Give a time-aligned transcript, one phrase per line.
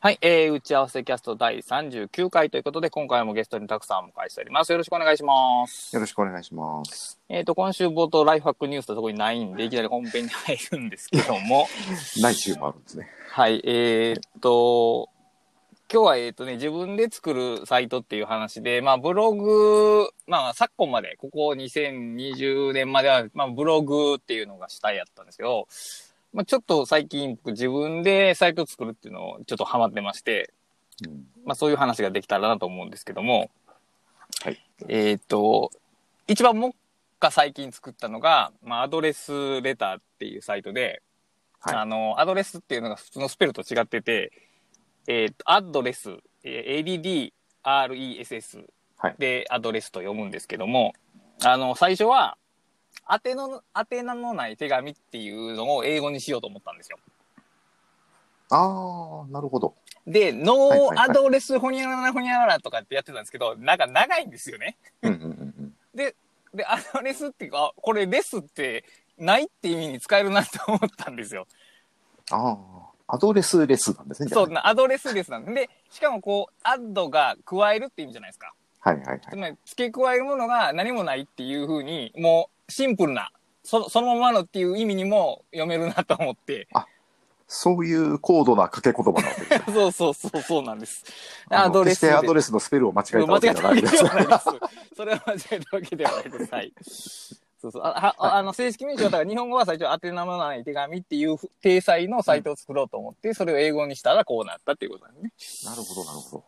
[0.00, 4.70] はい、えー、打ち合わせキャスト第39回ということで、今回もゲストにたくさんお迎えしております。
[4.70, 5.92] よろしくお願いします。
[5.92, 7.18] よろしくお願いします。
[7.28, 11.66] えっ、と、今週冒頭、ライフハックニュースとそこにないんで、いきなり本編に入るんですけども、
[12.22, 13.10] ない週もあるんですね。
[13.32, 15.08] はい、えーっと、
[15.92, 25.66] 今日は、えーっとね、自分で作るサイトっていう話で、まあ、ブログ、まあ、昨今まで、ここ2020年までは、まあ、ブログっていうのが主体やったんですけど、
[26.38, 30.54] まあ、ちょっと最近、僕自分でサイト作るっていうのをちょっとハマってまして、
[31.04, 33.50] うん、まあ、そういう話ができたらなと思うんですけども、
[34.44, 34.64] はい。
[34.86, 35.72] えーっと、
[36.28, 36.72] 一番もっ
[37.18, 41.02] か最近作ったのが、まあ、アドレスレターっていうサイトで、
[41.58, 41.74] はい。
[41.74, 44.30] あの、アドレスっていうのが普通のスペルと違ってて、
[45.08, 47.32] えーっと、アドレス、えー
[47.64, 48.64] ADDRESS
[48.96, 49.16] はい。
[49.18, 50.92] でアドレスと読むんですけども、
[51.42, 52.38] あの、最初は、
[53.06, 56.98] 宛の、宛名のない手紙っていうのを英語にしようと思ったんですよ。
[58.50, 59.74] ああ、なるほど。
[60.06, 64.76] で、 no address ほにゃららほにゃららとかってやってたんですけど、なんか長いんですよね。
[65.02, 65.74] うんうんうんうん。
[65.94, 66.14] で、
[66.66, 68.84] アドレスっていうか、これ less って
[69.18, 71.46] ないって意味に使えるなって思ったんですよ。
[72.30, 72.56] あ
[73.08, 74.30] あ、 addressless なんですね。
[74.30, 75.52] そう、な addressless なんで。
[75.52, 78.54] で、しかもこう、アッドが加えるって意味じゃないですか。
[78.80, 79.36] はいはいはいつ。
[79.36, 83.30] まり、付け加えるものが何もないっていう風に、もう、シンプルな、
[83.62, 86.68] そそのままのっていう意味にも読めるなと思って。
[87.50, 89.62] そういう高度な掛け言葉なわけですね。
[89.74, 91.02] そうそうそう、そうなんです。
[91.48, 94.04] アドレスで決してアドレスのスペルを間違えた間わけ違えたわけじゃないです。
[94.04, 94.94] ではないです。
[94.94, 96.54] それは間違えたわけではないです。
[96.54, 96.72] はい。
[97.60, 97.82] そうそう。
[97.82, 105.70] あ、はああの、正式名称だから日本語は最初、宛名のない手紙っていう体裁のサイトを作ろうと思って、それを英語にしたらこうなったっていうことなんですね。
[105.70, 106.44] なるほどなるほ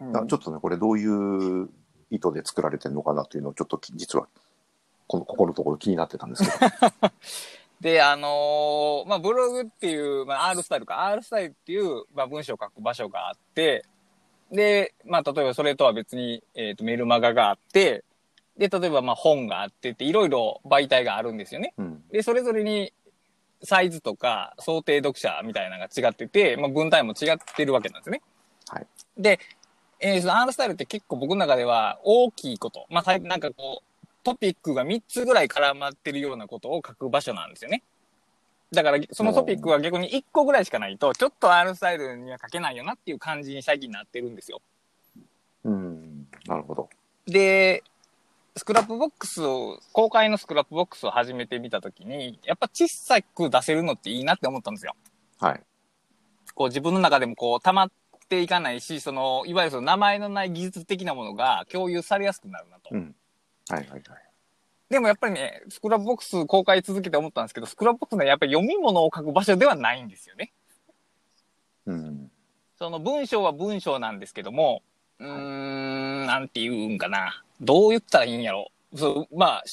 [0.00, 0.20] うんど。
[0.20, 1.68] あちょっとね、これどういう
[2.10, 4.28] 意図で作られてるのかなというのをちょっとき実は、
[5.10, 7.10] この、ここのところ気になってたんですけど。
[7.80, 13.84] で、あのーまあ、ブログっていう、まあ、R スタイルか、R スタイルっていう、まあ、文章を書く場所があって、
[14.52, 18.04] で、まあ、例えばそれとは別に、えっ、と、メルマガがあって、
[18.56, 21.74] で、例えば、まあ、本があってって、いろいろ媒体があるんですよね。
[21.76, 22.04] うん。
[22.12, 22.92] で、それぞれに、
[23.64, 28.22] サイズとか、想定読者みたいなのが違ってて、まあ、文体も違ってるわけなんですね。
[28.68, 28.86] はい。
[29.18, 29.40] で、
[29.98, 33.89] えーその R スタイルって結構僕の中では大きいこと、まあ、なんかこう、
[34.22, 37.82] トピックが3つぐらい絡まってるようなことを書く場所なんですよね。
[38.72, 44.60] だから、そのトピックは逆に1個ぐらいしかないと、ちょっと R スタイルには書けないよなっていう感じに最近なってるんですよ。
[45.64, 46.28] うん。
[46.46, 46.88] なるほど。
[47.26, 47.82] で、
[48.56, 54.94] Scrapbox を、公開の Scrapbox を始めてみたときに、やっぱ小さく出せるのっていいなって思ったんですよ。
[55.40, 55.60] はい。
[56.54, 57.90] こう自分の中でもこう溜まっ
[58.28, 62.90] ていかないし、その、いわゆるその名前のない技術的なものが共有されやすくなるなと。
[62.92, 63.14] うん。
[63.74, 64.02] はいはいはい。
[64.88, 70.52] でもやっぱりね、 Scrapbox 公開続けて思ったんですけど、 Scrapbox はやっぱり読み物を書く場所ではないんですよね。
[71.86, 72.30] うん。
[72.76, 74.82] その文章は文章なんですけども、
[75.20, 77.42] うーん、なんて言うんかな。
[77.60, 78.70] どう言ったらいいんやろ。
[78.96, 79.64] そう、まあ、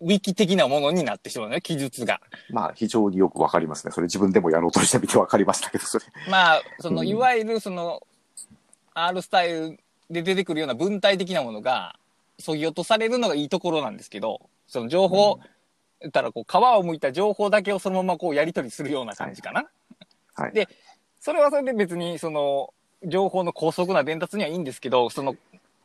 [0.00, 2.20] ウィキ的なものになってしまうね、記述が。
[2.50, 3.92] まあ、非常によくわかりますね。
[3.92, 6.04] それ自分でもやろうとしてみてわかりましたけど、それ。
[6.30, 8.02] まあ、その、うんいわゆるその、
[8.92, 9.78] R スタイル
[10.10, 11.96] で出てくるような文体的なものが、
[12.38, 15.38] そぎ落とされるのがいいところなんですけど、その情報、
[16.00, 19.66] 言ったらこう、皮を剥いた情報だけをそのままこうやり取りするような感じかな。
[20.34, 20.52] はい。
[20.52, 20.68] で
[21.20, 22.72] それはそれで別にその、
[23.04, 25.36] 情報の高速な伝達にはいいんですけど、その、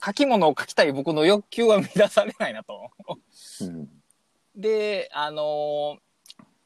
[0.03, 2.89] 書き物を書きたい僕の欲求は満たされないなと。
[3.61, 3.89] うん。
[4.55, 5.99] で、あのー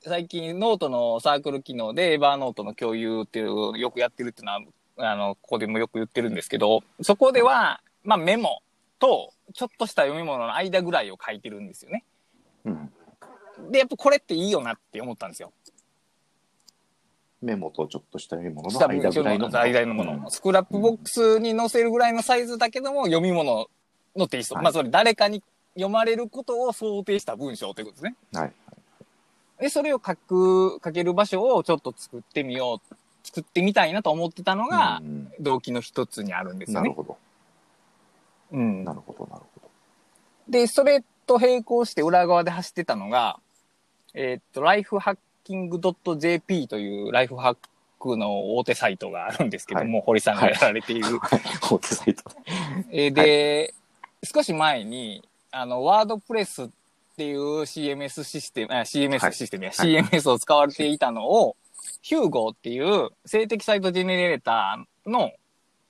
[0.07, 4.61] 最近ノートのサークル機能で Evernote の共有っていうのをよくやってるっていうのは、
[4.97, 8.61] あの、ここでもよく言ってるんですけど、そこでは、まあメモ
[8.99, 12.03] と、ちょっとした読み物の間ぐらいを書いてるんですよね。
[12.65, 12.91] うん。
[13.71, 15.51] で、やっぱこれっていいよなって思ったんですよ。
[17.41, 19.49] メモとちょっとした読み物の間ぐらいの。
[19.59, 23.67] 間のもの、うん Scrapbox に載せるぐらいのサイズだけども、読み物
[24.15, 24.55] のテイスト。
[24.55, 25.43] はいまあそれ誰かに
[25.75, 28.15] 読まれることを想定した文章ということですね。
[28.33, 28.53] はい。
[29.59, 36.89] で、それを書く、書ける場所をちょっと作ってみよう、作ってみたいなと思ってたのがう、ん動機の一つにあるんですよね。
[36.89, 37.17] なるほど。
[38.55, 38.93] うんな。
[38.93, 39.69] るほど、なるほど。
[40.49, 43.39] で、それと並行して裏側で走ってたのが、
[44.13, 47.57] えーっと、lifehacking.jp というライフハッ
[47.99, 51.19] クの大手サイトがあるんですけども、堀さんがやられている。
[51.69, 52.23] 大手サイト。
[52.91, 53.73] えーで、
[54.23, 56.69] 少し前に、あの、ワードプレスっ
[57.17, 61.57] ていう CMS システム、あ CMS システムや、はい CMS を使われていたのを、
[62.01, 65.33] ヒューゴーっていう静的サイトジェネレーターの、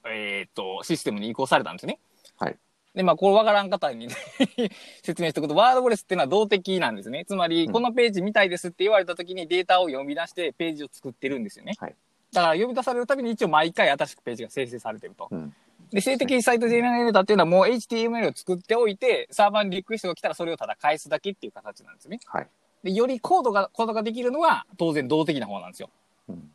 [0.07, 1.97] えっ、と、システムに移行されたんですね。
[2.37, 2.57] はい。
[2.93, 4.15] で、まあ、これわからん方に、ね、
[5.03, 7.25] 説明しておくと、ワードプレスっていうのは動的なんですね。
[7.25, 11.73] つまり、うんこのページ見たいですって言われた時にデータを読み出してページを作ってるんですよね。
[11.79, 11.95] はい
[12.31, 15.29] だから呼び出されるたびに一応毎回新しくページが生成されてると。
[15.31, 15.55] うん
[15.91, 22.19] で、性的サイトジェネレーターっていうのはもう HTML を作っておいて、サーバーにリクエストが来たらそれをただ返すだけっていう形なんですね。
[22.25, 22.47] はい。
[22.83, 25.89] で、よりコードが、コードができるのは当然動的な方なんですよ。
[26.29, 26.51] うん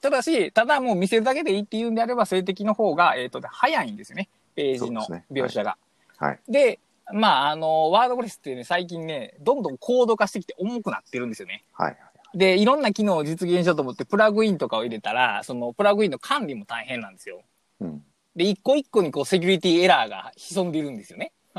[0.00, 4.28] ただし、ただもう見せるだけでいいっていうんであれば、性的の方が、えっ、と、早いんですよね。
[4.58, 5.76] ページのそうですね描写が。
[6.16, 6.40] はい。
[6.48, 6.80] で、
[7.12, 11.64] まあ、あの、ワードプレスってね、最近ね、どんどんコード化してきて重くなってるんですよね。
[11.72, 11.96] はい。
[12.34, 17.42] で、いろんな機能を実現しようと思って、プラグインとかを入れたら、そのプラグインの管理も大変なんですよ。
[17.80, 18.02] うん。
[18.34, 21.32] で、一個一個にこう、セキュリティエラーが潜んでいるんですよね。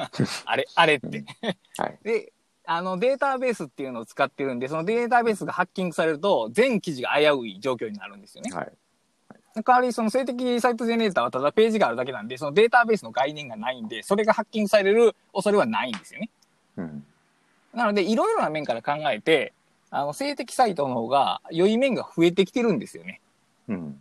[0.45, 1.23] あれ、あれって。
[1.77, 1.99] はい。
[2.03, 2.33] で、
[2.65, 8.51] あの、データベースっていうのを使ってるんで、そのデータベースがハッキングされると、全記事が危うい状況になるんですよね。
[8.53, 8.71] はい。
[9.55, 16.29] 代わり、その性的サイトジェネレーターはただページがあるだけなんで、そのデータベースの概念がないんで、それがハッキングされる恐れはないんですよね。
[16.77, 17.05] うん。
[17.73, 19.53] なので、いろいろな面から考えて、
[19.91, 23.21] あの、性的サイトの方が良い面が増えてきてるんですよね。
[23.67, 23.99] うん。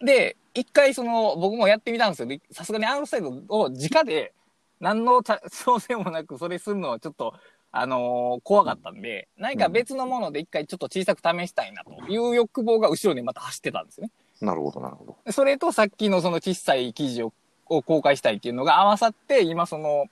[0.00, 2.28] で、一回その、僕もやってみたんですよ。
[2.28, 4.32] でさすがにアウトサイドを直で、
[4.80, 7.34] 何のた調整もなくそれするのはちょっと、
[7.72, 14.12] あのー怖かったんで、何か別のもので一回ちょっと小さく試したいなという欲望が後ろにまた走ってたんですよね。
[14.40, 15.16] なるほど、なるほど。
[15.24, 17.32] でそれとさっきのその小さい記事を
[17.68, 20.06] を公開したいっていうのが合わさって、今その、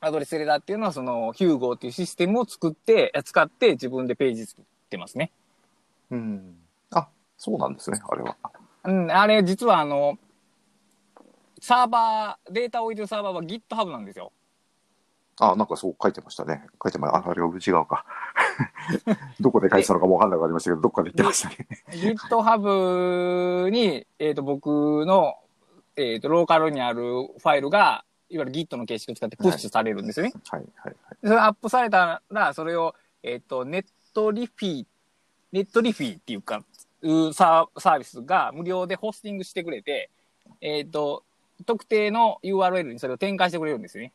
[0.00, 5.30] アドレスレーダーっていうのはその、ヒューゴーっていうシステムを作って、え使って自分でページ作ってますね。
[6.10, 6.56] うん。
[6.90, 7.08] あ、
[7.38, 8.36] そうなんですね、あれは。
[8.84, 10.18] うん、あれ実はあの、
[11.60, 14.30] サーバー、データを置いてるサーバーは GitHub なんですよ。
[15.40, 16.66] あ、なんかそう書いてましたね。
[16.82, 18.04] 書いてまあ、あれは違うか。
[19.40, 21.68] どこで書いてたのかもわかんなくなりましたけど、どっかで言ってましたね。
[21.90, 25.36] GitHub に、えっ、と、僕の、
[25.96, 30.32] えっ、と、ローカルにあるファイルが、いわゆる Git の形式を使ってプッシュされるんですよね。
[30.48, 30.94] はい、はい、はい。
[31.22, 34.86] でそれアップされたら、それを、えっ、と、ネットリフィー、
[35.52, 36.64] ネットリフィーっていうか、
[37.32, 40.10] サービスが無料でホスティングしてくれて、
[40.60, 41.24] えっ、と、
[41.66, 44.12] 特定の URL にそれを展開してくれるんですよね。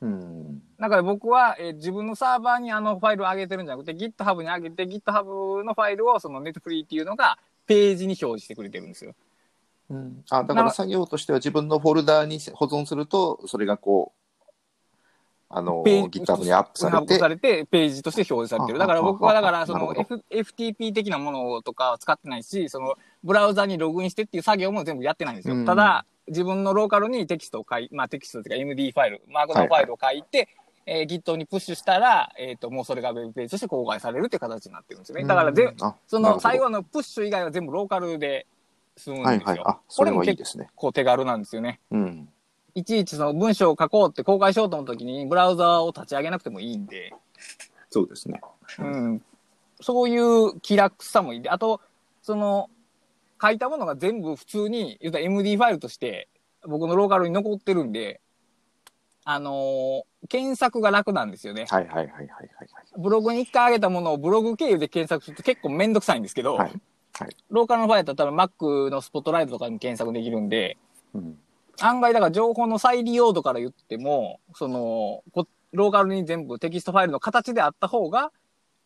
[0.00, 0.62] うん。
[0.78, 9.14] だから僕は、えー自分のサーバーにあのファイルを上げてるんじゃなくて GitHub に上げて GitHub のファイルをそのネットフリーっていうのがページに表示してくれてるんですよ。
[9.90, 14.20] うん、あだから作業としては自分のフォルダーに保存すると、それがこう、
[15.52, 18.78] あの、GitHub にアップされてアップさ、れてページとして表示されてる。
[18.78, 22.94] だから僕はだからその F FTP 的なものとかは使ってないし、その
[23.24, 25.56] ブラウザにログインしてっていう作業も全部やってないんですよ。
[25.56, 30.48] うんただ自分のローカルにテキストを書い、まあテキストというか MD ファイル、 Markdown ファイルを書いて、
[30.86, 35.24] えー Git にプッシュしたら、えっ、と、もうそれがウェブページとして公開されるっていう形になってるんですよね。
[35.24, 35.74] だからぜ、
[36.06, 38.46] その最後のプッシュ以外は全部ローカルで
[38.96, 39.28] 済むんですよ。
[39.28, 39.60] はいはい。
[39.66, 40.68] あ、それはいいですね。
[40.74, 41.80] こう手軽なんですよね。
[41.90, 42.28] うん。
[42.74, 47.12] いちいちその文章を書こうって公開しようと思った時にブラウザーを立ち上げなくてもいいんで、
[47.90, 48.40] そうですね。
[48.78, 49.22] うん。
[49.80, 51.80] そういう気楽さもいいんで、あと、
[52.22, 52.70] その、
[53.40, 56.28] 書いたものが全部普通に、言うたら MD ファイルとして
[56.66, 58.20] 僕のローカルに残ってるんで、
[59.24, 61.64] あのー検索が楽なんですよね。
[61.70, 62.48] はいはいはいはいはい
[62.98, 66.72] ブログに一回上げたものをブログ経由で検索すると結構めんどくさいんですけど、はい。
[67.18, 67.36] はい。
[67.48, 70.76] ローカルのファイルだったら Mac の Spotlight とかに検索できるんで、
[71.14, 71.38] うん。
[71.80, 78.32] 案外だから情報の再利用度から言っても、その、こローカルに全部テキストファイルの形であった方が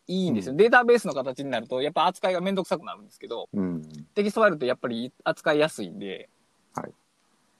[0.07, 0.53] いいんですよ。
[0.53, 3.81] うデータベースの形になると、やっぱ扱いがめんどくさくなるんですけど、うん。
[4.13, 6.29] テキストファイルってやっぱり扱いやすいんで、
[6.73, 6.91] はい。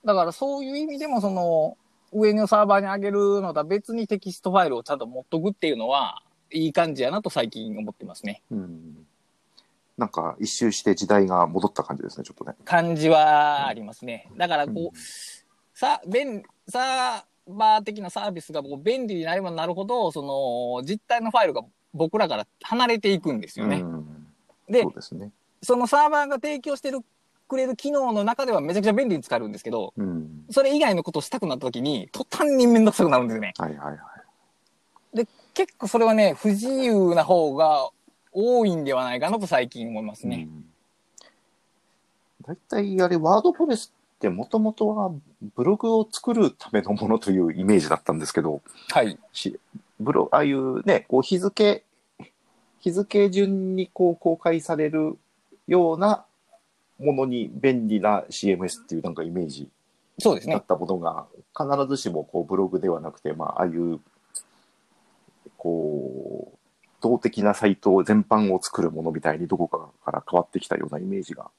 [0.04, 1.78] だからそういう意味でも、その、
[2.12, 6.22] 上のサーバーに上げるのとは別にテキストファイルをちゃんと持っとくっていうのは、
[6.52, 8.42] いい感じやなと最近思ってますね。
[8.52, 9.08] うん。
[9.98, 12.54] なんか一周して時代が戻った感じですね、ちょっとね。
[12.66, 14.30] 感じはありますね。
[14.38, 14.92] だからこう、うん
[15.76, 21.64] さ、便、サーバー的なサービスがこう便利になればなるほど、その、実体のファイルが
[21.96, 23.78] 僕らから離れていくんですよね。
[23.78, 24.28] うん。
[24.70, 25.32] でそね。
[25.62, 27.00] そのサーバーが提供してる、
[27.48, 30.46] くれる機能の中ではめちゃくちゃ便利に使えるんですけど、うん。
[30.52, 33.54] それ以外のことをしたくなった時に、途端にめんどくさくなるんですよね。
[33.58, 33.94] はいはいは
[35.14, 35.18] い。
[35.18, 37.90] で、結構それはね、不自由な方が
[38.32, 40.48] 多いんではないかなと最近思いますね。
[40.50, 40.66] うん
[42.48, 45.12] 大体あれ、ワードプレスってもともとは
[45.56, 49.18] ブログを作るためのものというイメージだったんですけど、はい。
[49.34, 49.60] し
[50.00, 51.84] ブロああいうね、こう日付、
[52.86, 55.18] 日付順にこう公開される
[55.68, 56.24] ような
[57.00, 59.68] ものに便利な CMS っていうなんかイメージ
[60.20, 60.54] そうですね。
[60.54, 61.26] だったものが、
[61.58, 64.00] 必ずしもこうブログではなくて、まあ、ああいう、
[65.58, 66.58] こう、
[67.02, 71.50] 動的なサイト全般を作るものみたいにどこかから変わってきたようなイメージが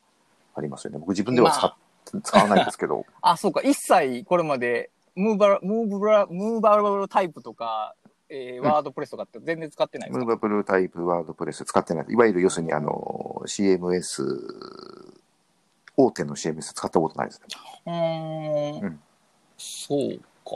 [0.55, 0.99] ありますよね。
[0.99, 3.63] 僕自分では使,、使わないですけど、 あ、そうか。
[3.63, 7.97] 一切これまで、ムーバラ、ムーバラ、ムーバラブタイプとか、
[8.29, 12.07] えーうんワードプレスとかって全然使ってないですか、ムーバブルタイプワードプレス使ってない。
[12.09, 14.25] いわゆる要するにあの、CMS
[15.97, 17.47] 大手の CMS 使ったことないですね。
[17.87, 19.01] うーんうん
[19.59, 20.53] そうか。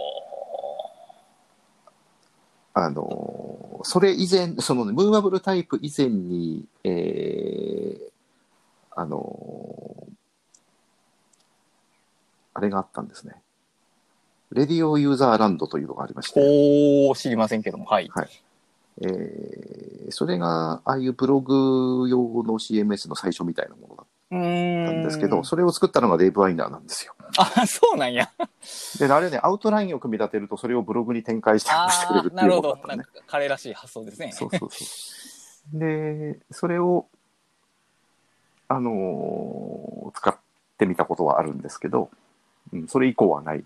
[2.73, 8.11] あの、それ以前、そのね、ムーバブルタイプ以前に、えー、
[8.95, 10.07] あの、
[12.55, 13.35] あれがあったんですね。
[14.53, 18.11] レディオユーザーランドというのがありまして、おー、知りませんけども、はい。
[19.03, 19.81] えー
[20.13, 24.07] それが、ああいうブログ用の CMS の最初みたいなものだっ。
[24.31, 27.15] たんですけど、それを作ったのがデイブ・ワイナーなんですよ。
[27.37, 28.31] あ、そうなんや。
[28.99, 32.79] で、あれね、アウトラインを組み立てると、それをブログに展開してしてくれるっていうなるほど。
[32.87, 33.07] なんか。
[33.27, 34.33] 彼らしい発想ですね。
[34.33, 34.85] そうそうそ
[35.75, 35.79] う。
[35.79, 37.07] で、それを、
[38.69, 40.37] あのー使っ
[40.77, 42.11] てみたことはあるんですけど、
[42.73, 43.65] うん、それ以降はない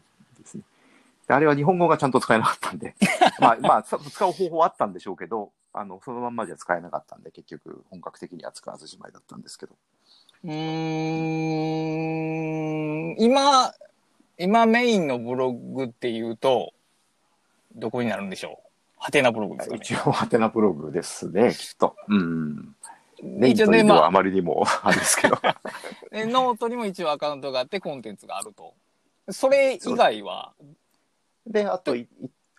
[1.28, 2.94] あれは日本語がちゃんと使えなかったんで、
[3.40, 9.74] まあ、まあ、さ使う方法はあったんでしょうけど、あの、そのまんまじゃ使えなかったんで、結局、本格的には使わずじまいだったんですけど。
[10.44, 10.52] うー
[13.14, 13.16] ん。
[13.18, 13.72] 今、
[14.38, 16.72] 今メインのブログっていうと、
[17.74, 18.64] どこになるんでしょう？
[18.98, 19.80] ハテナブログですかね。
[19.82, 21.96] 一応、ハテナブログですね、きっと。
[22.08, 22.76] うん。
[23.22, 25.38] ネイ一応ね、というのはまあまりにも、あれですけど。
[26.12, 28.74] ノートにも一応アカウントがあってコンテンツがあると。
[29.30, 30.52] それ以外は、
[31.46, 31.94] で、あと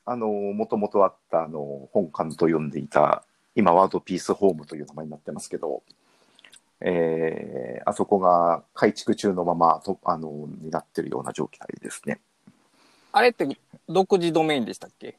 [0.06, 3.24] あの、もともとあった、あの、本館と呼んでいた、
[3.56, 5.82] 今、 Word Piece Home という名前になってますけど、
[6.82, 12.20] えー、あそこが改築中のままと、あの、になってるような状態ですね。
[13.12, 13.48] あれって
[13.88, 15.16] 独自ドメインでしたっけ？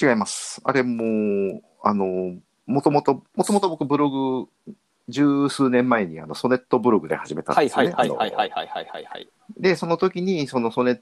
[0.00, 0.60] 違います。
[0.64, 4.72] あれも、あの、もともと、もともと僕ブログ、
[5.08, 7.92] 十数年前にあのソネットブログで始めたんはいですよね。
[7.92, 9.28] はいはいはいはいはいはいはいはい。
[9.58, 11.00] で、その時に、そのソネッ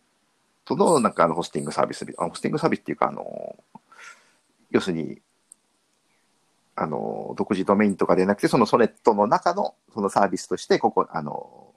[0.64, 3.56] トのなんかあのホスティングサービス、あホスティングサービスっていうか、あの、
[4.70, 5.20] 要するに、
[6.74, 11.74] あの、独自ドメインとかでなくて、そのソネットの中のそのサービスとして、ここ、あの、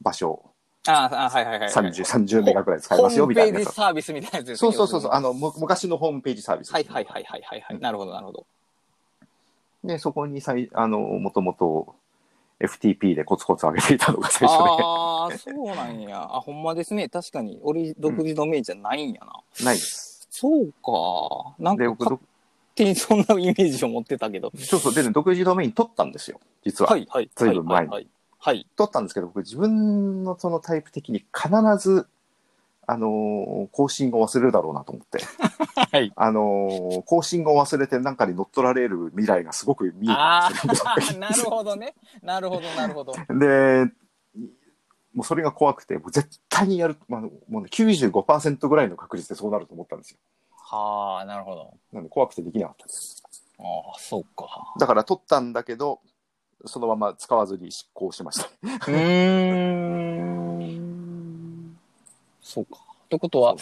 [0.00, 0.50] 場所
[0.86, 1.70] ああ、はいはいはいはい。
[1.70, 3.74] 30、30メガくらい使えますよ、ホームページみたいなやつ。
[3.74, 6.72] サービスみたいなやつですねそうそうそうそう、あの、む昔のホームページサービス。
[6.72, 7.78] はいはいはいはいはいはい。
[7.80, 8.46] なるほどなるほど。
[9.82, 11.94] で、そこにさい、あの、もともと
[12.66, 16.22] FTP でコツコツ上げていたのが最初で、ああ、そうなんや。
[16.22, 17.08] あ、ほんまですね。
[17.08, 19.64] 確かに、俺、独自ドメインじゃないんやな。
[19.64, 20.26] ないです。
[20.30, 21.54] そうか。
[21.58, 22.22] なんで、か、僕、勝ど
[22.74, 24.52] 手にそんなイメージを持ってたけど。
[24.56, 26.90] そうそう、でね、独自ドメイン取ったんですよ、実は。
[26.90, 27.30] はいはい。
[27.34, 28.08] ずいぶん前にはい。
[28.38, 28.66] はい。
[28.76, 32.06] 取ったんですけど、僕自分のそのタイプ的に必ず、
[32.86, 35.18] あのー更新を忘れるだろうなと思って、
[35.92, 36.12] はい。
[36.14, 41.94] あのー更新を忘れてなんかに乗っ取られる未来がすごく見えあたんで なるほどね。
[42.22, 43.12] なるほどなるほど。
[43.38, 43.86] で、
[45.14, 50.18] もうそれが怖くて、もう絶対にやる、まあ、もうね、95%ぐらいの確率でそうなると思ったんですよ。
[50.50, 51.72] はあ、なるほど。
[51.92, 53.22] なんで怖くてできなかったです。
[53.58, 54.74] ああ、そうか。
[54.78, 56.00] だから取ったんだけど、
[56.66, 58.48] そのまま使わずに執行しました。
[58.90, 60.53] うーん。
[62.44, 62.78] そうか。
[63.08, 63.56] ということは、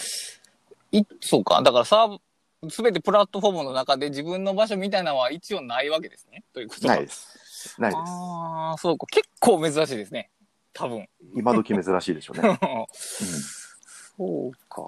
[0.91, 1.63] い、そうか。
[1.63, 2.19] だからサー
[2.61, 6.43] ブ、すべてプラットフォームの中で自分の場所みたいなのは一応ないわけですね。
[6.53, 6.97] ということは。
[6.97, 7.81] ないです。
[7.81, 8.01] ないです。
[8.03, 9.07] ああ、そうか。
[9.07, 10.31] 結構珍しいですね。
[10.73, 11.09] 多分。
[11.37, 12.59] 今時珍しいでしょうね。
[12.93, 14.87] そうか。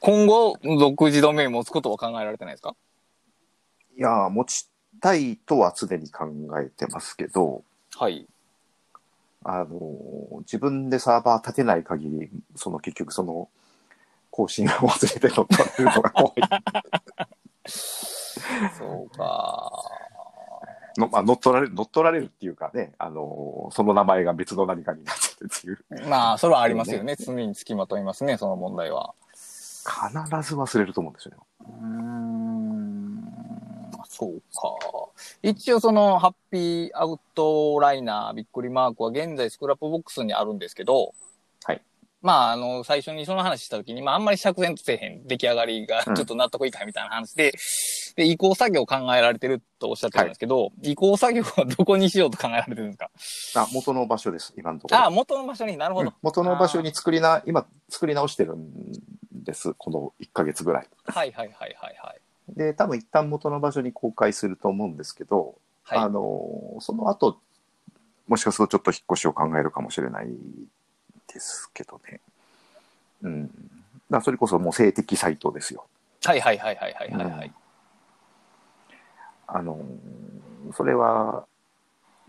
[0.00, 2.76] 今後、独自ドメイン持つことは考えられてないですか？
[3.96, 4.68] いやー、持ち
[5.00, 6.26] たいとは常に考
[6.60, 7.64] えてますけど、
[7.96, 8.26] はい。
[9.50, 13.48] あのー自分でサーバー立てない限り、その結局その、
[14.30, 16.32] 更新を忘れて乗っ取られるのが怖い。
[18.78, 19.72] そうか。
[20.96, 26.08] のまあ、乗っ取られる、乗っ取られるっていうかね、あのーその名前が別の何かになっちゃってっていう。
[26.08, 27.16] まあ、それはありますよね。
[27.16, 29.14] 常につきまといますね、その問題は。
[29.32, 30.12] 必
[30.46, 31.38] ず忘れると思うんですよね。
[31.60, 33.67] うーん
[34.18, 35.08] そうか。
[35.42, 41.14] 一応その Happy Outlining びっくりマークは現在 Scrapbox にあるんですけど、
[41.64, 41.82] はい。
[42.20, 47.52] まあ、あの、最初にその話した時に、まあ、あんまり釈然とせえへん出来上がりがちうんちょっと納得いかへんみたいな話で、
[48.16, 52.98] で、移行作業を考えられてるとおっしゃってたんですけど、移行作業はどこにしようと考えられてるんです
[53.54, 53.62] か？
[53.62, 55.00] あ、元の場所です、今のところ。
[55.00, 56.08] ああ、元の場所になるほど。
[56.08, 58.68] うん元の場所に作りな、今作り直してるん
[59.32, 60.88] です、この1ヶ月ぐらい。
[61.04, 62.17] はいはいはいはいはい。
[62.56, 65.98] で、多分一旦元の場所に公開すると思うんですけど、はい。
[65.98, 67.38] あの、その後、
[68.26, 70.28] もしかするとちょっと引っ越しを考えるかもしれない
[71.32, 72.20] ですけどね。
[73.22, 73.50] うん。
[74.10, 75.86] だそれこそもう性的サイトですよ。
[76.24, 77.52] はいはいはいはいはいはいはい。
[79.46, 79.80] あの、
[80.74, 81.46] それは、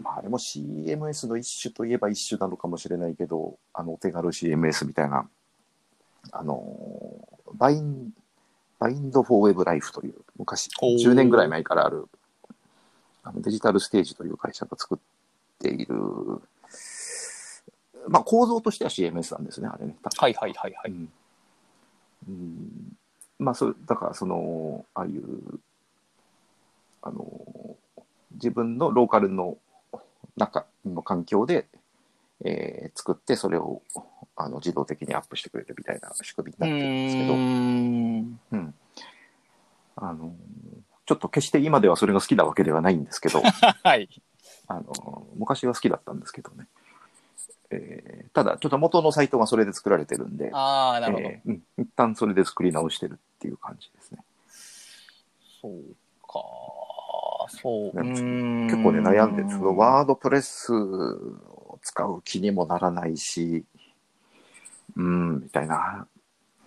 [0.01, 5.27] まああれも CMS の一種といえば一種なのかもしれないけど、あの、お手軽 CMS みたいな、
[6.31, 6.57] あの、
[7.53, 8.11] バイン、
[8.79, 11.03] BiND for WebLife という、昔、おー。
[11.03, 12.07] 10年ぐらい前からある、
[13.23, 14.97] あのデジタルステージという会社が作っ
[15.59, 15.95] ている、
[18.07, 19.95] まあ構造としては CMS なんですね、あれね。
[20.17, 20.91] はいはいはいはい。
[20.91, 21.09] うん。
[22.27, 22.97] うん。
[23.37, 25.59] まあ、それだから、その、ああいう、
[27.01, 27.25] あの、
[28.33, 29.57] 自分のローカルの
[30.37, 31.67] 中の環境で、
[32.45, 33.81] えー作って、それを
[34.41, 38.73] あの自動的にアップしてくれるみたいな仕組みになってるんですけど、うーんうん。
[39.97, 40.33] あの、
[41.05, 43.41] ちょっと決して今ではそれが好きなわけではないんですけど、
[43.83, 44.09] はい。
[44.67, 46.67] あの、昔は好きだったんですけどね。
[47.71, 51.27] えーただ、ちょっと元のサイトがそれで作られてるんで、ああ、なるほど。
[51.27, 54.19] えーうん、一旦それで作り直してるっていう感じですね。
[55.61, 55.73] そう
[56.25, 56.39] か。
[57.49, 57.91] そう。
[57.97, 59.49] 結構ね、悩んでる。
[59.49, 63.65] そのワードプレスを使う気にもならないし、
[64.99, 66.07] うーん、みたいな。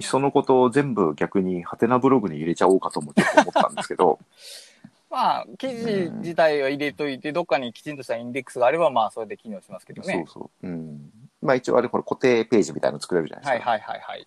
[0.00, 4.18] そのことを全部逆にハテナブログに入れちゃおうかともちょっと思ったんですけど、
[5.10, 10.24] まあ、記事自体は入れといて、どっかにきちんとしたインデックスがあれば、まあ、それで機能しますけどね。
[10.26, 10.66] そうそう。
[10.66, 11.12] うん。
[11.42, 13.70] まあ一応あれこれ固定ページみたいなの作れるじゃないですか。
[13.70, 14.26] はいはいはいはい。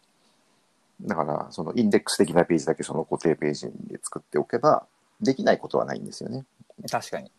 [1.02, 4.86] だから、そのインデックス的なページだけその固定ページで作っておけば、
[5.20, 6.46] できないことはないんですよね。
[6.90, 7.32] 確かに。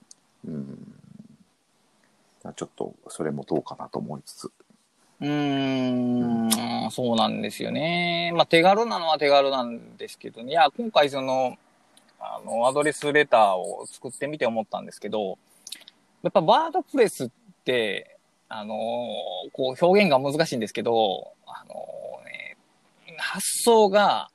[0.47, 0.95] うん。
[2.55, 4.53] ちょっとそれもどうかなと思いつつ。
[5.21, 8.33] うーん、そうなんですよね。
[8.35, 10.53] まあ、手軽なのは手軽なんですけどね。
[10.53, 11.57] いや、今回その、
[12.21, 15.39] あの、アドレスレターを作ってみて思ったんですけど、
[16.23, 17.31] やっぱワードプレスっ
[17.65, 18.19] て、
[18.49, 18.75] あの、
[19.53, 21.75] こう表現が難しいんですけど、あの
[22.25, 22.57] ね、
[23.19, 24.29] 発想が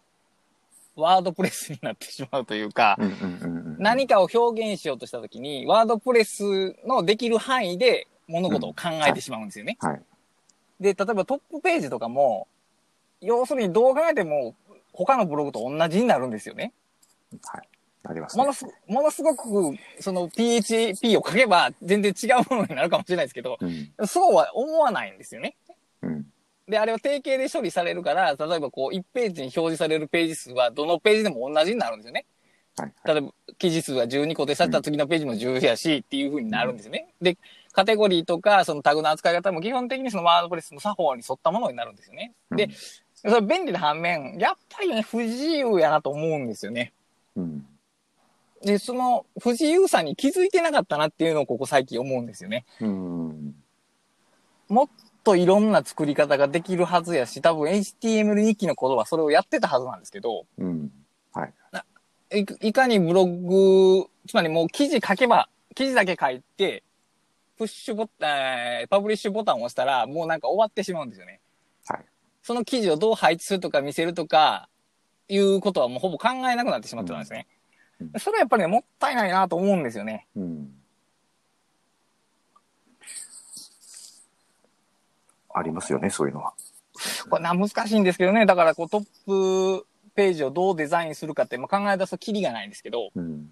[0.96, 3.76] ワードプレスになってしまうというか、うんうんうんうん。
[3.80, 9.78] 何かを表現しようとしたときに、ワードプレスのできる範囲で物事を考えてしまうんですよね。
[9.80, 10.02] はい。
[10.82, 12.48] で、例えばトップページとかも、
[13.22, 14.56] 要するにどう考えても
[14.92, 16.74] 他のブログと同じになるんですよね。
[17.46, 17.68] はい。
[18.04, 18.54] ありますねもの。
[18.54, 24.08] すものすごく、その PHP を書けば全然違うものになるかもしれないですけど、うん。
[24.08, 25.56] そうは思わないんですよね。
[26.02, 26.26] うん。
[26.68, 32.26] で、あれは定型で処理されるから、例えばこう1ページに表示されるページ数はどのページでも同じになるんですよね。
[32.76, 32.94] はい。
[33.06, 37.14] 例えば、記事数が12個でされたら次のページも10やし、っていう風になるんですよね。
[37.22, 37.38] で、
[37.74, 42.34] カテゴリーとか、そのタグの扱い方も基本的にそのワードプレスの作法に沿ったものになるんですよね。
[42.52, 42.70] で、
[43.14, 46.94] それは便利な反面、やっぱりね、不自由やなと思うんですよね。
[47.36, 47.66] うん。
[48.64, 52.66] で、その不自由さに気づいてなかったなっていうのをここ最近思うんですよね。
[52.80, 53.56] うん。
[54.68, 54.90] もっ
[55.24, 60.92] といろんな作り方ができるはずやし、多分 HTML2 期の頃はそれをやってたはずなんですけど、うん。
[61.34, 61.54] はい。
[62.34, 66.84] いいかにブログ、つまりもう記事書けば、記事だけ書いて、
[67.58, 71.40] プッシュボタン、えーパブリッシュボタンを押したら、もうなんか終わってしまうんですよね。
[71.88, 72.06] はい。
[72.42, 74.70] その記事をどう配置するとか見せるとか、
[75.28, 77.48] いうことはもうほぼ考えなくなってしまってたんですね。
[77.50, 77.62] うん
[78.18, 80.26] それはやっぱりね、もったいないなと思うんですよね。
[80.36, 80.74] うん。
[85.54, 86.54] ありますよね、そういうのは。
[87.30, 88.48] これな、難しいんですけどね。
[88.48, 89.86] だからこうトップ
[90.16, 93.52] ページをどうデザインするかって、まあ、考え出すとキリがないんですけど、うん。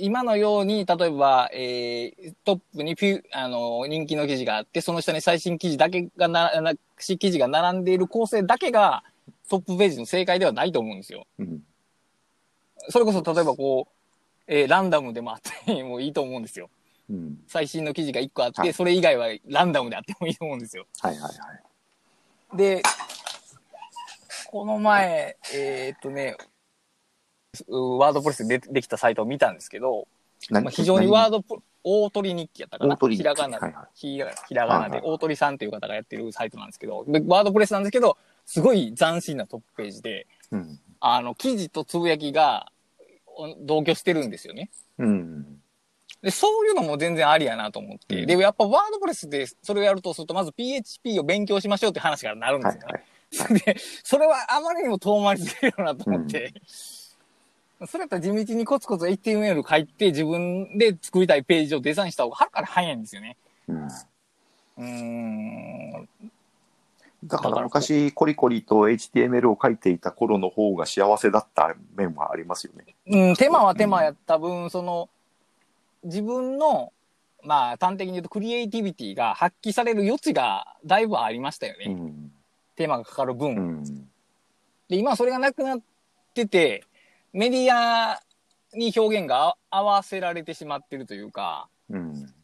[0.00, 9.04] 今のように、例えば、えー、トップにフィあの、人気の記事があって、その下に最新記事だけがな、な記事が並んでいる構成だけが
[9.48, 11.26] トップページの正解ではないと思うんですよ。
[11.38, 11.62] うん。
[12.88, 13.92] それこそ、例えばこう、
[14.46, 16.70] えーランダムでもあって もいいと思うんですよ。
[17.08, 17.38] うん。
[17.46, 20.86] 最新の記事が1個あって、はいそれ以外はランダムであってもいいと思うんですよ。
[21.00, 21.28] はいはいは
[22.54, 22.56] い。
[22.56, 22.82] で、
[24.50, 26.49] この前、えーっとね、う
[27.68, 30.06] ワードプレスででできたサイトを見たんですけど、
[30.50, 30.64] 何？
[30.64, 32.96] まあ、非常にワードプ、大鳥日記やったかな？
[32.96, 34.18] ひらがなで、はいはいひ
[34.54, 40.78] らがなで、大鳥さんという方がやってるサイトなんですけど、でワードプレスなんですけど、すごい斬新なトップページで、うん。
[41.00, 42.70] あの、記事とつぶやきが
[43.26, 44.70] お同居してるんですよね。
[44.98, 45.60] うん。
[46.22, 48.20] で、そういうのも全然ありやなと思って。
[48.20, 52.86] うんで、やっぱワードプレスでそれをやるとすると、まず PHP を勉強しましょうって話からなるんですよね。
[52.86, 53.60] はいはい。
[53.64, 56.52] で、それはあまりにも遠回りするよなと思って、
[57.86, 63.36] それやったら地道にコツコツ HTML 書いて自分で作りたいページをデザインした方がはるかに早いんですよね。
[63.68, 63.86] うん。
[63.86, 66.08] うーん。
[67.24, 72.94] だから昔、コリコリと HTML を書いていた頃の方が幸せだった面はありますよね。
[73.06, 75.08] うん、手間は手間やった分、その、
[76.02, 76.92] 自分の、
[77.42, 81.86] まあ、端的に言うとクリエイティビティが発揮される余地がだいぶありましたよね。
[81.88, 82.32] うん。
[82.76, 83.54] 手間がかかる分。
[83.54, 83.84] うん。
[84.88, 85.80] で、今はそれがなくなっ
[86.34, 86.84] てて、
[87.32, 88.20] メディア
[88.74, 92.34] に表現が合わせられてしまってるというか、うん。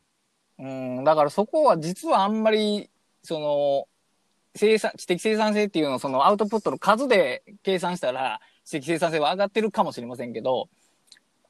[0.58, 2.90] うん、だからそこは実はあんまり、
[3.22, 3.88] その、
[4.54, 10.68] 生産、知的生産性っていうのをそのアウトプットの数で計算したら、知的生産性は上がってるかもしれませんけど、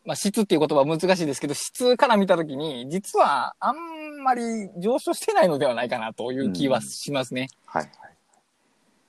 [0.04, 3.76] まあ質っていう言葉は難しいですけど、質から見たときに、実はあん
[4.16, 7.48] んまり上昇してないのではないかなという気はしますね。
[7.66, 7.92] はいはい。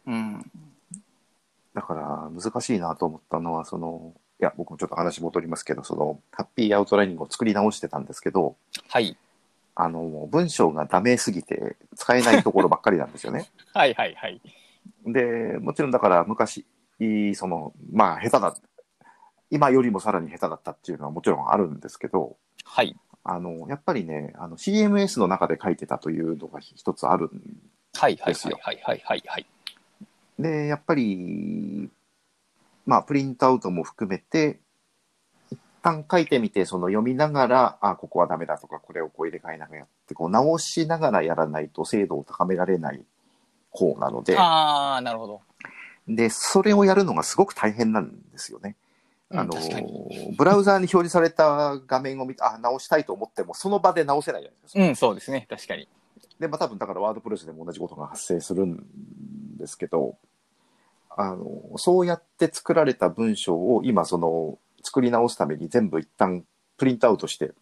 [0.07, 0.51] うん。
[1.77, 8.55] だから難しいなと思ったのは、その、いや、僕もちょっと話戻りますけど、その、ハッピーアウトライニングを作り直してたんですけど、
[8.89, 9.15] はい。
[9.75, 13.47] あの、文章がダメすぎて使えないところばっかりなんですよね。
[13.75, 14.41] はいはいはい。
[15.05, 16.65] で、もちろんだから昔、
[17.35, 18.55] その、まあ、下手だ、
[19.51, 22.97] 今よりもさらに下手だったっていうのはもちろんあるんですけど、はい。
[23.23, 27.29] あの、やっぱりね、あの、CMS の中で書いてたというのが一つあるん
[27.93, 29.45] はいはいですよはいはいはいはい。
[30.39, 31.89] で、やっぱり、
[32.85, 34.59] まあ、プリントアウトも含めて、
[35.51, 43.03] 一旦書いてみて、その読みながら、あ、ここはダメだとか、これをこう入れ替えながらやって、こう直しながらやらないと精度を高められない
[43.71, 45.41] 方なので、ああ、なるほど。
[46.07, 48.75] で、それをやるのがすごく大変なんですよね。
[49.29, 54.81] うんあの確かに、ブラウザーに表示された画面を見て、あ、直したいと思っても、その場で直せないじゃないですか。
[54.81, 55.45] うん、そうですね。
[55.49, 55.89] 確かに。
[56.39, 58.85] で、まあ多分だからワードプレスでも同じことが発生するん
[59.57, 60.17] ですけど、
[61.09, 66.43] あの、そうやって作られた文章を今その作り直すために全部一旦
[66.77, 67.53] プリントアウトして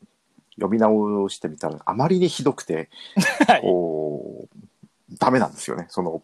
[0.56, 2.90] 読み直してみたらあまりにひどくて、
[3.48, 3.62] はい。
[3.62, 5.86] こう、ダメなんですよね。
[5.90, 6.22] その、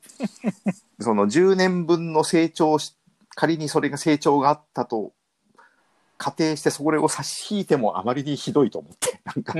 [0.99, 2.95] その10年分の成長し、
[3.35, 5.13] 仮にそれが成長があったと
[6.17, 9.53] 仮定してそれを差し引いてもあまりにひどいと思って、なんか。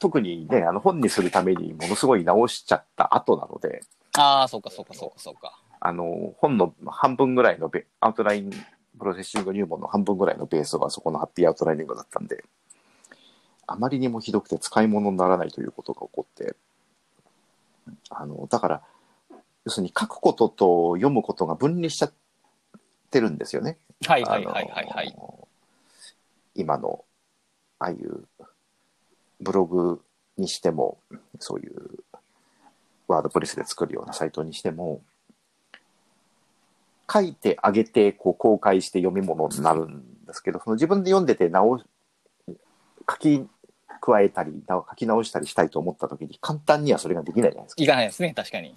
[0.00, 3.82] 特にね、あの本にするためにものすごい直しちゃった後なので、
[4.18, 5.60] ああ、そうかそうかそうかそうか。
[5.78, 8.50] あの、本の半分ぐらいのベアウトライン
[8.98, 12.44] プロセッシング入門の半分ぐらいのベースはそこのハッピーアウトライニングだったんで、
[13.66, 16.56] あまりにもひどくて使い物にならないということが起こって、
[18.08, 18.82] あの、だから、
[19.64, 22.12] 要するに書くことと読むことが分離しちゃっ
[23.10, 23.76] てるんですよね。
[24.06, 25.16] はいはいはいはいはい。
[26.54, 27.04] 今の、
[27.78, 28.24] ああいう
[29.40, 30.02] ブログ
[30.36, 30.98] にしても、
[31.38, 32.04] そういう
[33.08, 35.02] ワードプレスで作るようなサイトにしても、
[37.12, 41.84] 書いてあげて、こう公開して読み物になるんですけど、その自分で読んでて直し、
[43.10, 43.48] 書き
[44.00, 47.82] 加えたり、書き直したりしたいと思った時に簡単にはそれができないじゃないですか。
[47.82, 48.76] いかないですね、確かに。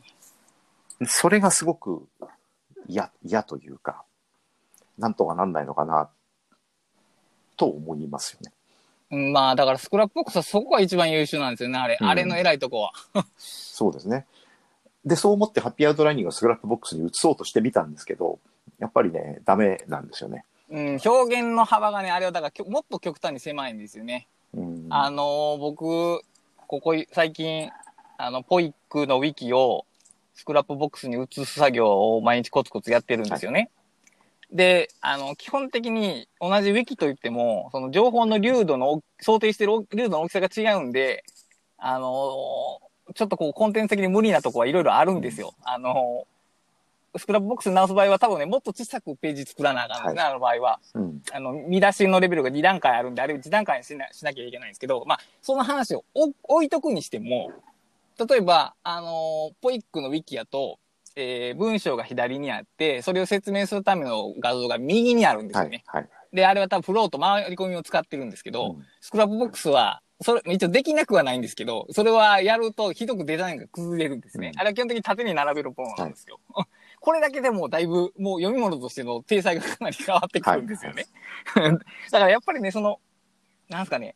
[1.05, 2.07] それがすごく
[2.87, 4.03] 嫌、嫌というか、
[4.97, 6.09] なんとかなんないのかな、
[7.55, 8.51] と思いますよね。
[9.11, 11.97] うんまあ、だからスクラップボックスはそこが一番優秀なんですよね、あれ。
[11.99, 13.25] うんあれの偉いとこは。
[13.37, 14.25] そうですね。
[15.05, 18.39] で、そう思って Happy Outlining を Scrapbox に移そうとしてみたんですけど、
[18.79, 20.45] やっぱりね、ダメなんですよね。
[20.69, 24.27] うん、表現の幅がね、あれはだからきょもっと極端に狭いんですよね。
[24.53, 26.21] うん、あのー僕、
[26.67, 27.69] ここい、最近、
[28.17, 29.85] あの、 PoIC のウィキを
[30.33, 33.69] Scrapbox に移す作業を毎日コツコツやってるんですよね。
[34.53, 41.23] で、あの、基本的に同じウィキといっても、その情報の粒度の大、想定してる大粒度の大きさが違うんで、
[41.77, 45.53] あのーちょっとこうコンテンツ的に無理なとこはいろいろあるんですよ。
[45.63, 46.33] あのー
[47.19, 50.79] Scrapbox に直す場合は多分ね、もっと小さくページ作らなあかんですね、あの場合は。
[50.95, 57.51] うん、あの、見出しのレベルが2段階あるんで、あれ1段階にしなしなきゃいけないんですけど、まあ、その話をお置いとくにしても、
[58.17, 60.79] 例えば、あの PoIC のウィキやと、
[61.15, 65.83] えー文章が左にあって、それを説明するための画像が右にあるんですよね。
[65.85, 66.35] はい、はい。
[66.35, 74.51] で、あれは多分フローと回り込みを使ってるんですけど、うん Scrapbox は、それ、一応できなくはないんですけど、それはやるとひどくデザインが崩れるんですね。
[74.53, 76.39] うんあれは基本的に縦に並べるものなんですよ。
[76.99, 81.05] これだけでもだいぶ、もう読み物としての体裁がかなり変わってくるんですよね。
[81.53, 82.99] だからやっぱりね、その、
[83.67, 84.15] なんすかね、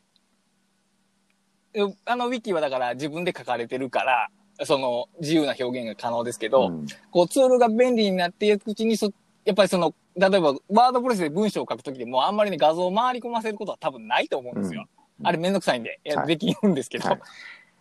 [1.73, 4.29] えあのウィキはだから自分で書かれてるから、
[4.63, 9.11] その自由な表現が可能ですけど、うんこうツールが便利になっていくうちにそ、
[9.45, 14.81] やっぱりその、例えばワードプレスで文章を書くときでもあんまりね画像を回り込ませることは多分ないと思うんですよ。
[14.81, 17.19] うんあれめんどくさいんで、はいできるんですけど、はい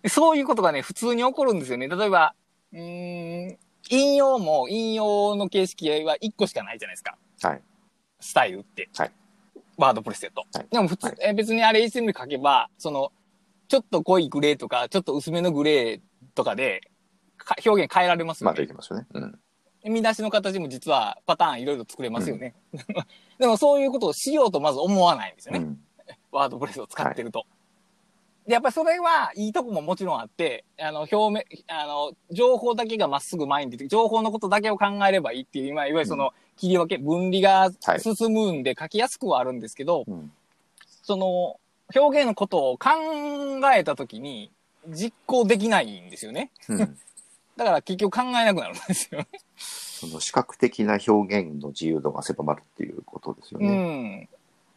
[0.08, 1.88] そういうことがね、普通に起こるんですよね。
[1.88, 2.34] 例えば、
[2.72, 3.58] うーん、
[3.90, 7.16] 引用も引用の形式は1個しかないじゃないですか。
[7.42, 7.62] はい。
[8.20, 8.88] スタイルって。
[8.96, 9.12] はい
[9.78, 10.46] ワードプレスだと。
[10.52, 13.12] はいでも普通、はいえ別にあれ HTML 書けば、その、
[13.68, 16.00] ちょっと濃いグレーとか、ちょっと薄めのグレー
[16.36, 16.88] とかで、
[17.36, 18.60] か表現変えられますよまあ、ね。
[18.60, 19.06] できますよね。
[19.12, 19.38] うん。
[19.92, 22.54] 見出しの形も実はパターンいろいろ作れますよね。
[23.38, 25.58] でもそういうことをしようとまず思わないんですよね。
[25.60, 25.80] うん
[26.30, 27.46] ワードプレスを使ってると。
[28.46, 40.32] で、やっぱりそれはいいとこももちろんあって、あの、表面、あの、情報だけがまっすぐ前に出て、情報のことだけを考えればいいっていう、今、いわゆるその、切り分け、分離がはい進むんで書きやすくはあるんですけど、うん。
[41.02, 41.58] その、
[41.94, 42.90] 表現のことを考
[43.74, 44.52] えたときに、
[44.88, 46.50] 実行できないんですよね。
[46.68, 46.78] うん。
[47.56, 49.26] だから結局考えなくなるんですよ。
[49.56, 54.20] その視覚的な表現の自由度が狭まるっていうことですようね。
[54.24, 54.28] ん。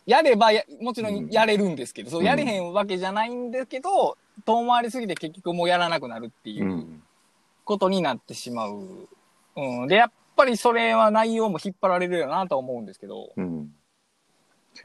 [0.06, 7.04] やればや、もちろうんんやれるんですけど、そううんやれへんわけじゃないんですけど、遠回りすぎて結局もうやらなくなるっていううん
[7.66, 9.08] ことになってしまう。
[9.56, 9.88] うん。
[9.88, 13.32] で、やっぱりそれは内容も引っ張られるよなとは思うんですけど。
[13.36, 13.76] うん。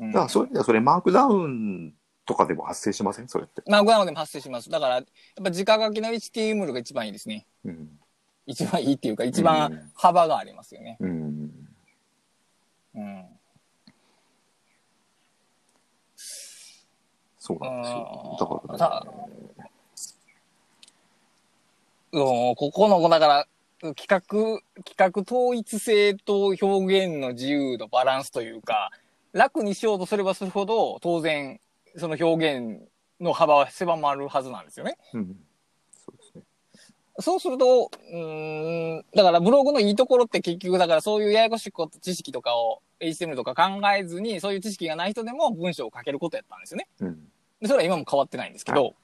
[0.01, 1.95] うん、だからそういう意味ではそれマークダウン
[2.27, 3.29] とかでも発生しません？
[3.29, 3.63] それって。
[3.67, 4.71] まあ、グラムでも発生します。
[4.71, 5.05] だから、やっ
[5.43, 7.47] ぱ直書きの HTML が一番いいですね。
[7.65, 7.99] うん。
[8.47, 10.97] 一番いいっていうか、一うん番幅がありますよね。
[11.01, 11.51] うん。
[12.95, 13.25] うん。
[17.39, 18.37] そうなんですよ。
[18.69, 19.41] だたから、ね、
[22.13, 22.19] う
[22.53, 23.47] んここの、だから、
[23.95, 24.21] 企画、
[24.83, 26.65] 企画統一性と表
[27.07, 28.91] 現の自由のバランスというか、
[29.33, 31.61] 楽にしようとすればするほど、当然、
[31.97, 32.89] その表現
[33.21, 34.97] の幅は狭まるはずなんですよね。
[35.13, 35.37] うん。
[35.93, 36.43] そうですね。
[37.21, 46.89] そうすると、うーん、だからブログのいいところって結局、だからそういうややこしいこと、知識とかを HTML とか考えずに、そういう知識がない人でも文章を書けることやったんですよね。
[47.01, 47.29] うん。
[47.61, 48.95] で、それは今も変わってないんですけど、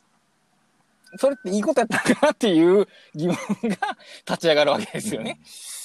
[1.16, 5.38] それっていいことやったのかなっていう疑問が立ち上がるわけですよね。
[5.40, 5.80] うん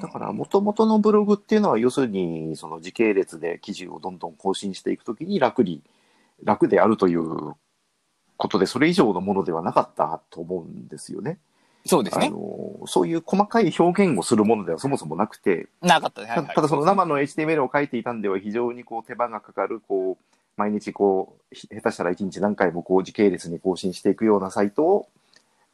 [0.00, 5.82] だから、もともとのブログっていうのは、要するに、その時系列で記事をどんどん更新していくときに楽に、
[6.42, 7.54] 楽であるという
[8.36, 11.38] ことで、それ以上のものではなかったと思うんですよね。
[11.86, 12.26] そうですね。
[12.26, 16.30] あの、そういう細かい表現をするものではそもそもなくて、なかったです。
[16.30, 20.24] はいはいたただその生の HTML を書いていたんでは非常にこう手間がかかる、こう、
[20.56, 25.08] 毎日こう、ひ下手したら1日何回もこう時系列に更新していくようなサイトを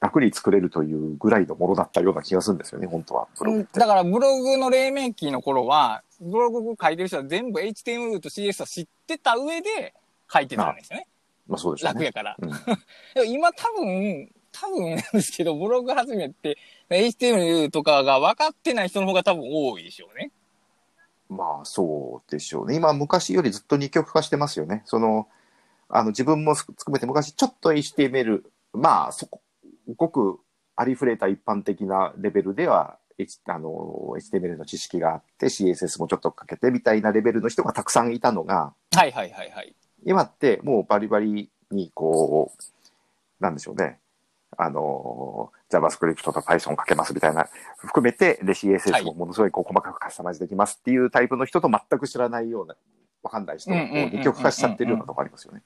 [0.00, 3.28] 楽に作れるというぐらいのものだったような気がするんですよね、本当は。
[3.38, 9.94] ブログってだからブログの黎明期の頃は、ブログ書いてる人は全部 HTML と CS は知ってた上で
[10.32, 11.06] 書いてたんですよね。
[11.48, 11.94] まあそうでしょうね。
[11.94, 12.37] 楽やから。
[12.38, 12.50] うん
[13.14, 16.59] でも今多分、多分なんですけど、ブログ始めて
[16.90, 20.30] HTML とかが分かってない人の方が多分多いでしょうね。
[21.28, 22.76] まあそうでしょうね。
[22.76, 24.82] 今昔よりずっと二極化してますよね。
[24.85, 25.28] その、
[25.88, 29.40] あの自分も含めて昔ちょっと HTML、まあそこ、
[29.94, 30.40] ごく
[30.77, 39.75] ありふれた一般的なレベルでは、H、あの HTML の知識があって CSS もちょっとかけてみたいなレベルの人がたくさんいたのが、はいはいはいはい。
[40.05, 43.99] 今ってもうバリバリにこう、なんでしょうね。
[44.59, 52.75] あの、JavaScript と Python かけますみたいな、含めて、で、は CSS いもものすごいこう細かくカスタマイズできますっていうタイプの人と全く知らないような、
[53.22, 55.62] わかんない人がこうんうんうんうんうんう二極化しちゃってるようなとこありますよね。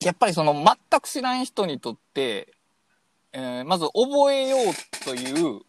[0.00, 2.52] やっぱりその全く知らん人にとって、
[3.34, 5.60] えーまず覚えようという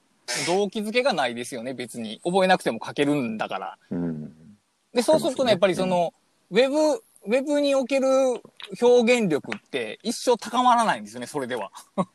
[0.48, 2.22] 動機づけがないですよね、別に。
[2.24, 3.78] 覚えなくても書けるんだから。
[3.92, 4.34] うん。
[4.94, 6.14] で、そうするとね、やっぱりその、
[6.52, 8.08] ウェブ、ウェブにおける
[8.82, 11.72] 表現力って一生高まらないんですよね、それでは。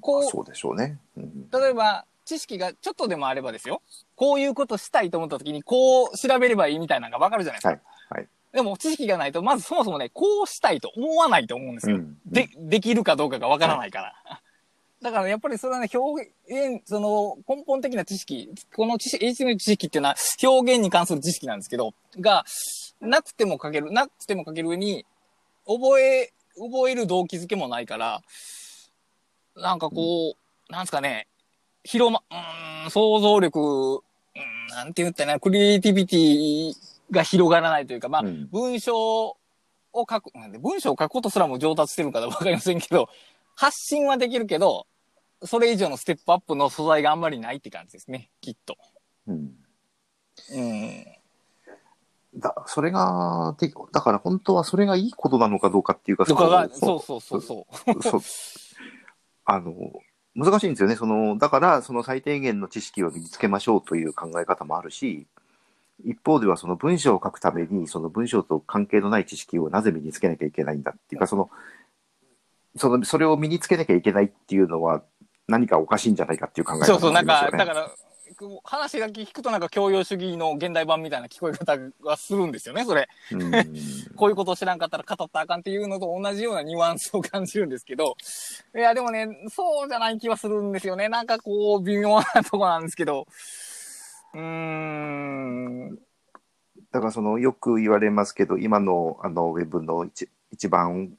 [0.00, 0.98] こう、そうでしょうね。
[1.16, 1.50] うん。
[1.50, 3.82] 例えば、知識がちょっとでもあればですよ。
[4.14, 7.68] こういうことしたいと思った時に、こう調べればいいみたいなのがわかるじゃないですか。
[7.68, 11.96] はいはいでも、知識がないと、まずそもそもね、こうしたいと思わないと思うんですよ。
[11.96, 14.40] うんで、できるかどうかがわからないから。
[15.06, 22.44] だからやっぱりそれはね、表現、その根本的な知識、この知識、HTML 知識っていうのは表現に関する知識なんですけど、が、
[23.00, 25.06] なくても書ける、なくても書ける上に、
[25.64, 28.20] 覚え、覚える動機づけもないから、
[29.54, 31.28] なんかこう、なんですかね、
[31.84, 36.72] 広ま、うーん、想像力、うん、なんて言ったらな、クリエイティビティ
[37.12, 38.48] が広がらないというか、まあ、うん。
[38.50, 39.36] 文章を
[39.98, 43.08] 書く、なんで文章を書くことすらも上達してるのかわかりませんけど、
[43.54, 44.88] 発信はできるけど、
[45.46, 48.76] それ以上のステップアップの素材があんまりないって感じですね、きっと。
[49.26, 49.52] うん。
[50.52, 51.04] うん。
[52.36, 58.02] だ、それが、てだから本当はそれがいいことなのかどうかっていうか、とかが、そそうそうそうそう。
[58.02, 58.20] そう。
[59.44, 59.74] あの、
[60.34, 60.96] 難しいんですよね。
[60.96, 65.26] その、だから、その最低限の知識を身につけましょうという考え方もあるし、
[66.04, 71.50] 一方ではその文章を書くために、その文章と関係のない知識をなぜ身につけなきゃいけないんだっていうか、その、
[72.76, 75.02] その、それを身につけなきゃいけないっていうのは
[75.48, 77.48] 何かおかしいんじゃないかっていう考え方そうそう、なんか。
[77.52, 77.90] だから、
[78.64, 83.08] 話だけ聞くとなんか教養主義の現代版みたいな聞こえ方がするんですよね、それ。
[83.32, 83.50] うん
[84.16, 88.16] こういうことを知らんかったら語ったらあかんっていうのと同じようなニュアンスを感じるんですけど、
[88.74, 91.08] いや、でもね、そうじゃない気はするんですよね。
[91.08, 93.26] なんかこう、微妙なとこなんですけど、
[94.34, 95.96] うーん、
[96.90, 101.16] だからそのよく言われますけど、今のあのウェブの一一番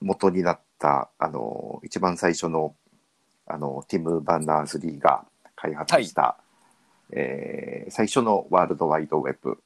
[0.00, 2.74] 元になった、あの、一番最初の、
[3.46, 5.24] あの、ティム・バンナーズ・リーが
[5.56, 6.36] 開発した、
[7.10, 9.62] えー最初のワールドワイドウェブ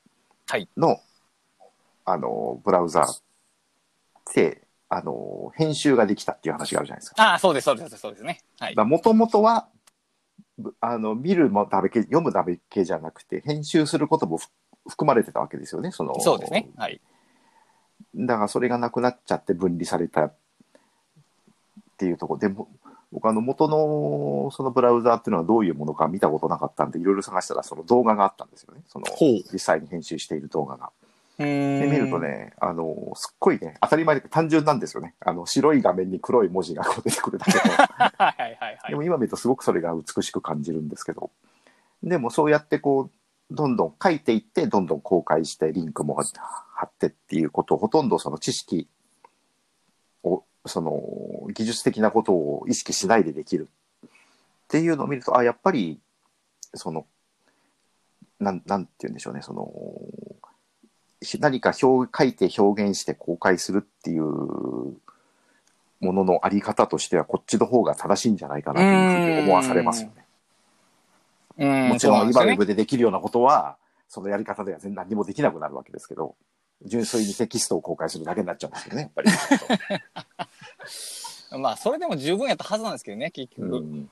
[0.48, 1.00] はいの、
[2.04, 7.22] あの、ブラウザーで、あの、編集ができたっていう話があるじゃないですか。
[7.22, 8.40] ああ、そうです、そうです、そうですね。
[8.58, 8.74] はい。
[8.76, 9.68] もともとは、
[10.56, 14.48] ぶあの、見るもだけ、読むだけじゃなくて、編集することもふ
[14.88, 16.18] 含まれてたわけですよね、その。
[16.20, 16.70] そうですね。
[16.76, 17.00] はい。
[18.14, 20.34] だからそれがなくなっちゃって分離されたっ
[21.98, 22.68] ていうところでも、
[23.10, 28.82] 僕あの元のそのブラウザーっていうのはどういうものか見たことなかったんで、いろいろ探したらその動画があったんですよね。
[28.86, 29.06] その。
[29.52, 30.90] 実際に編集している動画が。
[31.38, 32.18] でで、見ると。
[32.18, 35.14] ね、あの、すっごいね、当たり前で単純なんですよね。
[35.20, 37.74] あの、白い画面に黒い文字がこう出てくるだけの。
[37.76, 38.90] はいはいはいはい。
[38.90, 41.30] でも今見るとすごくそれが美しく感じるんですけど、
[42.02, 48.97] でもそうやってこう、どんどん書いていって、どんどん公開して、リンクも貼ってっていうことを、ほとんどその知識を、
[50.68, 51.02] その
[51.52, 53.68] 技術的なことを意識しないでできる
[54.04, 54.08] っ
[54.68, 55.98] ていうのを見ると、あ、やっぱり、
[56.74, 57.06] その、
[58.38, 59.72] なん、なんて言うんでしょうね、その、
[61.20, 64.98] ひ何か表書いて表現して公開するっていうも
[66.00, 70.24] ののあり方としてはこっちの方が正しいんじゃないかなというふうに思わされますよね。
[71.58, 73.76] うん、もちろん今ウェでできるようなことは、
[74.08, 76.36] そのやり方では全然何もできなくなるわけですけど、
[76.84, 79.30] 純粋にテキストを公開するだけになっちゃうんですよね、やっぱり。
[81.60, 83.78] まあ、それでも十分やったはずなんですけどね、結局。
[83.78, 84.10] うん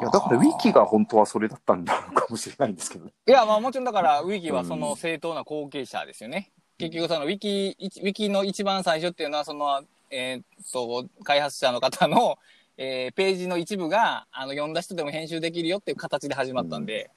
[0.00, 3.12] いやだからウィキが本当はそれだったんだろうかもしれないんですけどね。
[3.26, 6.52] いや、まあもちろんだから、ウィキはそうんの正当な後継者ですよね。
[6.78, 12.38] 結局そのウィキ、いウィキの一番最初っていうのは、その、えーっと、開発者の方の、
[12.76, 17.10] えーページの一部が、あの、読んだ人でも編集できるよっていう形で始まったんで、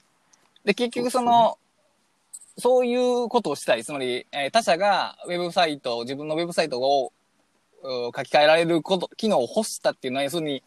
[0.64, 1.58] で、結局その、
[2.58, 3.84] そういうことをしたい。
[3.84, 7.12] つまり、えー他社がウェブサイト、自分のウェブサイトを
[7.82, 10.62] う書き換えられること、機能を欲したっていうのは、要するに、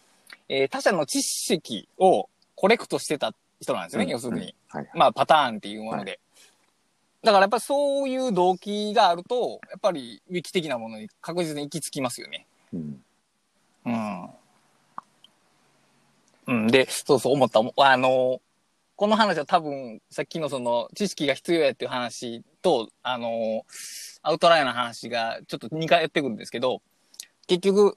[0.49, 4.55] えー他社の知識をコレクトしてた人なんですよね、要するに。
[4.69, 4.89] はいはい。
[4.93, 6.19] まあ、パターンっていうもので。
[7.23, 12.45] だからやっぱりそういう動機があると、やっぱりウィキ的なものに確実に行き着きますよね。
[12.73, 13.03] うん
[13.85, 14.29] うん。
[16.47, 16.67] うん。
[16.67, 17.61] で、そうそう思った。
[17.77, 18.39] あの、
[18.97, 23.63] この話は多分、さっきのその、知識が必要やっていう話と、あの、
[24.23, 26.81] アウトラインの話がちょっと似通ってくるんですけど、
[27.45, 27.95] 結局、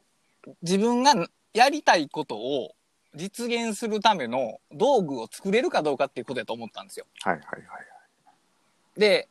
[0.60, 1.14] 自分が
[1.54, 2.74] やりたいことを
[3.14, 7.06] 実現するための道具を作れるかどうかっていうことやと思ったんですよ。
[7.22, 9.00] はいはいはい。
[9.00, 9.26] で、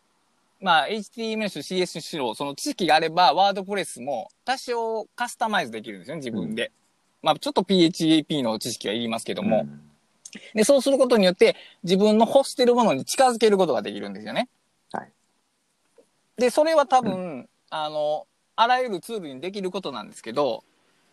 [0.60, 6.72] まあ、HTML しろ CS しろ、その知識があれば、ワードプレスも多少カスタマイズできるんですよね、自分で。
[7.22, 9.66] まあ、ちょっと PHP の知識はいりますけども。
[9.66, 9.89] ん
[10.54, 14.50] で、そうすることによって、自分の欲してるものに近づけることができるんですよね。
[14.92, 15.12] はい。
[16.38, 20.64] で、それは多分、あの、あらゆるツールにできることなんですけど、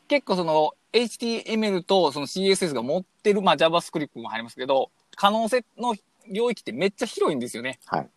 [0.09, 5.95] 結構その HTML とその CSS が持ってる、まあ JavaScript も入りますけど、可能性の
[6.29, 7.79] 領域ってめっちゃ広いんですよね。
[7.87, 8.09] はい。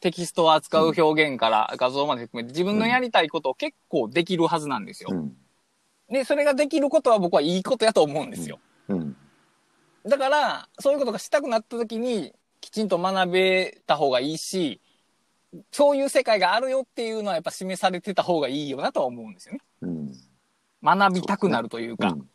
[0.00, 5.10] テキストを扱う表現から画像まで含めて自分のやりたいことを結構できるはずなんですよ。
[5.12, 5.36] うん。
[6.10, 8.58] で、それができることは僕はいいことやと思うんですよ。
[8.88, 9.16] うん。
[10.06, 14.80] だから、そういうことがしたくなった時に、きちんと学べた方がいいし、
[15.70, 19.60] そういう世界があるよっていうのはやっぱ示されてた方がいいよなとは思うんですよね。
[19.82, 20.12] うん。
[20.82, 22.08] 学びたくなるというか。
[22.08, 22.28] うん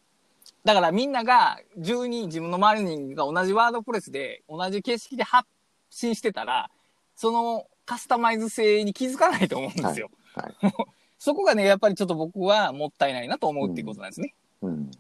[0.64, 5.48] だからみんなが10人自分の周りの人間が同じワードプレスで同じ形式で発
[5.90, 6.70] 信してたら、
[7.16, 10.10] そのカスタマイズ性に気づかないと思うんですよ。
[10.36, 10.54] はい。
[11.18, 14.34] そこがね、やっぱりちょっと僕はもったいないなと思うっていうことなんですね。
[14.62, 14.92] うん。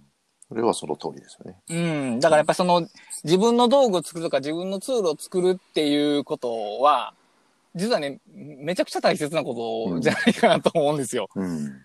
[0.51, 1.55] それはその通りですよね。
[1.69, 2.19] うん。
[2.19, 2.85] だからやっぱりその
[3.23, 7.13] 自分の道具を作るとか自分のツールを作るっていうことは、
[7.73, 11.29] 実はね、めちゃくちゃ大切なことじゃないかなと思うんですよ。
[11.35, 11.81] うん。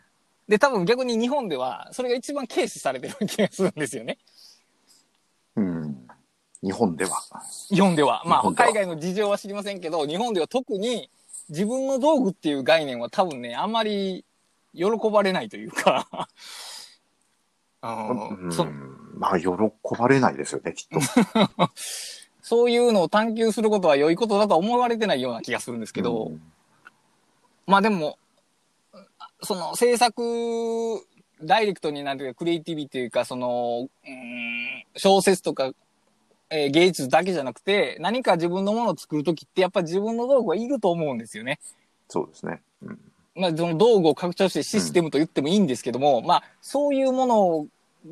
[0.49, 4.19] で、多分逆に日本ではそれが一番軽視されてる気がするんですよね。
[5.55, 6.09] うん。
[6.61, 7.23] 日本では。
[7.69, 8.25] 日本では。
[8.27, 11.09] まあ、海外の事情は知りませんけど、日本では特に
[11.51, 14.25] 自分の道具っていう概念は多分ね、あんまり
[14.75, 16.29] 喜ばれないというか、
[17.89, 19.49] あうんまあ、喜
[19.99, 21.01] ばれないですよね、きっと。
[22.43, 26.53] そういうのを探求することは良いことだとは思われてないような気がするんですけど、うん
[27.67, 28.19] まあでも、
[29.43, 30.23] その制作、
[31.43, 35.73] ダイレクトになんていうか、クリエイティビティというか、その、うーん小説とか、
[36.49, 41.59] えー芸術だけじゃなくて、何か自分のものを作るときって、やっぱり自分の道具はいると思うんですよね。
[42.09, 42.63] そうですね。
[42.83, 43.01] うん。
[43.35, 47.67] まあ、その道具を拡張してシステムと言ってもいいんですけども、まあ、そういうもの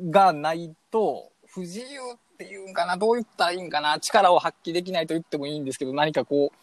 [0.09, 1.85] がないと、不自由
[2.15, 6.57] っていうんかな、どう言ったらいいんかな、力を発揮できないと言ってもいいんですけど、何かこう、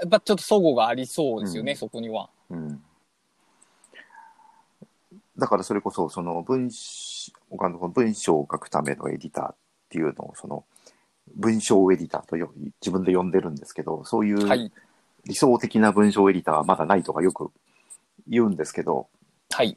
[0.00, 2.30] やっぱちょっと齟齬がありそうですよね、うんそこには。
[2.50, 2.82] うん。
[5.36, 9.56] だからそれこそ、その文章、他の文章を書くためのエディターっ
[9.88, 10.64] ていうのを、その、
[11.36, 14.72] 文章エディターとよ自分で呼んでるんですけど、そういうはい。
[15.24, 17.50] 理想的な文章エディターはまだないとかよく
[18.26, 19.08] 言うんですけど、
[19.50, 19.76] はい。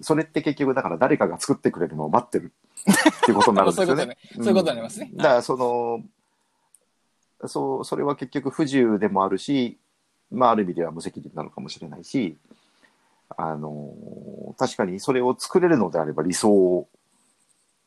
[0.00, 2.52] それって結局だから誰かが作ってくれるのを待ってる
[2.88, 4.16] っていうことになるんですよね。
[4.34, 9.78] そういうことになりますねんだからその、そう、それは結局不自由でもあるし、
[10.30, 12.36] まあ、ある意味では無責任なのかもしれないし、
[13.36, 13.94] あの、
[14.58, 16.86] 確かにそれを作れるのであれば理想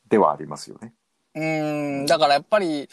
[0.08, 0.92] ではありますよね。
[1.34, 2.88] うん、だからやっぱり、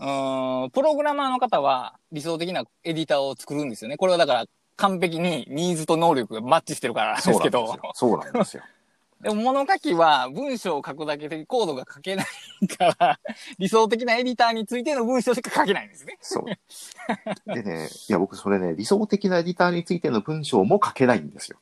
[0.00, 3.96] うん、プログラマーの方は理想的なエディターを作るんですよね。
[3.96, 7.78] これはだから完璧にニーズと能力がマッチしてるからですけど。
[7.94, 8.62] そうなんですよ。
[9.22, 13.20] でも物書きは文章を書くだけでコードが書けないから、
[13.56, 16.18] 理想的なエディターについての文章しか書けないんですね。
[16.20, 17.54] そう。
[17.54, 21.58] でね、いや、僕それね、理想的なエディターについての文章も書けないんですよ。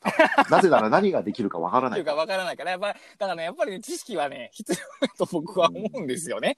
[0.48, 6.56] なぜなら何ができるかわからない っていうかわからないから、やっぱ、だからね、やっぱりね知識はね、必要だと僕は思うんですよね。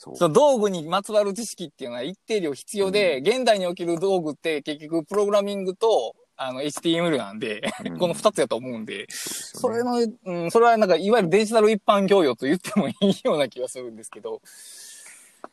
[0.00, 14.40] その道具にまつわる知識っていうのは一定量必要で、現代における道具って結局プログラミングと、あの、HTML なんで、うんこの二つやと思うんで、それの、うん、それはなんか、いわゆるデジタル一般教養と言ってもいいような気がするんですけど、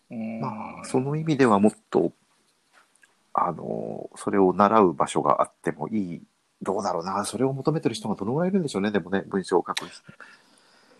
[0.09, 0.47] うん、ま
[0.81, 2.13] あ、その意味ではもっと、
[3.33, 6.21] あの、それを習う場所があってもいい。
[6.61, 7.25] どうだろうな。
[7.25, 8.91] それを求めてる人がどのぐらいいるんでしょうね。
[8.91, 10.01] でもね、文章を書く人。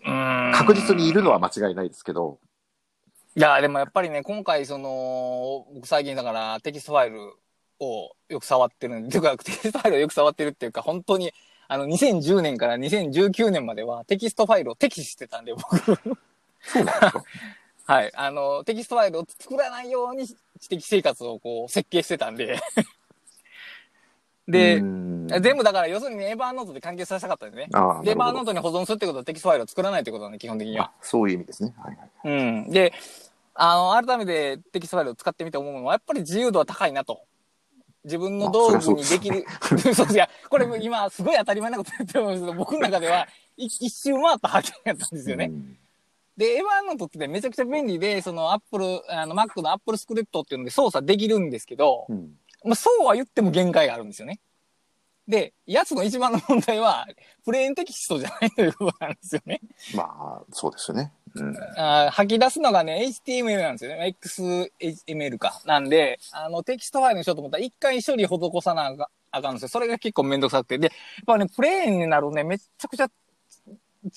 [0.06, 2.38] うん確実にいるのは間違いないですけど。
[3.38, 7.20] いや、でもやっぱりね、今回、その、僕最近だからテキストファイル
[7.78, 11.32] をよく触ってるんで、て かテキストファイルをよく触ってるっていうか、本当に、
[11.68, 15.78] あの、2010年から2019年まではテキストファイルを敵視してたんで、僕。
[15.78, 17.24] そうなんですか？
[17.86, 18.10] はい。
[18.16, 20.36] あの、テキストファイルを作らないように知
[20.68, 22.58] 的生活をこう、設計してたんで。
[24.48, 27.68] でう、ん全部だから、要するに Evernote で完結させたかったんですね。
[28.02, 30.92] で、エバーなるほどノートに保存するってことはテキストファイルを作らないってことなんで、基本的にはあ。
[31.02, 31.74] そういう意味ですね。
[31.78, 32.10] はいはい。
[32.24, 32.30] う
[32.66, 32.70] ん。
[32.70, 32.92] で、
[33.60, 37.22] あの、改めてテキストファイルを使ってみて思うのは、やっぱり自由度は高いなと。
[38.04, 39.44] 自分の道具にできる。
[39.94, 45.46] そう いや、これ今、すごい当たり前なこと言ってるんですけど、僕の中では、い一周回った発見やったんですよね。
[45.46, 45.78] うん
[46.38, 52.38] で、 Evernote ってめちゃくちゃ便利で、そのアップル、あの、Mac の AppleScript っていうので操作できるんですけど、うん。
[52.64, 54.38] まあ、そうは言っても限界があるんですよね。
[55.26, 57.08] で、やつの一番の問題は、
[57.44, 59.60] プレーンテキストじゃないということなんですよね。
[59.96, 60.04] ま
[60.40, 61.12] あ、そうですよね。
[61.40, 61.56] うん。
[61.76, 64.16] あー吐き出すのがね、HTML なんですよね。
[64.80, 65.60] XML か。
[65.64, 68.94] なんで、あの、テキストファイルにしようと思ったら、一回処理施さな
[69.30, 69.68] あかんんですよ。
[69.68, 70.78] それが結構めんどくさくて。
[70.78, 73.08] で、やっぱね、プレーンになるとね、めちゃくちゃ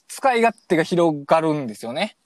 [0.07, 2.17] 使い勝手が広がるんですよね。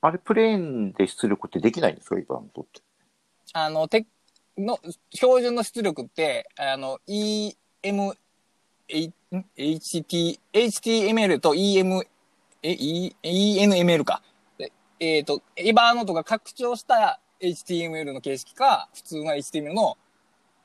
[0.00, 2.80] あれ、プレーンで出力ってできないんですか、イバントって。
[3.52, 4.06] あの、て、
[4.56, 4.78] の、
[5.12, 8.16] 標準の出力って、あの、EM、
[8.88, 9.12] H-
[9.56, 12.06] HT、HTML と EM、
[12.62, 14.22] え、E、ENML か。
[14.58, 19.98] でえっ、と、エバーノートが拡張した HTML の形式か、普通の HTML の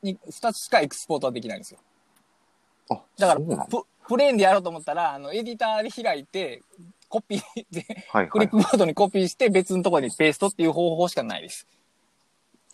[0.01, 1.79] に2つしかエクスポートはできないんですよ。
[2.89, 3.65] あ、だから。
[3.65, 6.63] ププレーンでやろうと思ったら、あの、エディターで開いて、
[7.07, 8.49] コピー で、はいはいクリッ。
[8.49, 11.67] プボードにコピーして別のところにペーストっていう方法しかないです。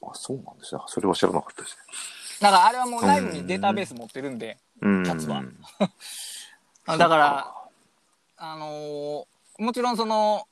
[0.02, 0.82] あ、そうなんですね。
[0.88, 1.82] それは知らなかったですね。
[2.40, 5.06] だからあれはもう内部にデータベース持ってるんで、うん。
[5.06, 5.44] やつは
[6.86, 7.57] あ だから、
[8.38, 9.26] あのー
[9.60, 10.44] もちろんその、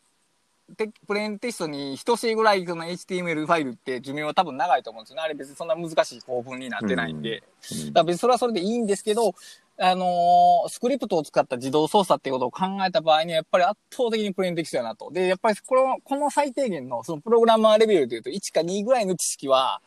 [0.77, 5.21] テプレーンテストに等しいぐらいその HTML ファイルって寿命は多分長いと思うんですよね。
[5.21, 7.43] あれ別にそんな難しい構文になってないんで。
[7.71, 9.36] うんだから別にそれはそれでいいんですけど、
[9.77, 15.11] あのースクリプトを使った自動操作っていうことを考えた場合にはやっぱり圧倒的にプレーンテキストやなと。
[15.11, 19.81] で、やっぱりこの、この最低限のそのプログラマーレベルでいうと1か2ぐらいの知識は、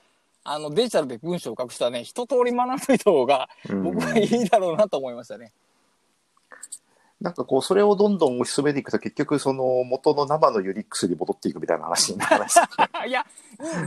[0.44, 5.50] あのデジタルで文章を書く人はね、一通り学んでおいた方がうん僕はいいだろうなと思いましたね。
[7.20, 12.46] なんかこう、それをどんどん推し進めていくと、結局、その元の生のユニックスに戻っていくみたいな話にならな
[13.06, 13.26] いや、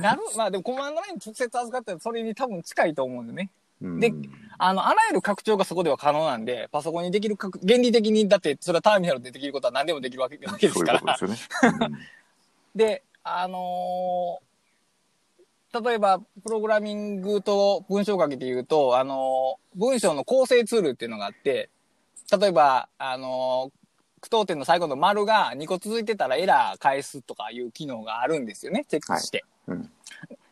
[0.02, 3.50] なる、まあでもコマンドライン直接預かったらそれに多分近いと思うんでね。
[3.82, 4.14] うんで
[4.58, 11.00] あの、あらゆる拡張がそこでは可能なんで、パソコンにできる拡、原理的に、だってそれはターミナルでできることは何でもできるわけでそうすから。
[11.00, 11.98] いうことですよね。
[12.76, 14.52] で、あのー
[15.84, 21.70] 例えば、プログラミングと文章書きで言うと、あのー文章の構成ツールっていうのがあって、
[22.38, 23.82] 例えば、あのー
[24.22, 29.44] 句読点の最後の丸が2個続いてたらエラー返すとかいう機能があるんですよね、チェックして。
[29.68, 29.90] うん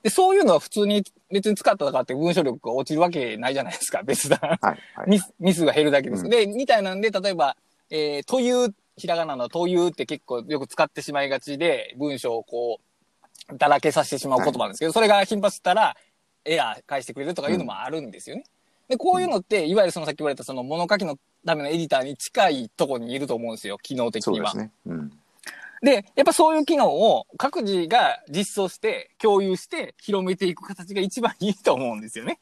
[0.01, 4.37] で、そういうのは普通に別に使ったからって文章力が落ちるわけないじゃないですか、別だ。
[4.37, 4.59] はい、
[4.95, 5.09] はい。
[5.09, 6.23] ミス、ミスが減るだけです。
[6.23, 7.57] うんで、みたいなんで、例えば、
[7.89, 12.79] えー、という、ひらがなのというって結構よく使ってしまいがちで、文章をこ
[13.51, 15.97] う、だらけさせてしまう言葉なんですけど、それが頻発したら、
[16.45, 18.43] エラー返してくれるとかいうのもあるんですよね。
[18.89, 24.51] で、こういうのって、いわゆるそのさっき言われたその物書きのためのエディターに近いところにいると思うんですよ、機能的には。
[24.51, 24.71] そうですね。
[24.87, 25.11] うん。
[25.81, 32.39] で、やっぱそういう機能を各自が実装して、共有して、広めていく形が一番いいと思うんですよね。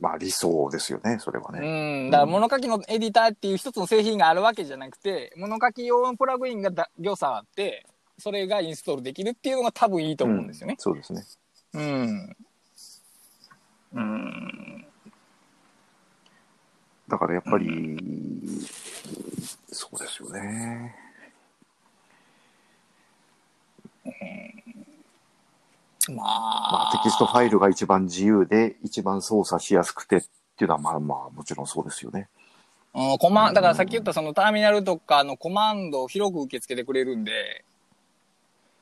[0.00, 2.08] まあ理想ですよね、それはうね。
[2.08, 2.10] ん。
[2.10, 7.86] だから物書きのエディターっていう一つの製品があるわけじゃなくて、物書き用のプラグインがだ行さあって、
[8.18, 10.76] それがインストールできるっていうのが多分いいと思うんですよね。
[10.78, 11.24] そうですね。
[11.74, 12.36] うん。
[13.94, 14.86] うん。
[17.08, 17.98] だからやっぱり、
[19.70, 20.94] そうですよね。
[26.08, 30.20] ままあ、あ、テキストファイルが一番自由で、一番操作しやすくてっ
[30.56, 32.28] ていうのは、まあまあ、もちろんそうですよね。
[32.94, 37.64] うん、コマン、だからさっき言ったそのターミナルとかのコマンドを広く受け付けてくれるんで、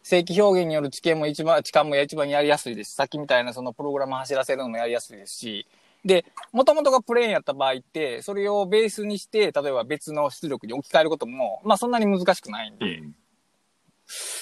[0.02, 5.66] 正規表現による知見も一番、知感も一番やりやすいですし、さっきみたいなそのプログラム走らせるのもやりやすいですし、
[6.05, 13.02] で、もともとがプレーンやった場合って、それをベースにして、例えば別の出力に置き換えることも、まあそんなに難しくないんで、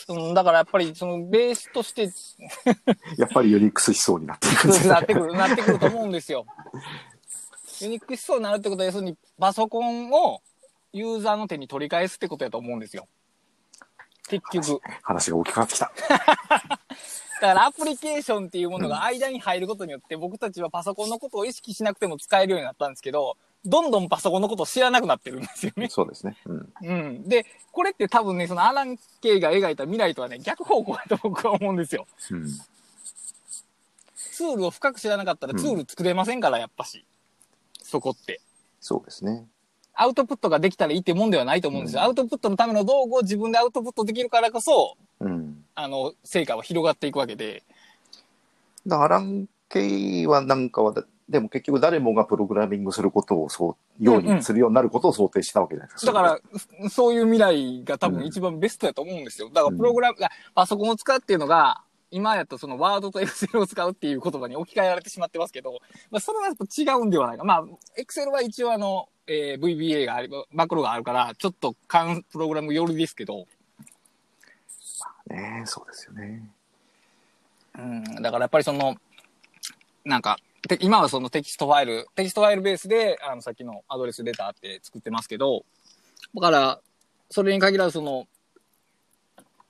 [0.08, 2.10] うん、だからやっぱりそのベースとして
[3.16, 5.00] やっぱりユニックス思想になっていくんですよね。
[5.00, 6.46] なってくる、なってくると思うんですよ。
[7.80, 10.42] ユニック思想になるってことは、要するにパソコンを
[10.92, 13.06] ユーザーの手に取り返すってことやと思うんですよ。
[14.28, 14.80] 結局。
[15.02, 15.92] 話が大きくなってきた。
[17.42, 25.88] だからアプリケーションっていうものが間に入ることによって、僕たちはパソコンのことを意識しなくても使えるようになったんですけど、どんどんパソコンのことを知らなくなってるんですよね。
[25.90, 26.36] そうですね。
[26.46, 26.72] うん。
[26.82, 27.28] うん。
[27.28, 32.06] で、これって多分ね、そのアラン・ケイが描いた未来とはね、逆方向だと僕は思うんですよ。
[32.30, 32.46] うん。
[34.14, 37.04] ツールを深く知らなかったらツール作れませんから、やっぱし。
[37.82, 38.40] そこって。
[38.80, 39.48] そうですね。
[39.94, 42.02] アウトプットができたらいいってもんではないと思うんですよ。
[42.02, 45.61] うんアウトプットのための道具を自分でアウトプットできるからこそ、うん。
[45.74, 47.62] あの、成果は広がっていくわけで。
[48.86, 56.12] だからアラン系はなんかはだ、でも結局誰もがプログラミングすることをそう、ようにするようになることを想定したわけじゃないですか。
[56.12, 56.40] だか
[56.82, 59.48] ら、そういう未来が多分一番ベストだと思うんですよ。
[59.48, 65.78] だから、プログラム、あパソコンを使うっていうのが、今やとそのワードとエクセルを使うっていう言葉に置き換えられてしまってますけど、
[66.10, 67.44] まあ、それはやっぱ違うんではないか。
[67.44, 67.64] まあ、
[67.96, 73.46] エクセルは一応あの、えー VBA があり、マクロがあるから、ちょっと簡プログラム寄りですけど、
[75.28, 76.48] ねそうですよね。
[77.78, 78.96] うん、だからやっぱりその、
[80.04, 80.36] なんか、
[80.68, 85.64] て今はそのテキストファイル、テキストファイルベースで、あの、さっきのアドレスレターって作ってますけど、
[86.34, 86.80] だから、
[87.30, 88.26] それに限らずその、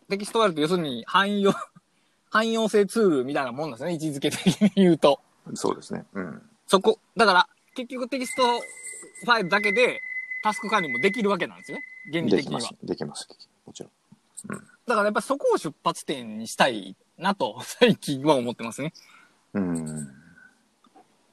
[0.09, 1.53] テキストファイルって要するに汎用、
[2.31, 5.21] 汎用性ツールみたいなもんなんですね、位置づけ的に言うと。
[5.55, 6.05] そうですね。
[6.13, 6.43] うん。
[6.67, 10.01] そこ、だから、結局テキストファイルだけで、
[10.43, 12.87] タスク管理もできるわけなんですよね、原理的にはできます。。
[12.87, 13.29] できます。
[13.65, 13.93] もちろん。
[14.49, 18.93] だからやっぱそこを出発点にしたいなと、 最近は思ってますね。
[19.55, 20.09] うん。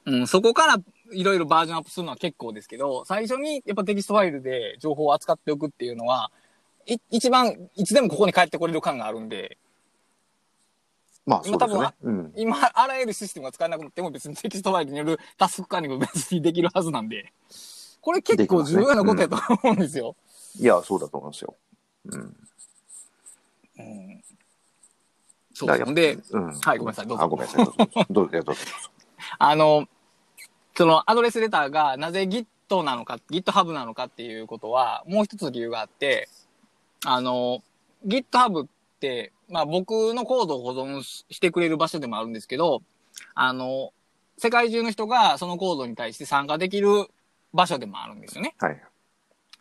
[0.06, 0.76] うん、そこから
[1.12, 6.30] いろいろバージョンアップするのは結構ですけど、最初にやっぱテキストファイルで情報を扱っておくっていうのは、
[6.86, 9.58] い一番、いつでもここに帰ってこれる感があるんで、
[11.26, 12.10] まあ、そうですよね今。
[12.10, 12.32] うん。
[12.36, 17.32] 今、あらゆるシステムが使えなくなっても別に テキストファイルによるタスク管理も別にできるはずなんで、
[18.00, 20.16] これ結構重要なことやと思うんですよ。
[20.58, 21.54] いや、そうだと思いますよ。
[22.06, 22.36] うん。
[23.80, 24.10] うん
[25.52, 26.54] そうですで、うん。
[26.58, 27.64] はいごめんなさいどうぞあ、ごめんなさい。
[27.64, 28.06] どうぞ。
[28.10, 28.42] どうぞ。
[28.42, 28.60] どうぞ。
[29.38, 29.86] あの、
[30.74, 36.28] そのアドレスレターがなぜ Git なのか、GitHub なのかっていうことは、もう一つ理由があって、
[37.04, 37.62] あの、
[38.06, 38.68] GitHub っ
[39.00, 42.82] て、まあ僕のコードを保存ししてくれる場所でもあるんですけど、
[43.34, 43.92] あの、
[44.38, 47.08] 世界中の人がそのコードに対して参加できる
[47.52, 48.54] 場所でもあるんですよね。
[48.58, 48.82] はい。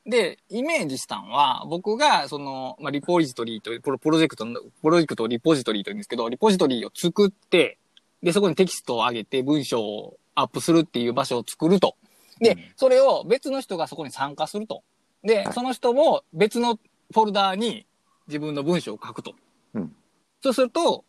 [0.09, 7.77] で、イメージしたのは、僕が、その、まあ、リポジトリーという、プロプロジェクトの、プロジェクトをリポジトリーというんですけど、リポジトリーを作って、
[8.23, 11.95] で、そこにテキストを上げて文章をアップするっていう場所を作ると。
[12.39, 14.83] で、うんそれを別の人がそこに参加すると。
[15.23, 16.79] で、はいその人も別の
[17.13, 17.85] フォルダーに
[18.27, 19.35] 自分の文章を書くと。
[19.73, 19.95] うん
[20.41, 21.03] そうすると、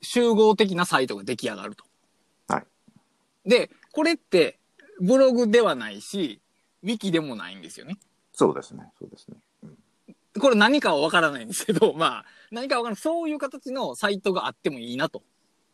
[0.00, 1.84] 集合的なサイトが出来上がると。
[2.48, 3.48] はい。
[3.48, 4.58] で、これって、
[4.98, 6.40] ブログではないし、
[6.82, 7.98] ウィキでもないんですよね。
[8.32, 8.90] そうですね。
[8.98, 9.36] そうですね。
[9.64, 9.78] うん
[10.40, 13.00] これ何かはわからないんですけど、 まあ、何かわからない。
[13.00, 15.22] そういう形のサイトがあってもいいなと。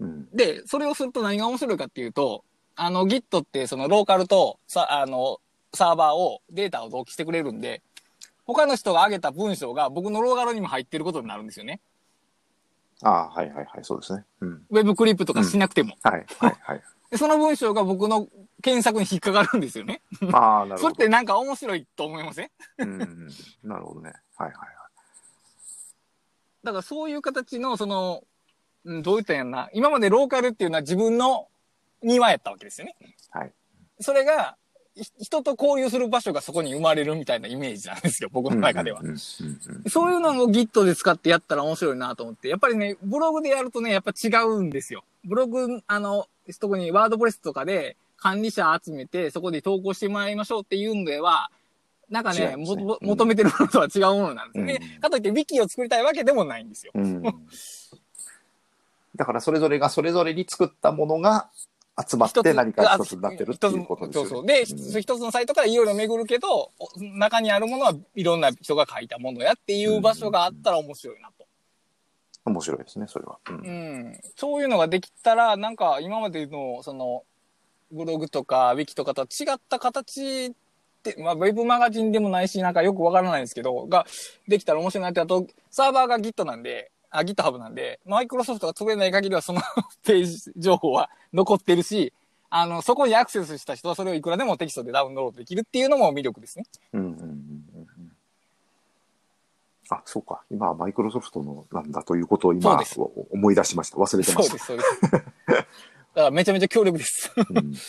[0.01, 0.29] うん。
[0.33, 2.45] で、それをすると何が面白いかっていうと、
[2.75, 5.41] あの Git ってそのローカルとさ、あの、
[5.75, 7.83] サーバーを、データを同期してくれるんで、
[8.45, 11.81] 他の人が上げた文章が僕のローカルにも入ってることになるんですよね。
[13.03, 13.85] ああ、はいはいはい。
[13.85, 14.25] そうですね。
[14.41, 14.67] うん。
[14.71, 15.97] ウェブクリップとかしなくても。
[16.03, 16.83] はいはいはい。
[17.11, 18.29] でその文章が僕の
[18.63, 20.03] 検索に引っかかるんですよね。
[20.33, 20.79] ああ、なるほど。
[20.83, 22.51] それってなんか面白いと思いません？
[22.79, 23.29] うんうん。
[23.63, 24.13] なるほどね。
[24.37, 24.69] はいはいはい。
[26.65, 28.23] だからそういう形の、その、
[28.85, 29.71] うんどう言ったんやろな。
[29.73, 31.49] 今までローカルっていうのは自分の
[32.03, 32.97] 庭やったわけですよね。
[33.31, 33.53] はい。
[34.01, 34.57] それが、
[34.95, 39.01] ひ人と交流する場所がそこに生まれるみたいなイメージなんですよ、僕の中では
[39.89, 42.49] そういうのを Git で使ってやったら面白いなと思って。
[42.49, 45.05] やっぱりね、ブログでやるとね、やっぱ違うんですよ。
[45.25, 46.27] ブログ、あの、
[46.57, 51.51] 特にワードプレスとかで管理者集めて、そこで投稿してもらいましょうっていうんでは、
[52.11, 54.79] なんかね、ねも求めてるものとは違うものなんですよね。
[54.95, 56.93] うんかといって、ウィキを作りたいわけでもないんですよ。
[56.95, 57.23] うん。
[59.17, 61.51] だからそれぞれがそれぞれに作ったものが
[62.07, 64.29] 集まって何か一つになってるっていうことですよね。
[64.29, 64.47] そうそう。
[64.47, 71.38] で、うん一つのサイトからいろいろ巡るけど、お中にあるものはいろんな人が書いたものやっていう場所があったら面白いなと。
[72.49, 73.39] 面白いですね、それは。
[73.49, 73.59] うんう
[74.11, 74.21] ん。
[74.37, 77.25] そういうのができたら、なんか今までの、その、
[77.91, 80.53] ブログとか、ウィキとかとは違った形っ
[81.03, 84.07] て、まあ、ウェブマガジンでもないし、なんかよくわからないんですけど、が
[84.47, 89.63] できたら面白いなって、あと、サーバーが Git なんで、あ、GitHub なんで、マイクロソフトが潰れない限りはその
[90.05, 92.13] ページ情報は残ってるし、
[92.51, 96.65] あの、そこにアクセスした人はそれをいくらでもテキストでダウンロードできるっていうのも魅力ですね。
[96.93, 97.58] うんうん
[99.91, 100.43] あ、そうか。
[100.51, 102.79] 今はマイクロソフトのなんだということを今
[103.33, 103.97] 思い出しました。
[103.97, 104.59] 忘れてました。
[104.59, 105.25] そうです、そうです。
[105.49, 105.67] だか
[106.15, 107.33] らめちゃめちゃ強力です。
[107.37, 107.75] うん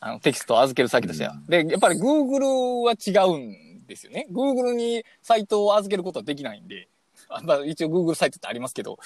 [0.00, 1.34] あの、テキストを預ける先としては。
[1.48, 4.26] で、やっぱり Google は違うんですよね。
[4.30, 6.88] Google にサイトを預けることはできないんで、
[7.28, 8.98] あまあ、一応 Google サイトってありますけど、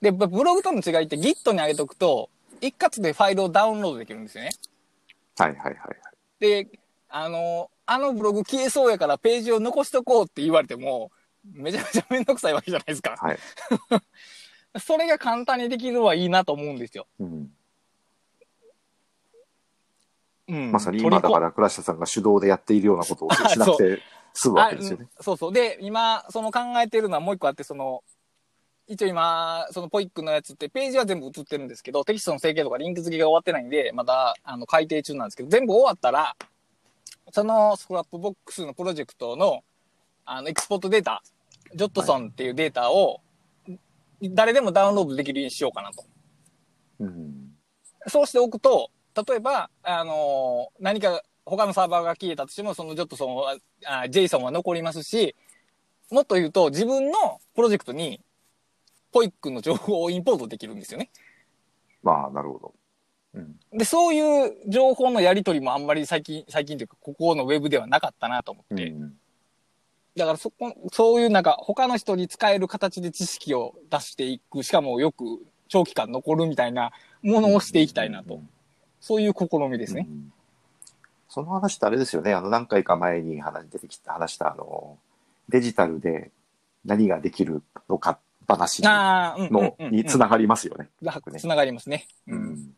[0.00, 2.30] で、ブログとの違いって Git に上げとくと、
[2.62, 4.50] 一括でファイルをダウンロードできるんですよね。
[5.36, 5.96] はいはいはいはい。
[6.40, 6.68] で、
[7.18, 11.10] あの、あのブログ消えそうやからページを残しとこうって言われても、
[11.52, 13.16] めちゃめちゃめんどくさいわけじゃないですか。
[13.18, 13.38] はい。
[14.80, 17.06] それが簡単にできるのはいいなと思うんですよ。
[17.18, 17.50] うん
[20.48, 20.72] うん。
[20.72, 24.02] まさに今だから倉下さんが手動でやっているようなことをしなくて
[24.32, 25.08] 済むわけですよね。
[25.20, 25.52] そうそう。
[25.52, 28.04] で、今、その考えてるのはもう一個あって、その、
[28.86, 36.36] 一応今、その PoIC のやつってページは全部移ってるんですけど、テキストの整形とかリンク付けが終わってないんで、まだ、あの、改訂中なんですけど、全部終わったら、
[37.32, 39.62] その Scrapbox のプロジェクトの、
[40.24, 41.22] あの、エクスポートデータ、
[41.74, 43.20] JSON っていうデータを、
[44.22, 46.04] 誰でもダウンロードできるようにしようかなと。
[47.00, 47.52] うん
[48.08, 48.90] そうしておくと、
[49.28, 55.34] 例えば、あのー何か他のサーバーが消えたとしても、その JSON は、あ JSON は残りますし、
[56.10, 58.20] もっと言うと、自分のプロジェクトに、
[59.12, 61.10] ポイックの情報をインポートできるんですよね。
[62.02, 62.74] まあ、なるほど。
[63.36, 68.88] うんで、そういう情報のやり取りもあんまり最近、最近というか、ここのウェブではなかったなと思って。
[68.88, 69.16] うん
[70.16, 75.24] だからそこ、そういうなんか、他の人に使える形で知識を出していく、しかもよく
[75.68, 76.90] 長期間残るみたいな
[77.22, 78.40] ものをしていきたいなと。
[78.98, 80.06] そういう試みですね。
[80.08, 80.32] うん
[81.28, 82.32] その話ってあれですよね。
[82.32, 84.96] あの、何回か前に話出てきた、話した、あの、
[85.50, 86.30] デジタルで
[86.84, 88.82] 何ができるのか話。
[88.82, 90.88] の、うんにつながりますよね。
[91.38, 92.06] つながりますね。
[92.28, 92.36] う。
[92.36, 92.75] うんん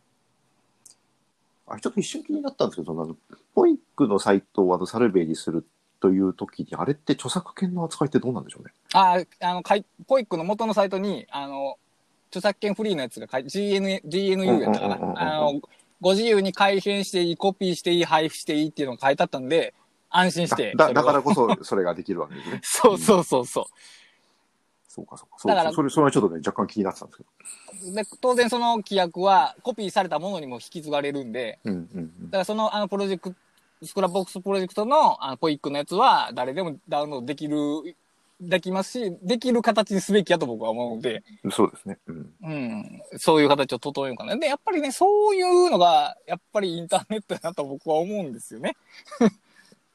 [1.71, 3.17] あれちょっと一瞬気になったんですけど、そのあの
[3.55, 5.67] ポイックのサイトをあのサルベイにする
[6.01, 8.73] という時に、あれって著作権の扱いってどうなんでしょうね？
[8.95, 11.77] ああ、あの、かいポイックの元のサイトに、あの、
[12.29, 14.97] 著作権フリーのやつが書い GN、GNU やったかな？
[15.17, 15.61] あの、
[16.01, 19.75] ご自由に改変していい、コピーしていい、配布していいっていうのが書いてあったんで、
[20.11, 20.73] 安心して。
[20.77, 22.61] だだからこそ、それができるわけですね。
[22.65, 23.65] そうそうそうそう。
[24.89, 25.39] そうかそうか。
[25.39, 27.25] そうだからそれ、それはちょっとね、若干気になってたんですけ
[27.91, 27.95] ど。
[27.95, 37.57] で当然その規約はコピーされたものにも引き継がれるんで、うんうんうんだからそのあのプロジェクト、 Scrapbox プロジェクトのあの PoIC のやつは誰でもダウンロードできる、
[38.41, 41.99] できますし、できる形にすべきやと僕は思うので、そうですね。
[42.07, 42.33] うん。
[42.43, 44.37] うん、そういう形を整えようかな。
[44.37, 48.77] で、やっぱりね、そういうのが、やっぱりインターネットだなと僕は思うんですよね。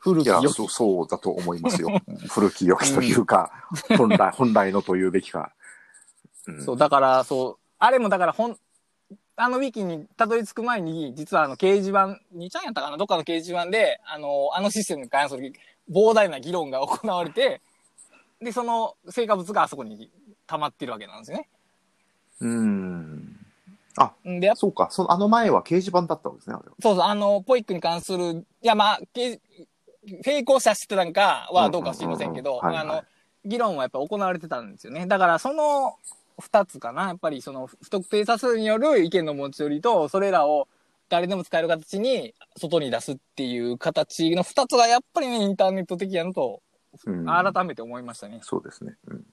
[0.03, 1.89] 古いや、き良きそう、そうだと思いますよ。
[2.29, 3.51] 古き良きというか、
[3.97, 5.53] 本来、 本来のというべきか。
[6.45, 8.57] うんそう、だから、そう、あれもだから、ほん、
[9.37, 12.97] あのウィキにたどり着く前に、実はあの掲示板、2ちゃんやったかな？
[12.97, 15.53] どっかの掲示板で、あの、あのシステムに関する
[15.89, 17.61] 膨大な議論が行われて、
[18.41, 20.11] で、その成果物があそこに
[20.47, 21.47] 溜まってるわけなんですよね。
[22.41, 23.43] うん。
[24.27, 24.89] んで、そうか。
[24.91, 26.55] その、あの前は掲示板だったんですね。
[26.81, 28.99] そうそう、あの、ポイックに関する、いや、まあ、
[30.07, 33.03] け成功者してたんかはどうか知りませんけど、あの、
[33.45, 35.05] 議論はやっぱ行われてたんですよね。
[35.07, 35.97] だから、その
[36.39, 37.07] 二つかな。
[37.07, 40.67] やっぱり、その、不特定多数による意見の持ち寄りと、それらを
[41.09, 46.61] 誰でも使える形に外に出すっていう形の二つがやっぱりね、インターネット的やのと、
[47.05, 48.39] うん改めて思いましたね。
[48.43, 48.95] そうですね。
[49.07, 49.25] うん。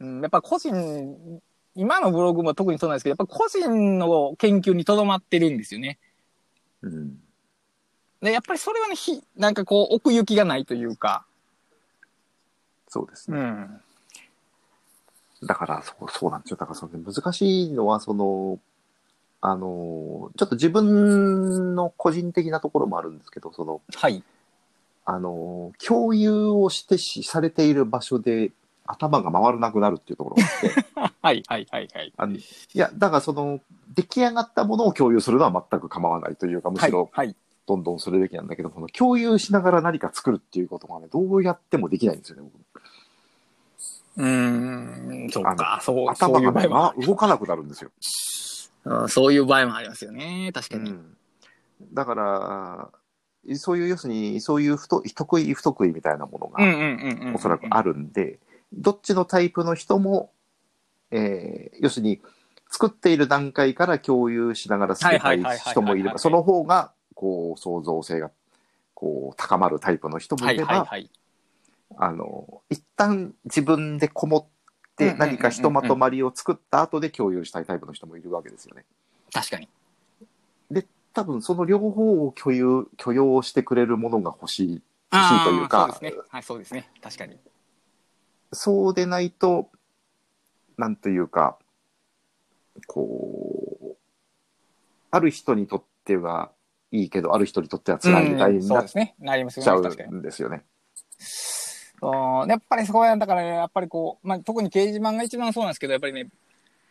[0.00, 1.40] うん、やっぱ個人、
[1.74, 5.98] 今のブログも特にそうなんですけど、やっぱ個人の研究にとどまってるんですよね。
[6.82, 7.18] うん。
[8.22, 11.24] で、やっぱりそれはね、ひ、なんかこう、奥行きがないというか、
[12.88, 13.38] そうですね。
[13.38, 13.80] ん。
[15.44, 16.56] だから、そう、そうなんですよ。
[16.56, 18.58] だから、その難しいのは、その、
[19.40, 24.24] あの、ちょっと自分の個人的なところもあるんですけど、その、はい。
[25.04, 28.50] あの、共有をしてし、されている場所で
[28.86, 32.12] 頭が回らなくなるっていうところがあって、 はい、はい、はい、はい。
[32.16, 32.42] あのい
[32.74, 33.60] や、だからその、
[33.94, 37.36] 出来上がったものを共有するのは全く構わないというか、むはいしろ、、はい。
[37.68, 42.82] どんどんするべきなんだけど、この共有しながら何か作るっていうことがね、どうやってもできないんですよね、僕。
[44.16, 47.90] うーん、そうか、そう、そ頭がね、ま、動かなくなるんですよ。
[48.84, 50.50] うんそういう場合もありますよね。
[50.54, 50.90] 確かに。
[50.90, 51.14] うん
[51.92, 52.88] だから、
[53.56, 57.34] そういう、要するに、そういう不と得意、不得意みたいなものが。
[57.34, 58.40] おそらくあるんで、
[58.72, 60.32] どっちのタイプの人も、
[61.12, 62.20] えー要するに、
[62.70, 68.30] 作っている段階から共有しながら作りたい人もいれば、その方が、こう、創造性が、
[68.94, 71.10] こう、高まるタイプの人もはいいれば、はいはい。
[71.96, 74.48] あの、一旦自分でこも
[74.92, 78.84] って何かひとまとまりを作った後で共有したいタイプの人もいるわけですよね。
[79.32, 79.68] 確かに。
[81.18, 84.82] 多分その両方を共有、許容してくれるものが欲しい。
[85.12, 86.22] 欲しいというかそうですね。
[86.28, 86.88] はい、そうですね。
[87.02, 87.36] 確かに。
[88.52, 89.68] そうでないと、
[90.76, 91.58] なんというか、
[92.86, 93.96] こう、
[95.10, 96.52] ある人にとっては
[96.90, 99.00] いいけど、ある人にとっては辛いみたいになっちゃ。
[100.10, 100.64] うんですよね。
[102.00, 106.28] うんやっぱりそこやだから、ね、やっぱりこう、まあ、特に掲示板が一番そうなんですけど、やっぱりね、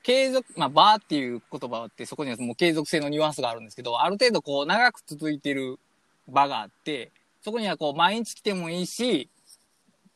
[0.03, 5.79] 継続、まあ、バーっていう言葉って、そこにはもう継続性のニュアンスがあるんですけど、ある程度こう、長く続いてる
[6.27, 9.29] 場があって、そこにはこう、毎日来てもいいし、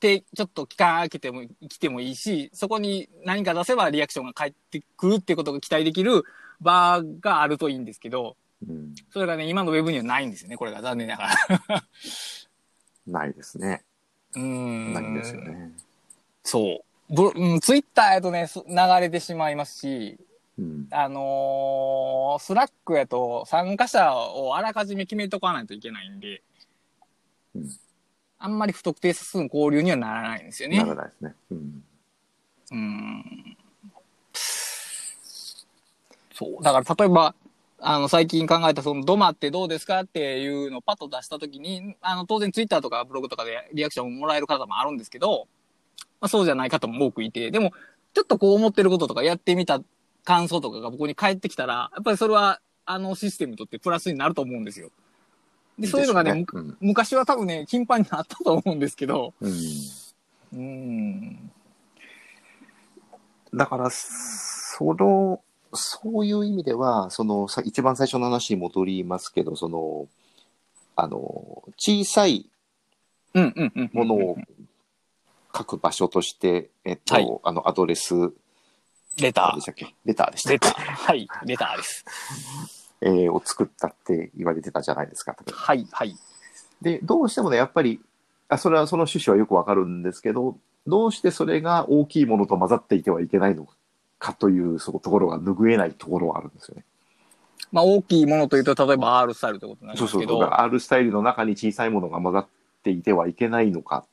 [0.01, 6.23] で、ちょっと期間空けても、来てもいいし、そこに何か出せばリアクションが返ってくるっていうことが期待できる
[6.59, 8.35] 場があるといいんですけど、
[8.67, 11.29] うん、それがね、今のウェブにはないんですよね、これが残念なが
[11.67, 11.83] ら。
[13.07, 13.83] ないですね。
[14.35, 14.93] うーん。
[14.93, 15.71] ないんですよね。
[16.43, 17.15] そう。
[17.15, 20.17] ブうん、ツイッターやとね、す流れてしまいますし、
[20.57, 20.87] うん。
[20.91, 26.41] あのースラックやと参加者をあらかじめ決めとかないといけないんで、
[27.55, 27.69] うん
[28.43, 30.77] あんまり不特定多数の交流にはならないんですよね。
[30.77, 31.35] ならないですね。
[31.51, 31.83] うん。
[32.71, 33.57] うん。
[36.33, 36.63] そう。
[36.63, 37.35] だから例えば、
[37.83, 45.47] あの、最近考えたそのドマってどうですかっていうのをパッと出したときに、あの、当然ツイッターとかブログとかでリアクションをもらえる方もあるんですけど、
[46.21, 47.71] まあそうじゃない方も多くいて、でも、
[48.13, 49.81] ちょっとこう思ってることとかやってみた
[50.23, 54.89] 感想とかが僕に返ってきたら、やっぱりそれは、あのシステムにとってプラスになると思うんですよ。
[55.79, 59.51] で、そういうのがね、むでしょうね昔は多分ね、頻繁にあったと思うんですけど、うん。
[59.51, 59.53] う
[60.53, 61.51] うんん。
[63.53, 65.41] だから、その、
[65.73, 70.07] そういう意味では、その、さ一番最初の話に戻りますけど、その、
[70.95, 72.47] あの、小さい。
[73.33, 74.37] ものを
[75.55, 78.13] 書く場所として、えっと、はいあの、アドレス、
[79.17, 79.65] レター何でし。
[79.65, 79.95] たっけ？
[80.05, 80.73] レターでしたレター。
[80.73, 82.05] はい、レターです。
[83.01, 85.35] えーを作ったって言われてたじゃないですか。
[85.49, 86.15] はい、はい。
[86.81, 87.99] で、どうしてもね、やっぱり、
[88.49, 93.73] あそれはその趣旨はよくわかるんですけど、どうしてそれが大きいものと混ざっていてはいけないのか
[94.37, 96.85] というそのところが拭えないところはあるんですよね。
[97.71, 100.27] まあ、大きいものというと、例えば R スタイルということになりそうそうそう。
[100.27, 102.47] ますけど、だから R スタイルの中に小さいものが混ざっ
[102.83, 104.05] ていてはいけないのか、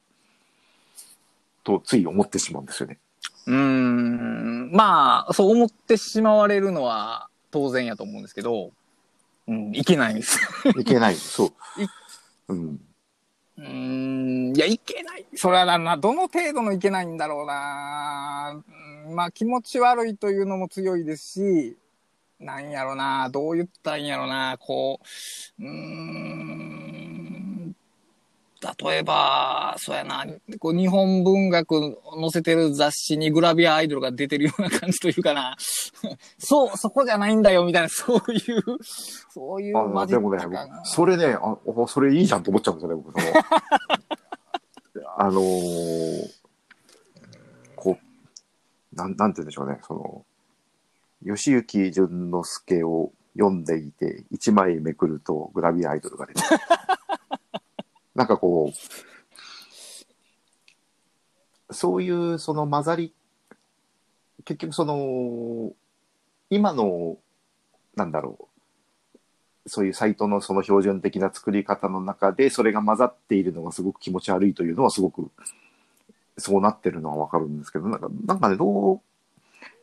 [1.64, 2.98] とつい思ってしまうんですよね。
[3.46, 8.70] うーん、まあ、そう思ってしまわれるのは当然やと思うんですけど、
[9.46, 10.38] うん、いけないんです。
[10.78, 11.14] いけない。
[11.14, 11.48] そう
[11.82, 11.86] い。
[12.48, 12.80] うん。
[13.58, 15.26] うん、いや、いけない。
[15.34, 18.62] それはな、どの程度のいけないんだろうな。
[19.10, 21.76] まあ、気持ち悪いというのも強いですし、
[22.38, 25.00] なんやろな、どう言ったんやろな、こ
[25.58, 26.67] う、うーん、
[28.80, 30.26] 例えば、そうやな、
[30.58, 35.56] こう日本文学載せてる雑誌にグラビアアイドルが出てるような感じというかな、
[36.38, 38.62] そう、そこじゃないんだよ、みたいな、そういう、
[39.30, 40.38] そういうあマジでもね
[40.82, 43.20] それねあ、おそれいいじゃんと思っちゃうんですよね、僕。
[43.20, 43.26] そ
[45.00, 46.38] のあのー
[47.76, 50.24] こう、なん、なんて言うんでしょうね、その、
[51.24, 56.60] 吉行淳之介を読んでいて、一枚めくるとグラビアアイドルが出てくる。
[58.18, 58.72] なんかこ
[61.70, 63.14] う、そういうその混ざり、
[64.44, 65.72] 結局その、
[66.50, 67.16] 今の、
[67.94, 68.48] なんだろ
[69.64, 75.30] う、そういうサイトのその標準的な作り方の中で、それが混ざっているのがすごく気持ち悪いというのはすごく、
[76.38, 79.00] そうなってるのはわかるんですけど、なんか、なんかね、どう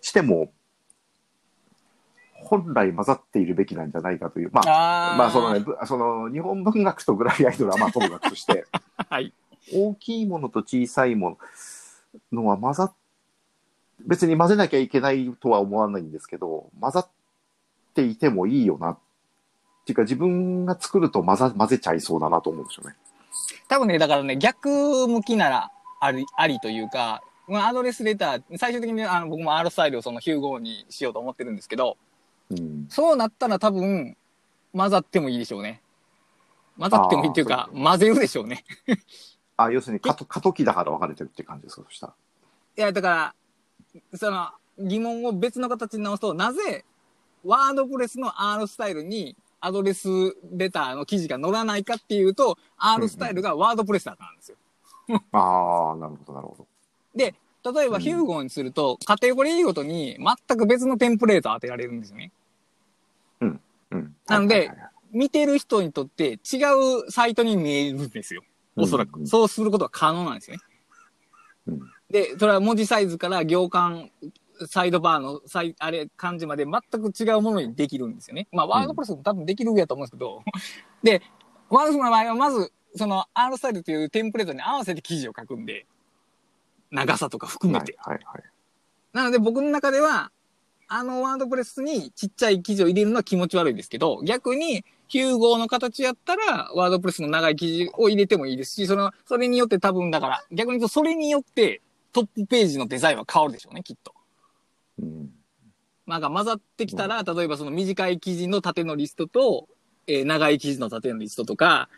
[0.01, 0.51] しても、
[2.45, 8.65] 本来混ざっているべきなんじゃないかという、まあ、あーまあそのね、ぶその日本文学とグラビアアイドルはまあともかくとして、
[9.09, 9.33] はい。
[9.73, 11.37] 大きいものと小さいも
[12.31, 12.93] ののは混ざっ、
[14.05, 17.09] 別に混ぜなきゃいけないとは思わないんですけど、混ざっ
[17.95, 18.91] ていてもいいよな。
[18.91, 18.97] っ
[19.85, 22.95] ていうか自分が作ると混ざ混ぜちゃいそうだなと思うんですよね。
[23.67, 31.97] 多分ね、だからね、逆向きならあり、ありというか、まあ、アドレスレター、最終的にあの僕も R スタイルをそのヒューゴーにしようと思ってるんですけど、
[32.51, 32.87] うん。
[32.89, 34.15] そうなったら多分、
[34.73, 35.81] 混ざってもいいでしょうね。
[36.77, 38.63] 混ざってもいいっていうか、混ぜるでしょうね。
[39.57, 42.13] あ、要するに過渡過渡期だから分かれてるって感じですか、そしたら。
[42.77, 43.35] いや、だか
[44.11, 46.83] ら、その疑問を別の形に直すと、なぜ
[47.45, 50.09] ワードプレスの R スタイルにアドレス
[50.51, 54.57] レターの記事が載らないかっていうと、R スタイルがワードプレスだからなんですよ。
[55.31, 56.67] ああ、なるほど、なるほど。
[57.15, 57.33] で、
[57.73, 62.31] 例えばうんヒューゴにすると、カテゴリーごとに全く別のテンプレートを当てられるんですよね。
[63.41, 63.61] うん。
[64.27, 64.71] なので
[65.11, 66.57] 見てる人にとって違
[67.05, 68.43] うサイトに見えるんですよ。
[68.75, 69.15] おそらく。
[69.15, 70.63] うんうんそうすることは可能なんですよね。
[71.67, 74.09] うんで、それは文字サイズから行間、
[74.67, 78.47] サイドバーのサイ、あれ、漢字まで全く違うものにできるんですよね。
[78.51, 80.43] まあ、ワードプレスも多分できる上やと思うんですけど、
[81.03, 81.21] で、
[81.69, 85.87] ワードプレスの場合はまず、その R スタイルというテンプレートに合わせて記事を書くんで、
[86.95, 87.95] 長さとか含めて。
[87.99, 88.43] はいはいはい。
[89.13, 90.31] なので僕の中では、
[90.87, 101.81] あのワードプレスにちっちゃい記事を入れるのは気持ち悪いですけど、逆に、ヒューゴーの形やったら、ワードプレスの長い記事を入れてもいいですし、その、それによって多分だから、逆に言うとそれによって
[102.11, 104.13] トップページのデザインは変わるでしょうね、きっと。
[104.99, 105.31] うん。
[106.07, 109.67] なんか混ざってきたら、例えばその短い記事の縦のリストと、
[110.07, 111.89] えー長い記事の縦のリストとか、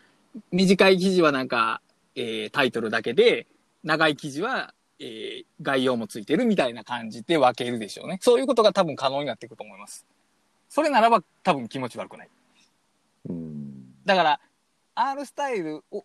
[0.50, 1.80] 短い記事はなんか、
[2.14, 3.46] えータイトルだけで、
[3.84, 8.18] 長い記事は、えー概要もついてるみたいな感じで分けるでしょうね。
[8.20, 10.06] そういうことが多分可能になっていくと思います。
[10.68, 12.28] それならば多分気持ち悪くない。
[13.28, 13.94] うん。
[14.04, 14.40] だから、
[14.94, 16.04] R スタイルを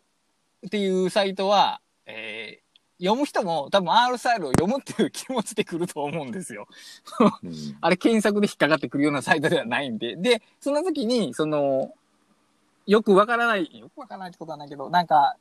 [0.65, 2.63] っていうサイトは、えー
[2.99, 6.67] 読む人も多分 R スタイルを読むっていう気持ちで来ると思うんですよ。
[7.43, 10.15] うんあれ検索で引っかかってくるようなサイトではないんで。
[10.15, 11.91] で、その時に、その、
[12.85, 15.35] よくわからない、よくわからないってことはないけど、なんか、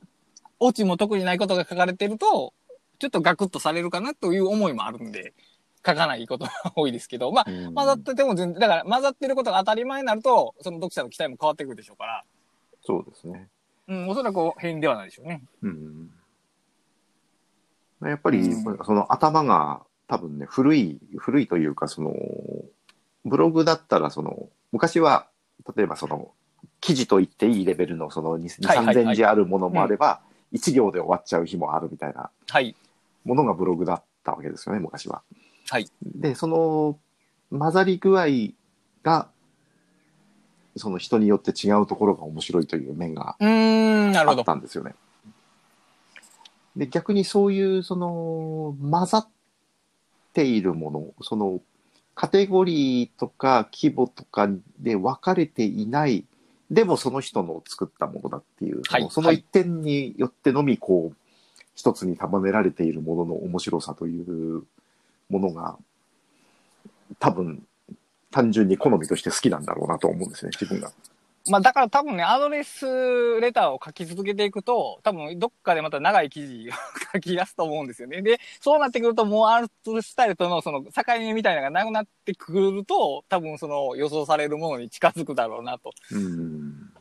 [0.59, 2.53] オチも特にないことが書かれてると、
[3.03, 5.33] ちょっとガクッとされるかなという思いもあるんで、
[5.85, 12.23] 書かないことが多いですけど、まあ、うん混ざってても全然、だから混ざってることが当たり前になると、その読者の期待も変わってくるでしょうから、
[12.81, 13.49] そうですね。
[13.89, 15.43] うん、おそらく変ではないでしょうね。
[15.63, 16.09] うん。
[18.03, 22.15] やっぱり、うんその頭が多分ね、古い、古いというか、その、
[23.25, 25.27] ブログだったら、その、昔は、
[25.75, 26.31] 例えばその、
[26.79, 30.21] 記事と言っていいレベルの、その2、はいはいはい3000字あるものもあれば、
[30.53, 32.75] 1行で終わっちゃう日もあるみたいなはい。
[33.25, 35.21] ものがブログだったわけですよね、昔は。
[35.69, 35.87] はい。
[36.03, 36.99] で、その
[37.57, 38.27] 混ざり具合
[39.03, 39.29] が、
[40.75, 43.37] その人によって違うところが面白いという面があっ。
[44.43, 44.95] たんですよね。
[46.75, 49.27] で、逆にそういう、その、混ざっ
[50.33, 51.61] ているもの、その、
[52.15, 54.49] カテゴリーとか規模とか
[54.79, 56.25] で分かれていない、
[56.69, 61.17] でもその人の作ったものだっていう、はいそのその一点によってのみ、こう、
[61.75, 64.63] 一つに束ねられているものの面白さという
[65.29, 65.77] ものが、
[67.19, 67.63] 多分、
[68.31, 70.91] 単純に好みとして好きなんだろうなと思うんですね、自分が。
[71.49, 72.85] まあだから多分ね、アドレス
[73.41, 76.71] レターを書き続けていくと、多分どっかでまた長い記事を
[77.13, 78.21] 書き出すと思うんですよね。
[78.21, 85.91] で、そうなってくるともうアートスタイルとのその境目みたいなのがなくなってくると、多分その予想されるものに近づくだろうなと。
[86.11, 86.93] うん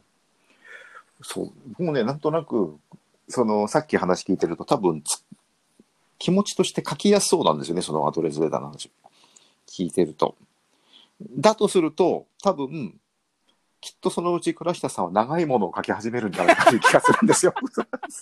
[1.23, 1.53] そう。
[1.69, 2.79] 僕もね、なんとなく、
[3.33, 5.25] その、さっき話聞いてると、多分つ、
[6.19, 8.91] 気持ちとして書きやすそうなんですよね、そのアドレスレターの話。
[9.67, 10.37] 聞いてると。
[11.37, 13.01] だとすると、多分、
[13.81, 17.55] きっとそのうち倉下さんは長いものを書き始めるんじゃないかという気がするんですよ。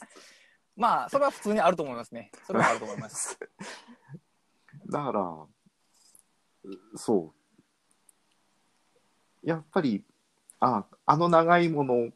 [0.77, 2.31] まあ、それは普通にあると思いますね。
[2.47, 3.39] それはあると思います。
[4.89, 7.35] だから、そ
[9.43, 9.47] う。
[9.47, 10.05] やっぱり、
[10.61, 12.09] あ、あの長いものを、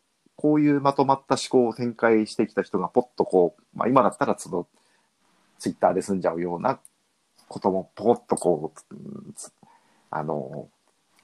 [0.44, 4.66] こういうまとまった思考を展開してきた人がポッとこう、まあ今だったらその、
[5.58, 6.78] ツイッターで済んじゃうような
[7.48, 8.94] こともポコッとこう、
[10.10, 10.68] あの、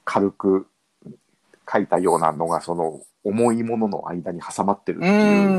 [0.05, 0.65] 軽く
[1.71, 5.49] 書いたようなのがその重いものの間に挟まってるってういう、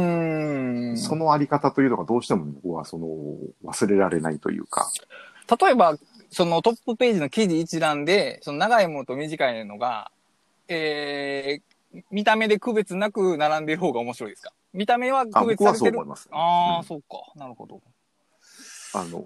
[0.91, 0.99] ーん。
[0.99, 3.07] そのあり方というのがどうしても僕はその
[3.65, 4.91] 忘れられないというか、
[5.61, 5.97] 例えば、
[6.31, 10.11] そのトップページの記事一覧で、その長いものと短いのが、
[10.67, 11.72] えー、
[12.11, 14.53] 見た目で区別なく並んでいる方が面白いですか？
[14.73, 15.99] 見た目はあ区別僕はされてる？
[15.99, 16.29] そう思います。
[16.33, 17.07] ああ、うんそうか。
[17.37, 17.81] なるほど。
[18.95, 19.23] あのー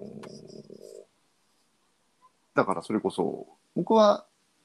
[2.55, 4.25] だからそれこそ、僕は、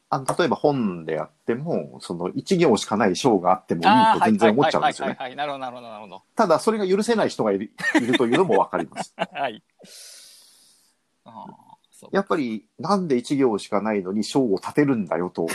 [0.10, 5.16] あの例えば本であっても、その一行しかない章があってもいああ、いと全然思っちゃうんですよね。
[5.20, 5.45] はいはいはいはい。
[5.45, 6.24] なるほど、なるほど、なるほど。
[6.36, 9.14] ただ、それが許せない人がいるいるというのもわかります。
[9.20, 9.62] はい。
[12.14, 15.47] やっぱり、なんで一行しかないのに章を立てるんだよと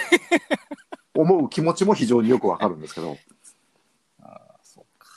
[1.17, 3.17] 思う気持ちも非常によくわかるんですけど、
[4.23, 5.09] ああそうか。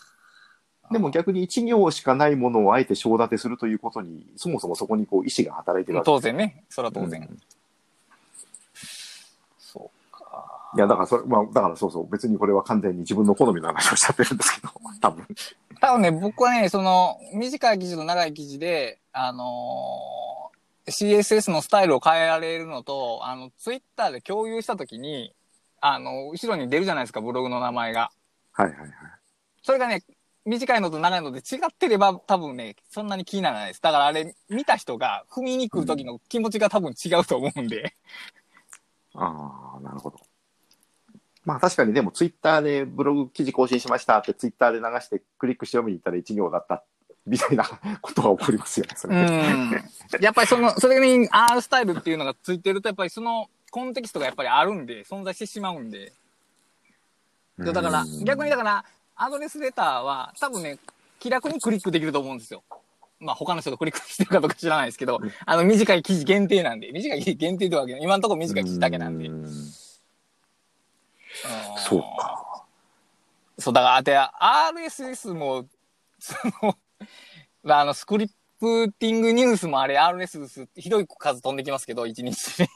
[0.91, 6.63] でも逆に一行しかないものをあえて章立てするということに、そもそもそこにこう意志が働いてるわけ当然ね。
[6.69, 7.21] それは当然。
[7.21, 7.39] うん
[9.59, 10.71] そうか。
[10.75, 15.27] いや、だからそれ、まあ、だからそうそう、別にこれは完全に自分の好みの話をしちゃってるんですけど、 多分。
[15.79, 20.29] 多分ね、僕はね、その、短い記事と長い記事で、あのー
[20.89, 25.33] CSS のスタイルを変えられるのと、あの、ツイッターで共有したときに、
[25.81, 28.11] あの、後ろに出るじゃないですか、ブログの名前が。
[28.53, 28.89] はいはいはい。
[29.61, 30.03] それがね、
[30.45, 33.81] 短いのと長いので違ってれば多分ね、そんなに気にならないです。
[33.81, 37.93] だからあれ、見た人が踏みに来る時の気持ちが多分違うと思うんで。
[39.13, 40.19] ああ、なるほど。
[41.45, 46.83] まあ確かにでもツイッターでブログ記事更新しましたってツイッターで流してクリックして読みに行ったら1行だった
[47.25, 47.63] みたいな
[48.01, 49.15] ことが起こりますよね、それ。
[49.15, 49.71] うん。
[50.19, 56.13] やっぱりその、それに R スタイルっていうのがついてると、やっぱりそのコンテキストがやっぱりあるんで、存在してしまうんで。
[57.59, 60.77] だから、逆にだから、アドレスレターは多分ね、
[61.19, 62.63] 気楽にクリックできると思うんですよ。
[63.19, 69.27] まあ他の人がクリックしてるかどうか知らないですけど、あの短い記事限定なんで、短い記事限定ってわけで、今のところ短い記事だけなんで。
[69.27, 69.47] ううん
[71.77, 72.65] そうか。
[73.57, 75.65] そう、だから、あて、RSS も、
[76.17, 76.77] その、
[77.67, 82.67] あの、スクリプティングニュースもあれ、RSS ひどい数飛んできますけど、1日に。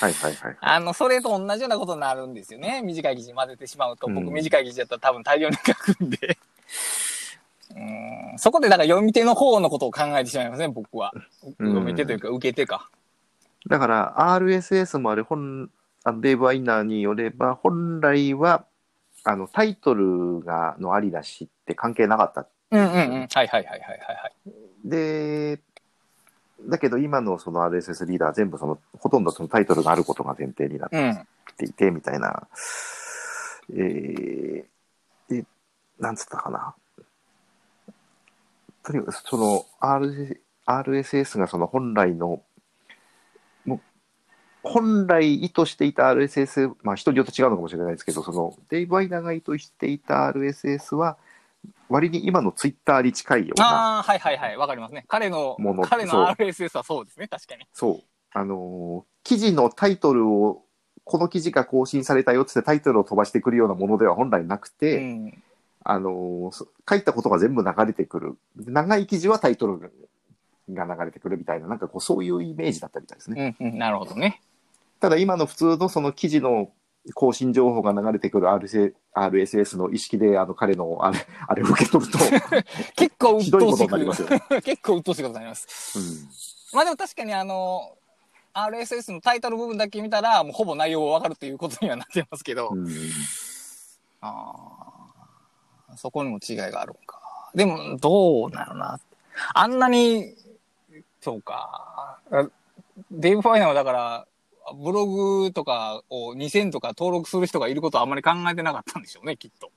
[0.00, 0.56] はいはいはい。
[0.60, 2.82] あの、それと同じようなことになるんですよね。
[2.82, 6.38] 短い記事に混ぜてしまうと、僕うん短い記事だったら多分大量に書くんで。
[7.76, 11.12] うんそこで、だから読み手の方のことを考えてしまいますね、僕は。
[11.58, 12.90] うん読み手というか、受け手か。
[13.66, 15.70] だから、RSS もあれ、本、
[16.04, 18.66] あのデーブ・アイナーによれば、本来は、
[19.24, 22.46] あの、タイトルが、のありだしって関係なかった。
[22.70, 22.98] うんうんうん。
[22.98, 24.63] はいはいはいはいはいはい。
[24.84, 25.60] で、
[26.62, 31.26] だけど今のその RSS リーダーは全部その、ほとんどそのタイトルがあることが前提になっうん。
[31.56, 32.48] ていて、みたいな、
[33.72, 34.64] えー、
[35.28, 35.44] で、
[35.98, 36.74] なんつったかな。
[38.82, 42.42] とにかく、その、R、RSS がその本来の、
[43.64, 43.80] もう、
[44.62, 51.16] 本来意図していた RSS、まあ人によって違うのかもしれないですけど、その、デイブ・アイナーが意図していた RSS は、
[51.88, 54.56] 割に今のツイッターに近いような、ああ、はいはいはい。
[54.56, 55.04] わかりますね。
[55.08, 57.66] 彼のもの、彼の RSS はそうですね、確かに。
[57.72, 58.02] そう。
[58.32, 60.64] あのー記事のタイトルを、
[61.04, 65.42] この記事が更新されたよってタイトルを飛ばしてくるようなものでは本来なくて、うん。
[65.82, 68.36] あのーそ書いたことが全部流れてくる。
[68.56, 69.78] 長い記事はタイトル
[70.68, 73.56] が流れてくるみたいな、なんかこう、そういうイメージだったみたいですね。
[73.58, 74.42] うんうん、なるほどね。
[75.00, 76.70] ただ今の普通のその記事の
[77.12, 82.18] 更新情報が流れてくる RSS の意識で、あの、彼のあれ、あれを受け取ると、
[82.96, 84.28] 結構鬱陶しくとになりますよ。
[84.62, 85.98] 結構鬱陶しいことになります。
[85.98, 86.28] うん。
[86.72, 87.92] まあでも確かにあの、
[88.54, 92.88] RSS のタイトル部分だけ見たら、もうほぼ内容わかるということにはなってますけど、うん。
[94.20, 97.20] あーそこにも違いがあるのか。
[97.54, 98.98] でも、どうなるな。
[99.54, 100.34] あんなに、
[101.20, 102.18] そうか。
[102.30, 102.48] あ
[103.10, 104.26] デイブ・ファイナーはだから、
[104.72, 109.70] ブログとかを2000とか登録する人がいることはあんまり考えてなかったんでしょうね、きっと。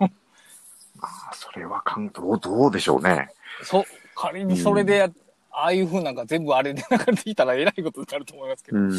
[0.00, 3.28] まあ、それはかん、どう、どうでしょうね。
[3.62, 3.84] そ、
[4.14, 5.10] 仮にそれで、
[5.50, 8.78] ああいう風なんか全部あれで流れていたらえらいことになると思いますけど。
[8.78, 8.92] うん。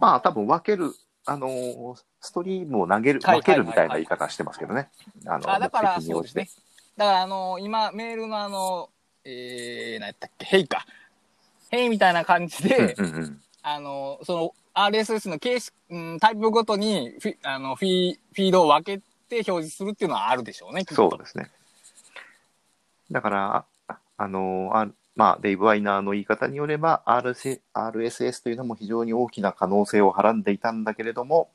[0.00, 0.94] まあ、多分分ける、
[1.26, 4.90] あのーストリームを投げる、はい分けるみたいな言い方してますけどね。
[5.26, 6.48] あの、あ、だから、そうですね。
[6.96, 8.90] だから、あの、今、メールのあの、
[9.24, 10.84] えー、何やったっけ、ヘイか。
[11.70, 13.42] ヘイみたいな感じで、うんうんうん。
[13.62, 21.50] あの、その、RSS の形式、うん、タイプごとにフィ、あの、フィフィードを分けて表示するっていうのはあるでしょうね、そうですね。
[23.10, 31.50] だから、ああのーあまあ、デイブ・ワイナーの言い方によれば、RC RSS というのも非常に大きな可能性をはらんでいたんだけれども、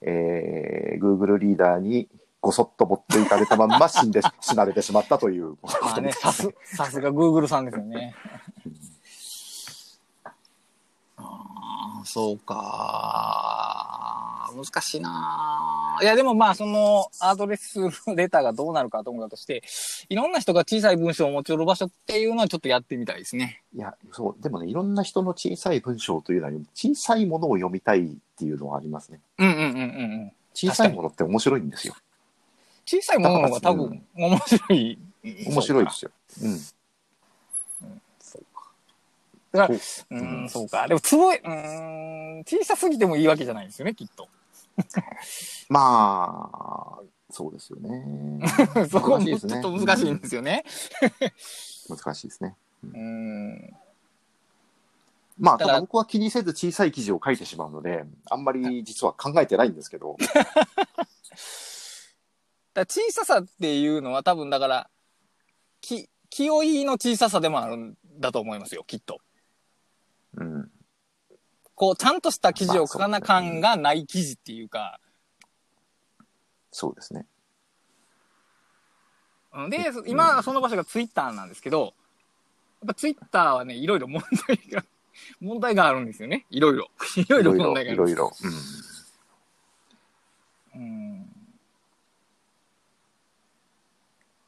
[0.00, 2.08] えー、Google リーダーに
[2.40, 8.14] ごそっと持っていかれたまんま死んで、死なれてしまったというまあね、さす、さすが Google さんですよね。
[11.16, 13.88] ああ、そうか。
[14.54, 17.78] 難しいないや、でもまあ、その、アドレス
[18.14, 19.62] レターがどうなるかと思うだとして、
[20.08, 23.62] いろんな人が小さい文章を持ち寄る場所っていうのはちょっとやってみたいですね。
[23.74, 29.20] いや、そう、でもね、いろんな人の小さい文章というのは、小さいものを読みたいっていうのはありますね。
[29.38, 29.82] うんうんうんうんう
[30.26, 30.32] ん。
[30.54, 31.94] 小さいものって面白いんですよ。
[32.86, 34.98] 小さいものの方が多分面白い。
[35.46, 36.10] 面白いですよ。
[36.42, 36.58] うん。
[39.58, 40.86] だから、そうううんん、そうか。
[40.86, 44.28] でも、つぼい、うん、小さすぎてもいいわけじゃないんですよね、きっと。
[45.68, 48.40] まあ、そうですよね。
[48.90, 50.64] そこもちょっ難しいですねと難しいんですよね。
[51.88, 52.56] 難しいですね。
[52.84, 53.76] うん。
[55.38, 60.16] まあ、ただ僕は気にせず小さい記事を書いてしまうので、あんまり実は考えてないんですけど、
[62.74, 64.90] だ小ささっていうのは多分だから、
[65.80, 69.20] き、気負いの小ささでもあるんだと思いますよ、きっと。
[70.34, 70.70] うん。
[71.74, 75.00] こう、ちゃんとした記事を書かな感がない記事っていうか、
[76.70, 77.26] そうですね。
[79.54, 81.92] うんで、今、その場所がツイッターなんですけど、やっ
[82.88, 84.84] ぱツイッターはね、いろいろ問題が、
[85.40, 86.46] 問題があるんですよね。
[86.50, 86.90] いろいろ。
[87.16, 87.94] いろいろ問題がある。
[87.94, 88.32] いろいろ。
[88.44, 88.52] うん
[90.74, 91.26] うん。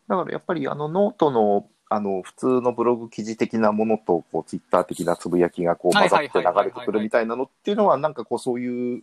[0.08, 9.02] だからやっぱりあのノートのあの普通のブログ記事的なものとこうツイッター的なつぶやきがこう混ざって流れてくるみたいなのっていうのはなんかこうそういう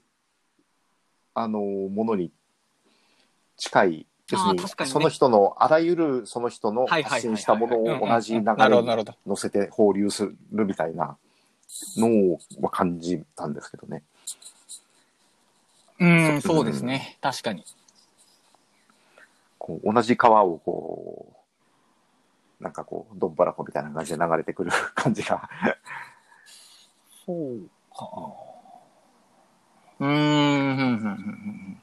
[1.36, 2.32] あのものに
[3.58, 9.14] 近い要するにねその人のあらゆるその人の発信したものを同じ流れになるほど。
[9.28, 11.18] 載せて放流するみたいな
[11.98, 14.04] のを感じたんですけどね。
[16.00, 17.18] うん、そうですね。
[17.22, 17.66] 確かに。
[19.58, 21.37] こう同じ川をこう
[22.60, 25.50] なんかこうどんばらこみたいな感じで流れてくる 感じが
[27.26, 28.08] そうか。
[30.00, 31.78] うーん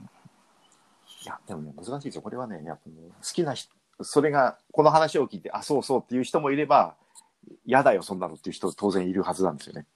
[1.25, 2.23] いや、でもね、難しいですよ。
[2.23, 3.71] これはね、やっぱね好きな人、
[4.03, 6.95] それが、この話を聞いて、あ、そうそうっていう人もいれば、
[7.67, 9.87] 嫌だよ、そんなのっていう人当然いるはずなんですよね。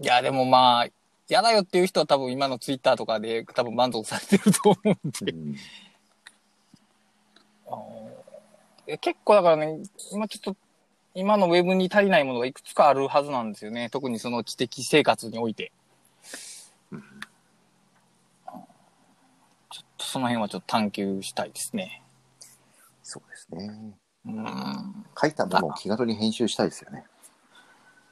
[0.00, 0.86] いや、でもまあ、
[1.28, 5.32] 嫌だよっていう人は多分今のツイッターとかで多分満足されてると思うんで。
[5.32, 5.56] うん
[7.70, 9.82] え結構だからね、
[10.12, 10.56] 今ちょっと、
[11.14, 13.90] 今のウェブに足りないものがいくつかあるはずなんですよね。
[13.90, 15.72] 特にその知的生活において。
[16.90, 17.02] うん
[19.70, 22.02] ちょっとその辺はちょっと探求したいですね。
[23.02, 23.94] そうですね。
[24.26, 25.04] うん。
[25.20, 27.04] 書いたものを気軽に編集したいですよね。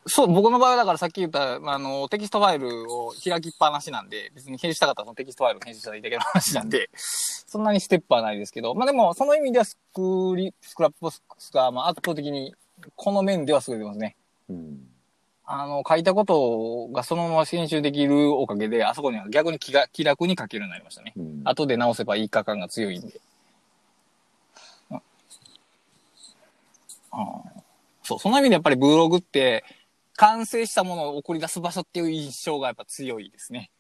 [0.07, 12.55] そう、僕の場合はだからさっき言った、まああの、テキストファイルを開きっぱなしなんで、別に編集したかったらそのテキストファイルを編集したらいいだけの話なんで、そんなにステップはないですけど、まあでも、その意味ではスクリ、 Scrapbox が、まあ圧倒的に、
[12.95, 14.17] この面では優れてますね。
[14.49, 14.89] うん。
[15.45, 21.13] あの、書いたことがそのまま編集できるおかげで、あそこには逆に気が気楽に書けるようになりましたね。
[21.17, 23.21] うん、後で直せばいいか感が強いんで。
[24.91, 25.01] あ
[27.13, 27.57] あ
[28.03, 29.65] そう、その意味でやっぱりブログって、
[30.17, 33.71] 完成したものを送り出す場所っていう印象がやっぱ強いですね。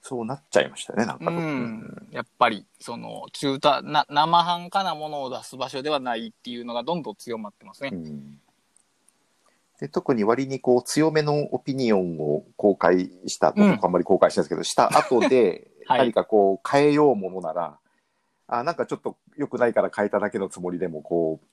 [0.00, 1.30] そうなっちゃいましたよね、なんかと。
[1.32, 2.08] うん。
[2.12, 7.96] やっぱり、その、中途、な、生半可なものを出す場所ではないっていうのがどんどん強まってますねう。
[7.96, 8.40] ん
[9.80, 17.78] で特に割にこう強めのオピニオンを公開した、うん僕あんまり公開してないですけど、した後で はい何かこう変えようものなら、
[18.48, 21.46] あなんかちょっと良くないから変えただけのつもりでもこう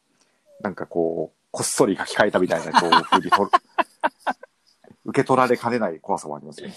[0.62, 3.50] なんかこうこっそり書き換えたみたいなこう 風にと
[5.06, 6.76] 受け取られかねない怖さもありますよね。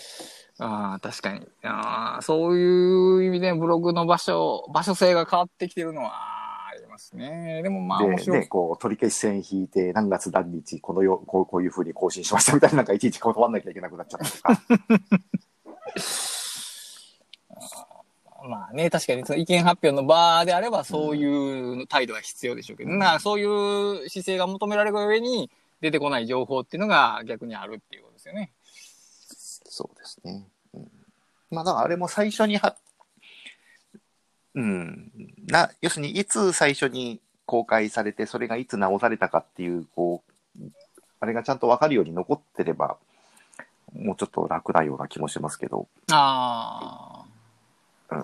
[0.61, 1.47] ああ、確かに。
[1.63, 6.11] ああ、そういう意味でブログの場所、場所性が変わってきてるのは
[6.69, 7.63] ありますね。
[7.63, 8.41] でもまあ面で、白い。
[8.41, 14.63] ね、こう取り消し線引いて何月何日このよこうこういうふうに更新しましたみたいななんかいちいち断んなきゃいけなくなっちゃったとか。
[18.49, 28.51] まあね、確かにその意見発表の場であればそういう態度は必要でしょうけど、うんまあそういう姿勢が求められる上に出てこない情報っていうのが逆にあるっていうことですよね。
[29.69, 30.47] そうですね。
[30.75, 30.91] うん、
[31.51, 32.75] まあ、だからあれも最初には、
[34.55, 35.13] うん、
[35.47, 40.23] な、要するにいつ最初に公開されて、それがいつ直されたかっていう、こ
[40.61, 40.65] う、
[41.21, 42.97] あれがちゃんとわかるように残ってれば、
[43.95, 47.18] もうちょっと楽なような気もしますけど、ああ。
[48.11, 48.21] うん、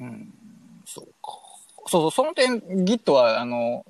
[0.00, 0.34] うん。
[0.84, 1.38] そうか。
[1.86, 3.84] そうそう、その点 Git はあの、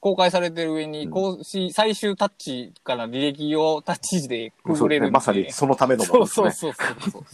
[0.00, 5.18] 公開されてる上に、うん最終タッチから履歴をタッチ時でくぐれるんで。
[5.18, 6.50] ですねまさにそのためのものですね。
[6.52, 7.24] そうそうそうそうそう。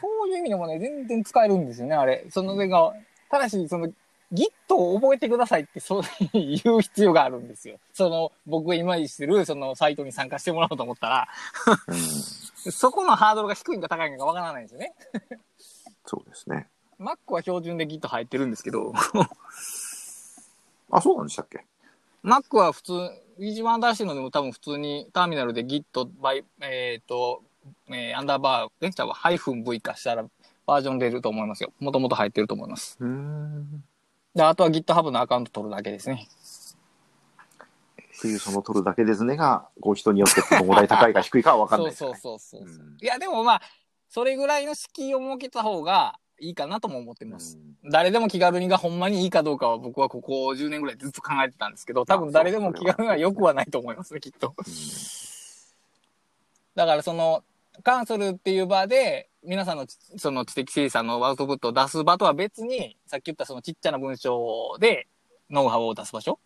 [0.00, 2.26] そういう意味でもね、全然使えるんですよね、あれ。
[2.30, 2.92] その上が、
[3.30, 3.90] ただし、その、
[4.34, 6.02] Git を覚えてくださいって、そう
[6.32, 7.78] 言う必要があるんですよ。
[7.92, 11.28] その、僕が今してる、その、サイトに参加してもらおうと思ったら、
[11.86, 14.94] うん、そこのハードルが低いんか高いんかわからないんですよね。
[16.04, 16.68] そうですね。
[16.98, 18.92] Mac は標準で Git 入ってるんですけど、
[20.90, 21.64] あ、そうなんでしたっけ
[22.24, 22.92] ？Mac は普通、
[23.38, 27.42] 一番新しいのでも多分普通にターミナルで Git バイ、えっ、と、
[27.88, 30.24] えーアンダーバー、レクチャーはハイフン V 化したら
[30.66, 31.72] バージョン出ると思いますよ。
[31.78, 32.96] もともと入ってると思います。
[33.00, 33.84] うん。
[34.34, 36.28] で、あとは GitHub のアカウント取るだけですね。
[38.18, 42.16] っていう、その取るだけですねが、こう人によってどのぐらい高いか低いかはわかんないですそう。
[42.16, 43.62] そうそうそう、うんいや、でもまあ、
[44.08, 47.56] それぐらいの敷居を設けた方がいいかなとも思ってます。
[47.56, 54.54] うん誰でも気軽にがほんまにいいかどうかは僕はここ10年ぐらいずっと考えてたんですけど、多分誰でも気軽には良くはないと思いますね、きっと。
[56.74, 57.44] だからその、
[57.82, 65.06] カンソルっていう場で、皆さんのちその知的生産のアウトプットを出す場とは別に、さっき言ったそのちっちゃな文章で
[65.50, 66.38] ノウハウを出す場所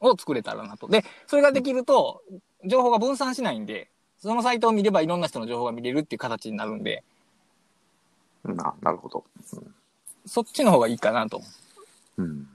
[0.00, 0.88] を作れたらなと。
[0.88, 2.22] で、それができると、
[2.64, 7.02] 情報が分散しないんで、そのサイトを見ればいろんな人の情報が見れるっていう形になるんで、
[8.44, 9.24] ななるほど。
[10.26, 11.42] そっちの方がいいかなと。
[12.16, 12.48] うん。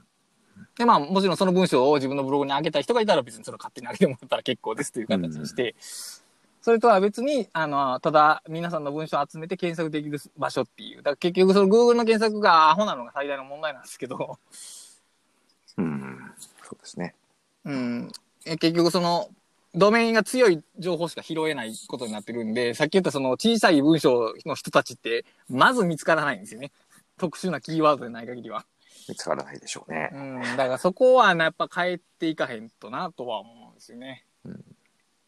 [0.78, 5.74] で、まあ、もちろんその文章を自分のブログに上げたい人がいたら別にそれを勝手に上げてもらったら結構ですという形にして、
[6.66, 10.96] それとは別に、あの、ただ皆さんの文章を集めて検索できる場所っていう。
[10.96, 14.36] だから結局その Google の検索がアホなのが最大の問題なんですけど、
[15.78, 16.18] うん。
[16.64, 17.14] そうですね。
[17.66, 18.10] うん。
[18.44, 19.28] え結局その、
[19.76, 26.72] ドメインが強い情報しか拾えないことになってるんで、さっき言ったその小さい文章の人たちって、まず見つからないんですよね。
[27.16, 28.66] 特殊なキーワードでない限りは。
[29.08, 30.10] 見つからないでしょうね。
[30.12, 30.40] うん。
[30.56, 34.24] だからそこはね、やっぱ変えていかへんとなとは思うんですよね。
[34.44, 34.75] うん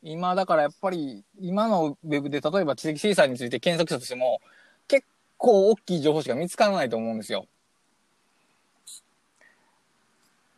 [0.03, 4.41] 今だからやっぱり、今のウェブで例えば知的生産について検索したとしても、
[4.87, 5.07] 結
[5.37, 7.47] 構大きい情報しか見つからないと思うんですよ。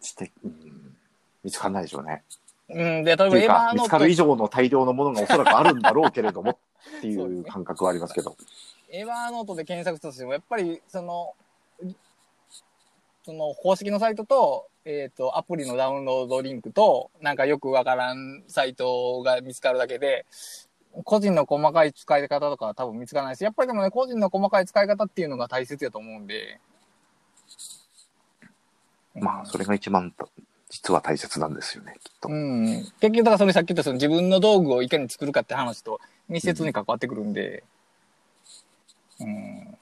[0.00, 0.96] して、うん、
[1.42, 2.22] 見つからないでしょうね。
[2.68, 3.04] うん。
[3.04, 6.58] で、例えばエヴァ、ーノート見つかる以上の大量のものがおそらくあるんだろうけれども
[6.98, 8.36] っていそう感覚はありますけど。
[8.90, 11.34] エヴァーノートで検索したとしても、やっぱり、その、
[13.24, 20.26] その公式のサイトと、えっ、と、アプリのダウンロードリンクと、なんかよくわからんサイトが見つかるだけで、
[21.04, 26.60] 個人の細かい使い方とかは多分見つからないし、やっぱりでもね、個人の細かい使い方っていうのが大切やと思うんで。
[29.14, 30.30] まあ、それが一番と
[30.70, 32.28] 実は大切なんですよね、きっと。
[32.28, 32.64] うん。
[33.00, 37.64] 結局、だからそれさっき言ったその自分の道具をいかに作るかって話と密接に関わってくるんで。
[39.18, 39.76] うん。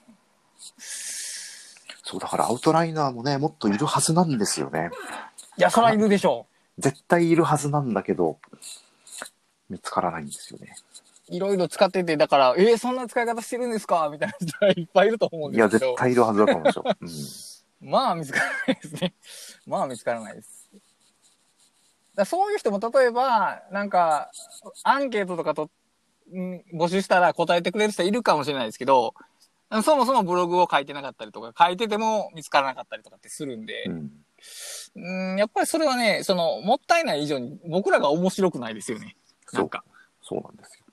[2.11, 4.89] そう、だからアウトライナーもね、もっといるはずなんですよね。
[5.59, 6.47] いや、そらいるでしょ
[6.79, 8.39] 絶対いるはずなんだけど、
[9.69, 10.75] 見つからないんですよね。
[11.31, 11.35] う。
[11.35, 14.09] いろいろ使ってて、だから、えーそんな使い方してるんですか？
[14.11, 15.91] みたいな人がいっぱいいると思うんいや、ですけど。
[15.93, 16.73] 絶対いるはずだと思うんで
[17.19, 17.85] すよ。
[17.91, 19.15] まあ見つからないですね。
[19.67, 20.71] まあ見つからないです。
[22.15, 24.31] だそういう人も例えば、なんか、
[24.83, 25.71] アンケートとかと、
[26.35, 29.15] ん募集したら答えてくれる人いるかもしれないですけど、
[29.83, 34.11] そもそもブログを書いてなかったりとか、書いてても見つからなかったりとかってするんでう、ん。
[34.97, 39.17] うん、やっぱりそれはね、その、もったいない以上に僕らが面白くないですよね。
[39.53, 39.85] なんか。
[40.23, 40.89] そうなんですよ。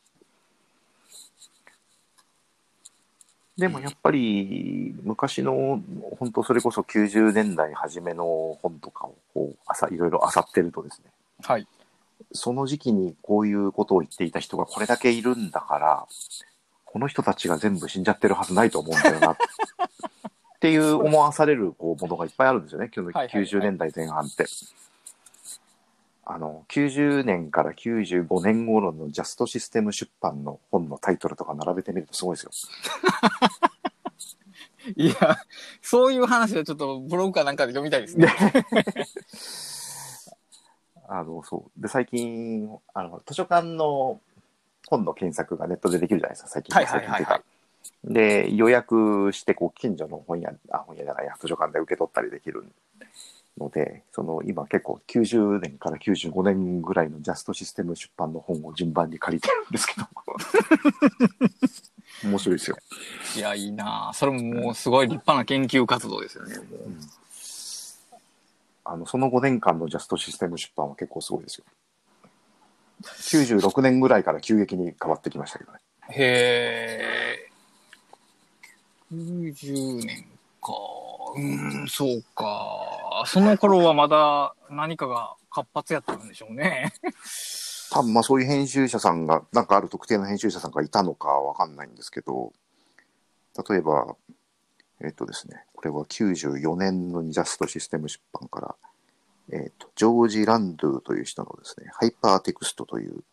[3.57, 5.81] でもやっぱり昔の
[6.19, 11.11] 本当それこそ90年代初めの本とかをこう朝いろいろ漁ってるとですね
[11.41, 11.67] はい。
[12.33, 16.05] その時期にこういうことを言っていた人がこれだけいるんだから
[16.95, 19.37] この人たちが全部死んじゃってるはずないと思うんだよな っ
[20.61, 24.45] ていう思わされるこうものがいっぱいあるんですよねはいはいはい90年代前半って。
[26.23, 32.51] あの90年から95年頃のジャストシステム出版の本のタイトルとか並べてみるとすごいですよ。
[34.95, 35.15] いや、
[35.81, 38.33] そういう話はちょっとブログかなんかで読みたいですね。
[41.09, 44.21] あのそうで最近あの図書館の
[44.87, 47.41] 本の検索がネットでできるじゃないですか最近はいはいはいはい
[48.03, 52.65] で予約してこう近所の本屋あ本屋じゃないや図書館で受け取ったりできる
[53.57, 60.07] のでその今結構90年から95年ぐらいのジャストシステム出版の本を順番に借りてるんですけど
[62.23, 62.77] 面白いですよ。
[63.35, 66.57] いや、いいなあそれももうすごい立派な研究活動ですよね。
[66.57, 66.67] もう
[68.85, 71.65] あのその5年間のジャストシステム出版は結構すごいですよ。
[73.03, 75.79] 96年ぐらいから急激に変わってきましたけどね。
[76.09, 77.49] へえ。
[79.13, 80.25] 90年
[80.61, 80.73] か。
[81.35, 83.23] うーん、そうか。
[83.25, 86.93] その頃はまだ何かが活発やったんでしょうね。
[87.91, 92.51] 多分まあそういう編集者さんが、なんかある特定の編集者さんがいたのかわかんないんですけど、
[93.69, 94.15] 例えば、
[95.01, 98.75] えっ、とですね、これは94年のジャストシステム出版から、
[99.51, 103.23] えっ、と、ジョージ・ランドゥという人のですね、ハイパーテクストという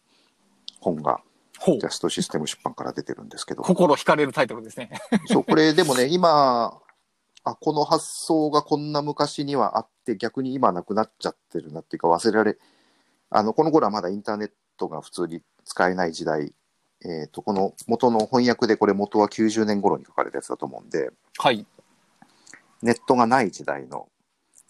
[0.81, 1.21] 本が
[1.67, 1.91] ジャ。
[1.91, 4.91] ストシステム出版から出てるんですけど、心惹かれるタイトルですね。
[5.27, 6.79] そう、これでもね、今、
[7.45, 12.57] あ、この発想がこんな昔にはあって、逆に今なくなっちゃってるなっていうか忘れられ、
[13.31, 16.53] あの、この頃はまだインターネットが普通に使えない時代、
[17.05, 21.67] えっ、と、この元の翻訳でこれ元は90年頃に書かれたやつだと思うんで、はい。
[22.83, 24.09] ネットがない時代の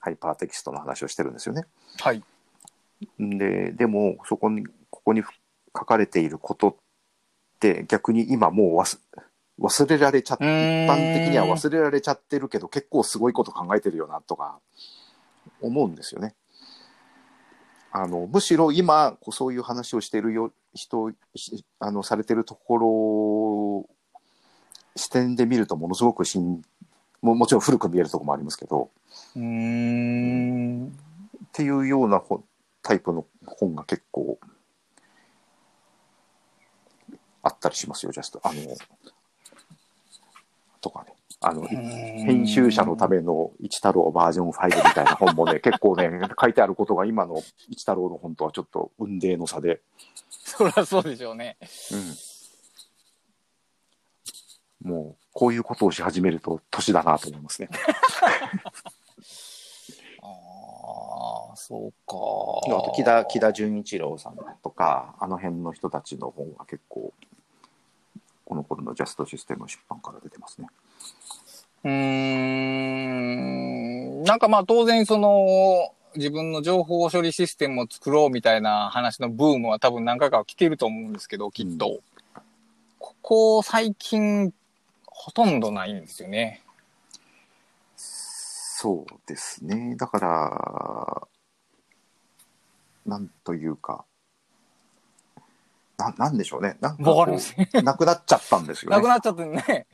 [0.02, 1.64] ハイパーテキストの話をしてるんですよね。
[2.00, 2.22] はい。
[3.18, 6.74] で、でも、そこに、ここに書かれていることっ
[7.60, 8.98] て逆に今もう忘
[9.60, 14.58] 忘れられちゃって、一般的には忘れられちゃってるけど、結構すごいこと考えてるよなとか
[15.60, 16.34] 思うんですよね。
[17.92, 26.62] あのむしろ今こうそういう話をしているよ人しあのされてるところ視点で見るとものすごくしん
[27.20, 28.90] ももちろん古く見えるところもありますけど
[29.36, 30.86] うーん。
[30.88, 30.90] っ
[31.52, 32.42] ていうようなほ
[32.82, 34.38] タイプの本が結構
[37.42, 38.40] あったりしますよ、ジャスト。
[38.42, 38.60] あの、
[40.80, 41.12] とかね。
[41.40, 46.08] あの、編編集者のための一太郎バージョン5みたいな本もね、 結構ね、
[46.40, 49.80] 書いてあることが今の一太郎の本とはちょっと運命の差で、
[50.30, 51.56] そりゃそうでしょうね。
[54.84, 54.92] うん。
[54.92, 57.68] もう、こういうことをし始めると年だなと思いますね。
[61.52, 62.16] ああ、そうか。
[62.66, 67.12] あと木田、木田純一郎さんとか、あの辺の人たちの本が結構、
[68.44, 70.68] この頃のジャストシステム出版から出てますね。
[71.84, 71.90] うー
[74.20, 74.22] ん。
[74.24, 82.00] なんかまあ当然その、自分の情報処理システムを作ろうみたいな話のブームは多分何回かは来てると思うんですけど、きっと。
[82.98, 84.52] ここ最近、
[85.06, 86.62] ほとんどないんですよね。
[87.96, 89.94] そうですね。
[89.96, 91.28] だから、
[93.06, 94.04] なんというか、
[95.98, 96.76] ななんでしょうね。
[96.80, 97.54] なんかこわかります。
[97.56, 98.96] う、なくなっちゃったんですよね。
[98.96, 99.86] なくなっちゃってね。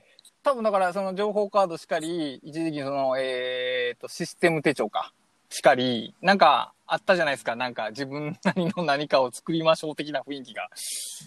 [0.42, 5.12] 多分だからその情報カードしかり、一時期その、えー、と、システム手帳か。
[5.50, 7.56] しかり、なんかあったじゃないですか。
[7.56, 10.68] なんか自分なりの何かを作りましょう的な雰囲気が。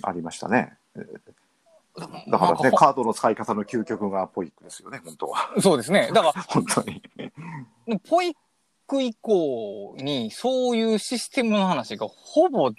[0.03, 0.77] ありましたね。
[1.95, 5.53] だからね、カードの使い方の究極がポイックですよね、本当は。
[5.59, 6.09] そうですね。
[6.13, 7.01] だから、 本当に。
[8.07, 8.33] ポイッ
[8.87, 12.71] ク以降にそういうシステムの話がほぼ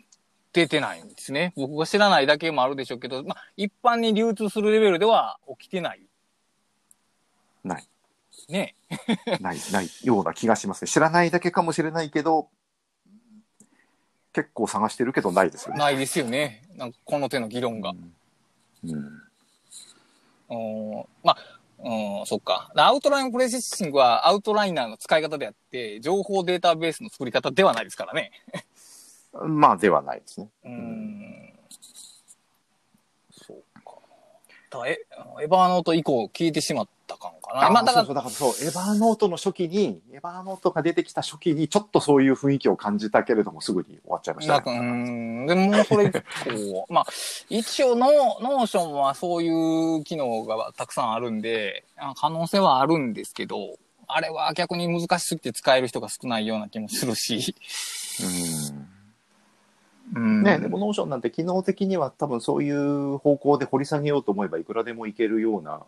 [0.53, 1.53] 出てないんですね。
[1.57, 6.01] 僕が知らないだけもあるでしょうけど、まあ、一般に流通するレベルでは起きてない。
[7.65, 7.89] ない。
[8.49, 8.75] ね。
[9.41, 10.91] ない、ないような気がしますね。
[10.91, 12.49] 知らないだけかもしれないけど、
[14.33, 15.79] 結構探してるけどないですよね。
[15.79, 16.63] ないですよね。
[16.77, 17.93] なんかこの手の議論が。
[18.85, 19.23] うん。
[20.51, 22.71] うんまあ、うん、そっか。
[22.77, 28.31] アウトラインプロセッシングはアウトライナーの使い方であって、情報データベースの作り方ではないですからね。
[29.35, 30.49] うんまあ、ではないですね。
[30.65, 31.53] うん。
[33.31, 33.97] そうか。
[34.87, 35.01] え、
[35.43, 37.71] エヴァーノート以降聞いてしまったかな。
[37.71, 44.81] まあ、だからそうだからそう、エヴァーノートの初期に、エヴァーノートが出てきた初期に、ちょっとそういう雰囲気を感じたけれども、すぐに終わっちゃいましたなんか、うね。
[44.81, 45.47] ん。
[45.47, 47.07] でも、それ以降、 まあ、
[47.49, 53.77] 一応ノー、ノーションはそういう機能がたくさんあるんで、あ可能性はあるんですけど、
[54.09, 57.55] あれは逆に難しすぎて使える人が少ないような気もするし。
[58.21, 58.92] う
[60.15, 60.43] うんん。
[60.43, 65.83] ね、でもノーションなんて機能的には多分そういう方向で掘り下げようと思えばいくらでもいけるような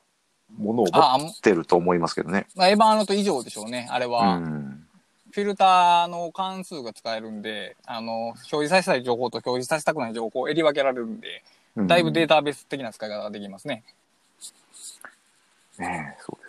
[0.57, 2.47] ものを持あってると思いますけどね。
[2.55, 4.37] まあ、エヴァーノート以上でしょうね、あれうは。
[4.37, 4.87] ん。
[5.33, 11.43] フィルターの関数が使えるんで、あの、表示させたい情報と表示させたくない情報を選り分けられるんで、
[11.77, 13.83] だいぶデータベース的な使い方ができますね。
[15.77, 16.44] ねそう。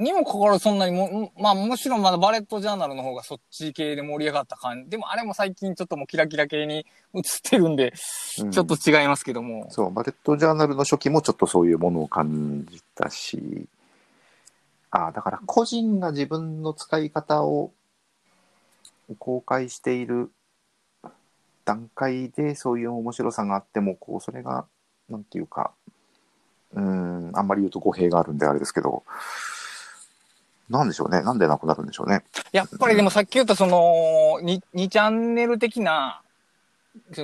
[0.00, 4.90] にもかかわらずそんなにも、まあむしろまだバレットジャーナルの方がそっち系で盛り上がった感じ。
[4.90, 7.92] でもあれも最近ちょっともうキラキラ系に映ってるんで、
[8.40, 9.66] うんちょっと違いますけども。
[9.70, 13.68] そう、バレットジャーナルの初期もちょっとそういうものを感じたし、
[14.90, 17.72] ああ、だから個人が自分の使い方を
[19.18, 20.30] 公開している
[21.64, 24.66] 段階でそういう面白さがあっても、こう、それが、
[25.08, 25.72] なんていうか、
[26.72, 29.04] うーん、あんまり言うと語弊があるんであれですけど、
[30.70, 31.22] なんでしょうね。
[31.22, 32.22] なんでなくなるんでしょうね。
[32.52, 36.22] やっぱりでもさっき言ったその、2, 2チャンネル的な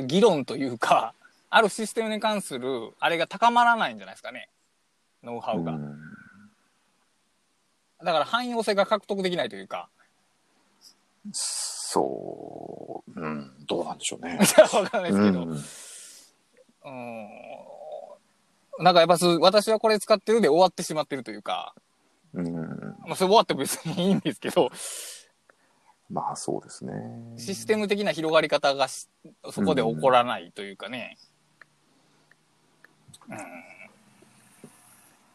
[0.07, 1.15] 議論というか、
[1.49, 4.49] あるシステムに関する、あれが高まらないんじゃないですかね。
[5.23, 5.73] ノウハウが。
[5.73, 5.97] うん
[8.05, 9.89] だから汎用性が獲得できないというか。
[11.33, 14.39] そう、うん、どうなんでしょうね。
[14.75, 15.43] わかんないですけど。
[15.45, 15.65] うん
[16.85, 17.29] うん
[18.79, 21.75] なんかやっぱす私はこれ使ってるで終わってしまってるというか、
[22.35, 22.55] うん、
[23.07, 24.71] まあそれ終わっても別にいいんですけど、
[26.11, 26.93] まあそうですね。
[27.37, 29.09] システム的な広がり方がし
[29.51, 31.17] そこで起こらないというかね。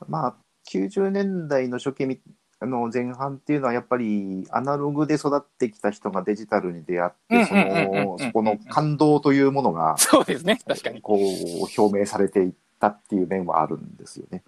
[0.08, 0.36] まあ、
[0.70, 2.20] 90年代の初期み
[2.60, 11.02] あの前半っていうのはやっぱりアナログで育ってきた人がデジタルに出会って、そうんうんうんうんうんの、そこの感動というものが、そうですね、確かに。
[11.02, 14.44] こう、表明されていったっていう面はあるんですよね。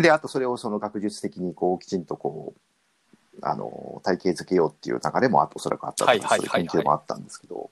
[0.00, 6.30] で、あとそれをその学術的にこう、きちんとこう、あの、体系づけようっていう流れもあおそらくあったと思います。
[6.32, 7.70] はいはいはいはいそういう研究もあったんですけど、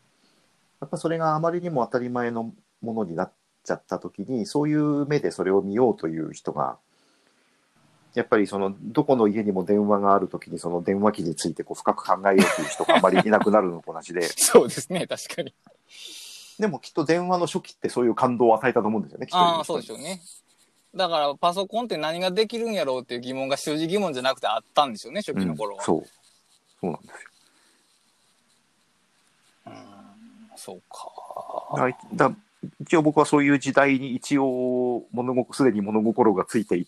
[0.80, 2.52] やっぱそれがあまりにも当たり前の
[2.82, 3.32] ものになっ
[3.64, 6.78] ちゃった時に、そういう目でそれを見ようという人が、
[8.14, 15.55] やっぱりその、どこの家にも電話がある時にその電話機についてこう深く考えようという人があまりいなくなるのと同じで、 そうですね、確かに。
[16.59, 20.20] でもきっと電話の初期ってそういう感動を与えたと思うんですよね、きっとああ、そうでしょうね。
[20.94, 25.82] だからパソコンって何ができるんやろうっていう疑問が習字疑問じゃなくてあったんでしょうね、初期の頃は。
[25.82, 26.04] うんそう。
[26.80, 27.30] そうなんですよ。
[29.66, 29.74] うん、
[30.56, 31.94] そうか。
[32.16, 32.36] だだ
[32.80, 36.86] 一応僕はそういう時代に一応物心、すでに物心がついてい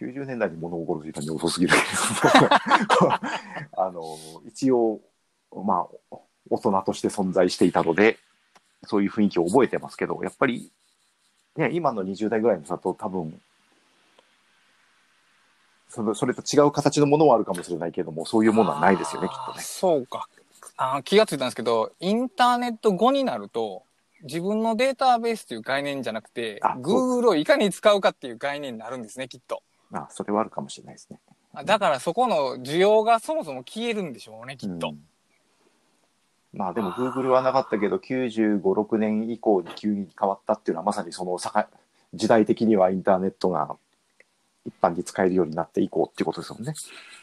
[0.00, 1.78] 90年代に物心ついたに遅すぎるけ
[3.00, 3.10] ど
[3.82, 4.02] あの、
[4.46, 5.00] 一応、
[5.64, 6.16] まあ、
[6.50, 8.18] 大人として存在していたので、
[8.84, 10.70] そういう雰囲気を覚えてますけど、やっぱり、
[11.56, 13.40] ね、今の20代ぐらいの差と多分、
[15.88, 19.62] それそれと違う形のものはあるかもしれないけども、そういうものはないですよね、きっとね。
[19.62, 20.28] そうか。
[20.76, 23.84] あー気がついたんですけど、インターネット後になると、
[24.24, 29.62] 自分のデータベースという概念じゃなくて Google をいかに使うかっていう概念になるんですね、きっと。
[29.92, 31.20] あそれはあるかもしれないですね。
[31.52, 34.88] あだからそこの需要がそもそも消えるんでしょうね、きっと。
[34.88, 34.98] うん
[36.54, 41.50] まあでもあー Google はなかったけど、95、6年以降に急に変わったっていうのはまさにその境
[42.14, 43.76] 時代的にはインターネットが
[44.64, 46.74] 一般に使えるようになって以降っていうことですもんね。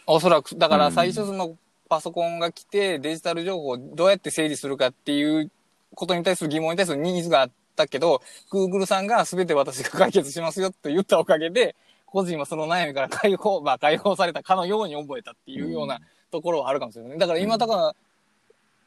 [0.06, 1.58] おそらく、だからうん最初その
[1.90, 5.52] パソコンが来てデジタル情報をどうやって整理するかっていう
[5.96, 8.22] ことに対する疑問に対するニーズがあったけど、
[8.52, 11.76] Google さんが全て私が解決しますよと言ったおかげで、
[12.06, 16.00] 個人はその悩みから解放、まあ解放されたかのように覚えたっていうような
[16.32, 17.18] ところはあるかもしれない。
[17.18, 17.96] だから今だから、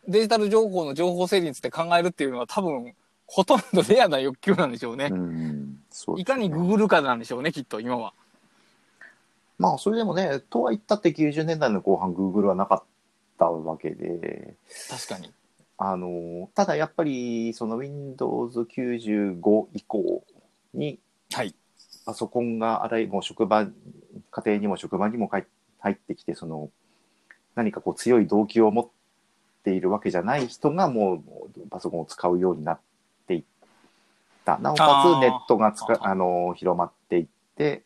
[0.09, 2.95] デジタル情報の情報整理について考えるっていうのは多分、
[3.27, 5.15] ほとんどレアな欲求なんでしょうねう。
[5.15, 8.13] ん、そういかにググるかなんでしょうね、きっと今は。
[9.59, 12.83] まあそれでもね、とは言ったって90年代の後半 Google はなかっ
[13.39, 14.55] たわけで、
[14.91, 15.33] 確かに。
[15.79, 20.25] あの、ただやっぱりその Windows95 以降
[20.75, 20.99] に
[21.33, 21.55] はい。
[22.05, 25.47] パソコンがあらゆるもう職場、家庭にも職場にも入
[25.79, 26.71] 入ってきて、その
[27.55, 28.93] 何かこう強い動機を持って
[29.73, 32.81] いるわけじゃない人がもうパソコンを使うようになっ
[33.27, 33.43] ていっ
[34.45, 34.59] た。
[34.59, 37.27] なおかつネットがつかあの広まっていっ
[37.57, 37.83] て、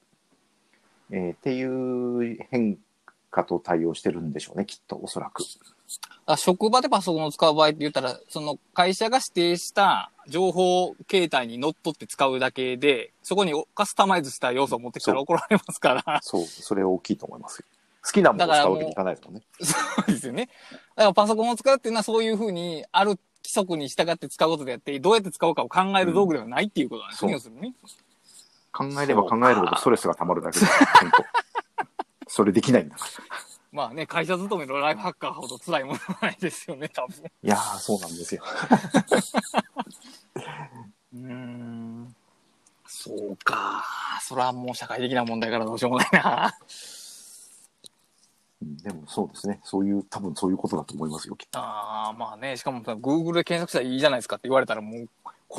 [1.11, 2.79] えーっていう変
[3.31, 5.43] 化と対応してるんでしょうね、きっと、おそらく。
[6.27, 16.21] あ職場でパソコンを使う場合って言ったら、その会社が指定した情報形態にのっとって使うだけで、そこにカスタマイズした要素を持ってきたら怒られますから。
[16.23, 17.67] そう、それ大きいと思いますよ。
[18.05, 19.43] 好きなものを使うわけにいかないですもんね。
[19.61, 19.75] そ
[20.07, 20.49] うですよね。
[20.71, 27.75] だからパソコンを使うっていうのはそういうふうに、ある規則に従って使うことであって、どうやって使うかを考える道具ではないっていうことなんですね、するにね。
[28.73, 30.67] 考えれば考えるほどストレスが溜まるだけで
[32.29, 33.11] それできないんだから。
[33.73, 37.17] まあね、会社勤めのライフハッカーほど辛いものはないですよね、多分。
[37.43, 38.43] いやー、そうなんですよ。
[41.15, 42.15] うーん。
[42.87, 43.85] そうか。
[44.23, 46.55] それはもう社会的な問題からどうしようもないな。
[48.63, 49.61] うんでもそうですね。
[49.63, 55.09] そういう、多分そういうことだと思いますよ、きっああ、まあね、しかもさ、Google で検索したらいいじゃないですかって言われたらもう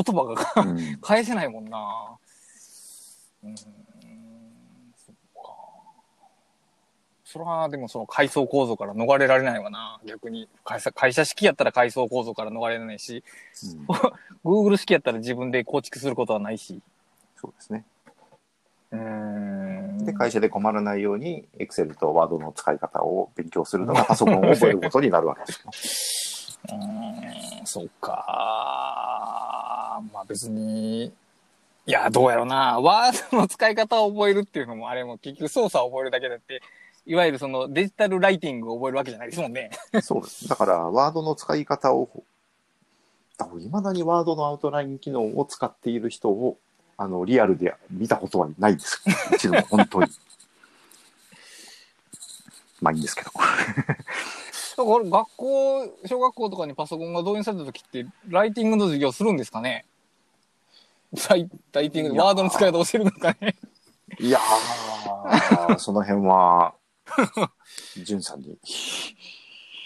[0.03, 0.69] 言葉がと。
[0.69, 2.17] うん 返せないもんな。
[3.43, 3.55] うーん、
[4.97, 5.41] そっか。
[7.23, 10.49] それはでもその階層構造から逃れられないわな、逆に。
[10.65, 13.23] 会社、会社式やったら階層構造から逃れられないし、
[14.43, 16.81] Google 式やったら自分で構築することはないし。
[17.37, 17.85] そうですね。
[18.91, 25.71] で、会社で困らないように、Excel と Word の使い方を勉強するのがパソコンを覚えることになるわけですよ。
[26.69, 28.25] うーん、そっか。
[30.13, 31.11] まあ別に、
[31.85, 32.79] いや、どうやろうな。
[32.79, 36.61] ワードの使い方を覚えるっていうのも、あれも結局操作を覚えるだけだって、
[37.05, 39.71] いわゆるそのデジタルライティングを覚えるわけじゃないですもんね。
[40.01, 40.47] そうです。
[40.47, 42.09] だから、ワードの使い方を、
[43.59, 46.57] いまだにワードのアウトライン機能を使っている人を、
[47.01, 49.01] あの、リアルで見たことはないです。
[49.33, 50.07] 一度も、本当に。
[52.81, 53.31] まあいいんですけど。
[53.39, 53.49] だか
[54.75, 59.85] ら学校、小学校とかにパソコンが導入された時って、ライティングの授業するんですかね？
[61.29, 63.55] ライライティングワードの使い方教えるのかね？
[64.19, 66.73] いやー、その辺は、
[67.95, 68.57] じゅんさんに。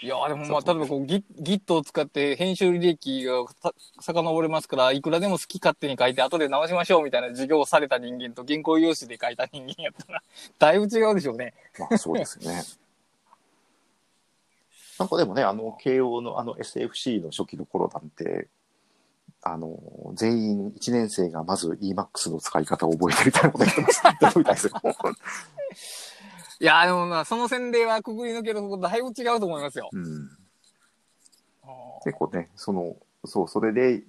[0.04, 10.22] いやーでもまあ、例えばこう、ギ Git を使って編集履歴がさ遡れますから、いくらでも好き勝手に書いて、後で直しましょうみたいな授業をされた人間と原稿用紙で書いた人間やったら、
[10.58, 11.54] だいぶ違うでしょうね。
[11.78, 12.62] まあそうですよね。
[14.98, 18.48] なんかでもね、あの、慶応のあの SFC の初期の頃なんて、
[19.40, 19.78] あの、
[20.12, 24.02] 全員1年生がまず EMAX の使い方を覚えてみたいなこと言ってます。
[24.02, 24.52] 言ってるみた
[26.64, 29.90] いやーでもまあ、その洗礼はくぐり抜けるとこだいぶ違うと思いますよ。
[29.92, 30.30] うん。
[32.02, 32.96] 結構ね、その、
[33.26, 34.02] そう、それで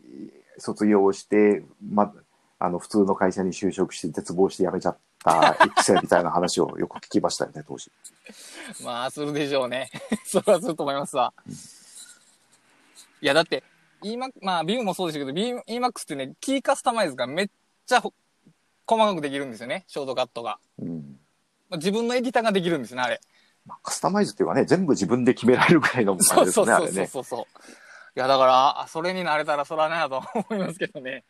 [0.57, 2.13] 卒業して、ま、
[2.57, 7.91] あの、普通の会社に就職して絶望して辞めちゃった育成みたいな話をよく聞きましたよね、当時。
[8.85, 9.89] まあ、するでしょうね。
[10.23, 11.33] それはすると思いますわ。
[13.19, 13.65] いや、だって、
[14.01, 17.49] EMAX、まあ、ビームもそうですけど、ビーム EMAX ってね、キーカスタマイズがめっ
[17.85, 18.13] ちゃほ
[18.87, 20.57] 細かくできるんですよね、ショートカットが。
[20.79, 21.19] うん。
[21.69, 23.19] まあ自分のエディターができるんですね、あれ。
[23.65, 27.07] まあカスタマイズっていうかね、全部自分で決められるぐらいのあそうれですね、あそうそうそうれね。
[27.07, 27.71] そうそう。
[28.17, 31.23] いや、だから、あそれになれたらそらなと思いますけどね。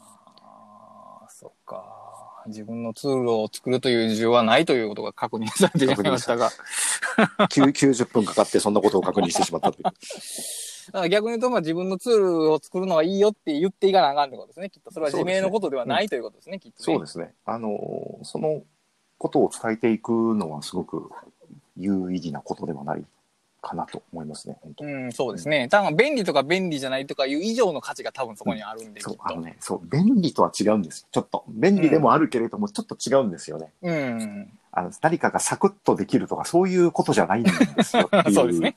[0.00, 2.42] ああ、そっか。
[2.46, 6.50] 自分のツールを作るという需要はないということが確認されてしまいましたが。
[7.48, 9.86] 9 90分かかってそんなことを確認してしまったという。
[10.92, 14.70] ら逆に言うと、まあ自分のツールを作るのはいいよって言っていかなあかんってことですね。
[14.70, 16.84] きっとそれは自明のことではないということですね、きっとね。
[16.84, 17.34] そうですね。
[17.44, 18.62] あのー、その
[19.18, 21.10] ことを伝えていくのはすごく
[21.76, 23.04] 有意義なことではない
[23.62, 24.84] かなと思いますね、本当。
[24.84, 25.68] うん、そうですね。
[25.68, 29.28] 多分便利とか便利じゃないとかいう以上の価値が多分そこにあるんで、きっそう、と。
[29.28, 31.08] あのね、そう、便利とは違うんですよ。
[31.10, 31.44] ちょっと。
[31.48, 33.72] 便利でもあるけれども、ちょっと違うんですよね。
[33.82, 34.58] うん。
[34.72, 37.50] あの、何かがサクッとできるとか、そういうことじゃないんで
[37.82, 38.34] すよっていう。
[38.34, 38.76] そうですね。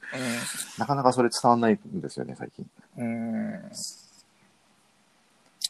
[0.78, 2.66] なかなかそれ伝わんないんですよね、最近。
[2.98, 3.06] うん。
[3.06, 3.72] うん。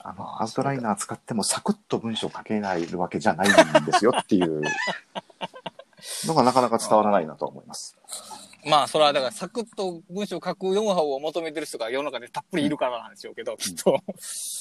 [0.02, 4.61] あの、アウトライナー使ってもサクッと文章書けないわけじゃないんですよっていう
[6.26, 7.98] のがなかなか伝わらないなと思います。
[8.65, 13.99] まあ、それはだから、サクッと文章を書くノウハウを求めてる人が世の中でたっぷりいるからなんでしょうけど、きっと。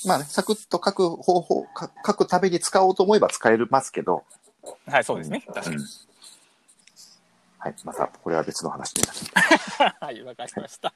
[0.06, 4.24] まあね、サクッと書く方法、か書くために使おうと思えば使えますけど、
[4.86, 5.42] はい、そうですね。
[5.46, 5.76] 確かに。
[5.76, 5.84] うん
[7.60, 9.12] はい、またこれは別の話にな
[9.90, 9.94] る。
[10.00, 10.94] はい、わかりました。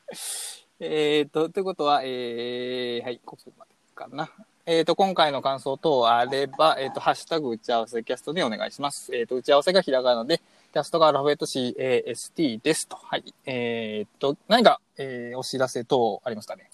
[0.78, 4.30] えっと、ということは、えー、はい、ここまでかな。
[4.64, 9.14] えっ、と、今回の感想等あれば、えっ、と、ハッシュタグ打ち合わせキャストでお願いします。
[9.14, 10.40] えっ、と、打ち合わせがひらがなで、
[10.72, 12.96] キャストがアルファベット CAST ですと。
[12.96, 13.34] はい。
[13.44, 16.70] えっ、と、何か、えー、お知らせ等ありますかね？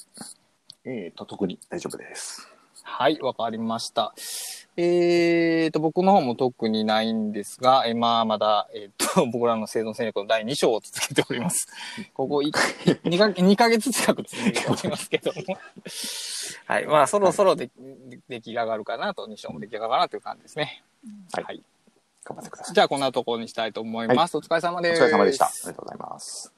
[0.85, 2.49] えっ、と、特に大丈夫です。
[2.85, 4.15] はい、わかりました。
[4.77, 11.67] えーと、僕の方も特にないんですが、えーまあ、まだ、えっ、と、 僕らの生存戦略の第2章を続けております。
[12.15, 15.59] ここ2か、2ヶ月近く続けておりますけども。
[16.67, 17.69] はい、まあ、そろそろで、
[18.29, 20.85] 出来上がるかなと、2章も出来上がるかなという感じですね。
[21.33, 21.61] はい
[22.29, 22.75] 頑張ってください。
[22.75, 24.37] じゃあ、こんなところにしたいと思います。
[24.37, 25.03] お疲れ様おです。
[25.03, 25.47] 疲れ様でした。
[25.47, 26.58] ありがとうございます。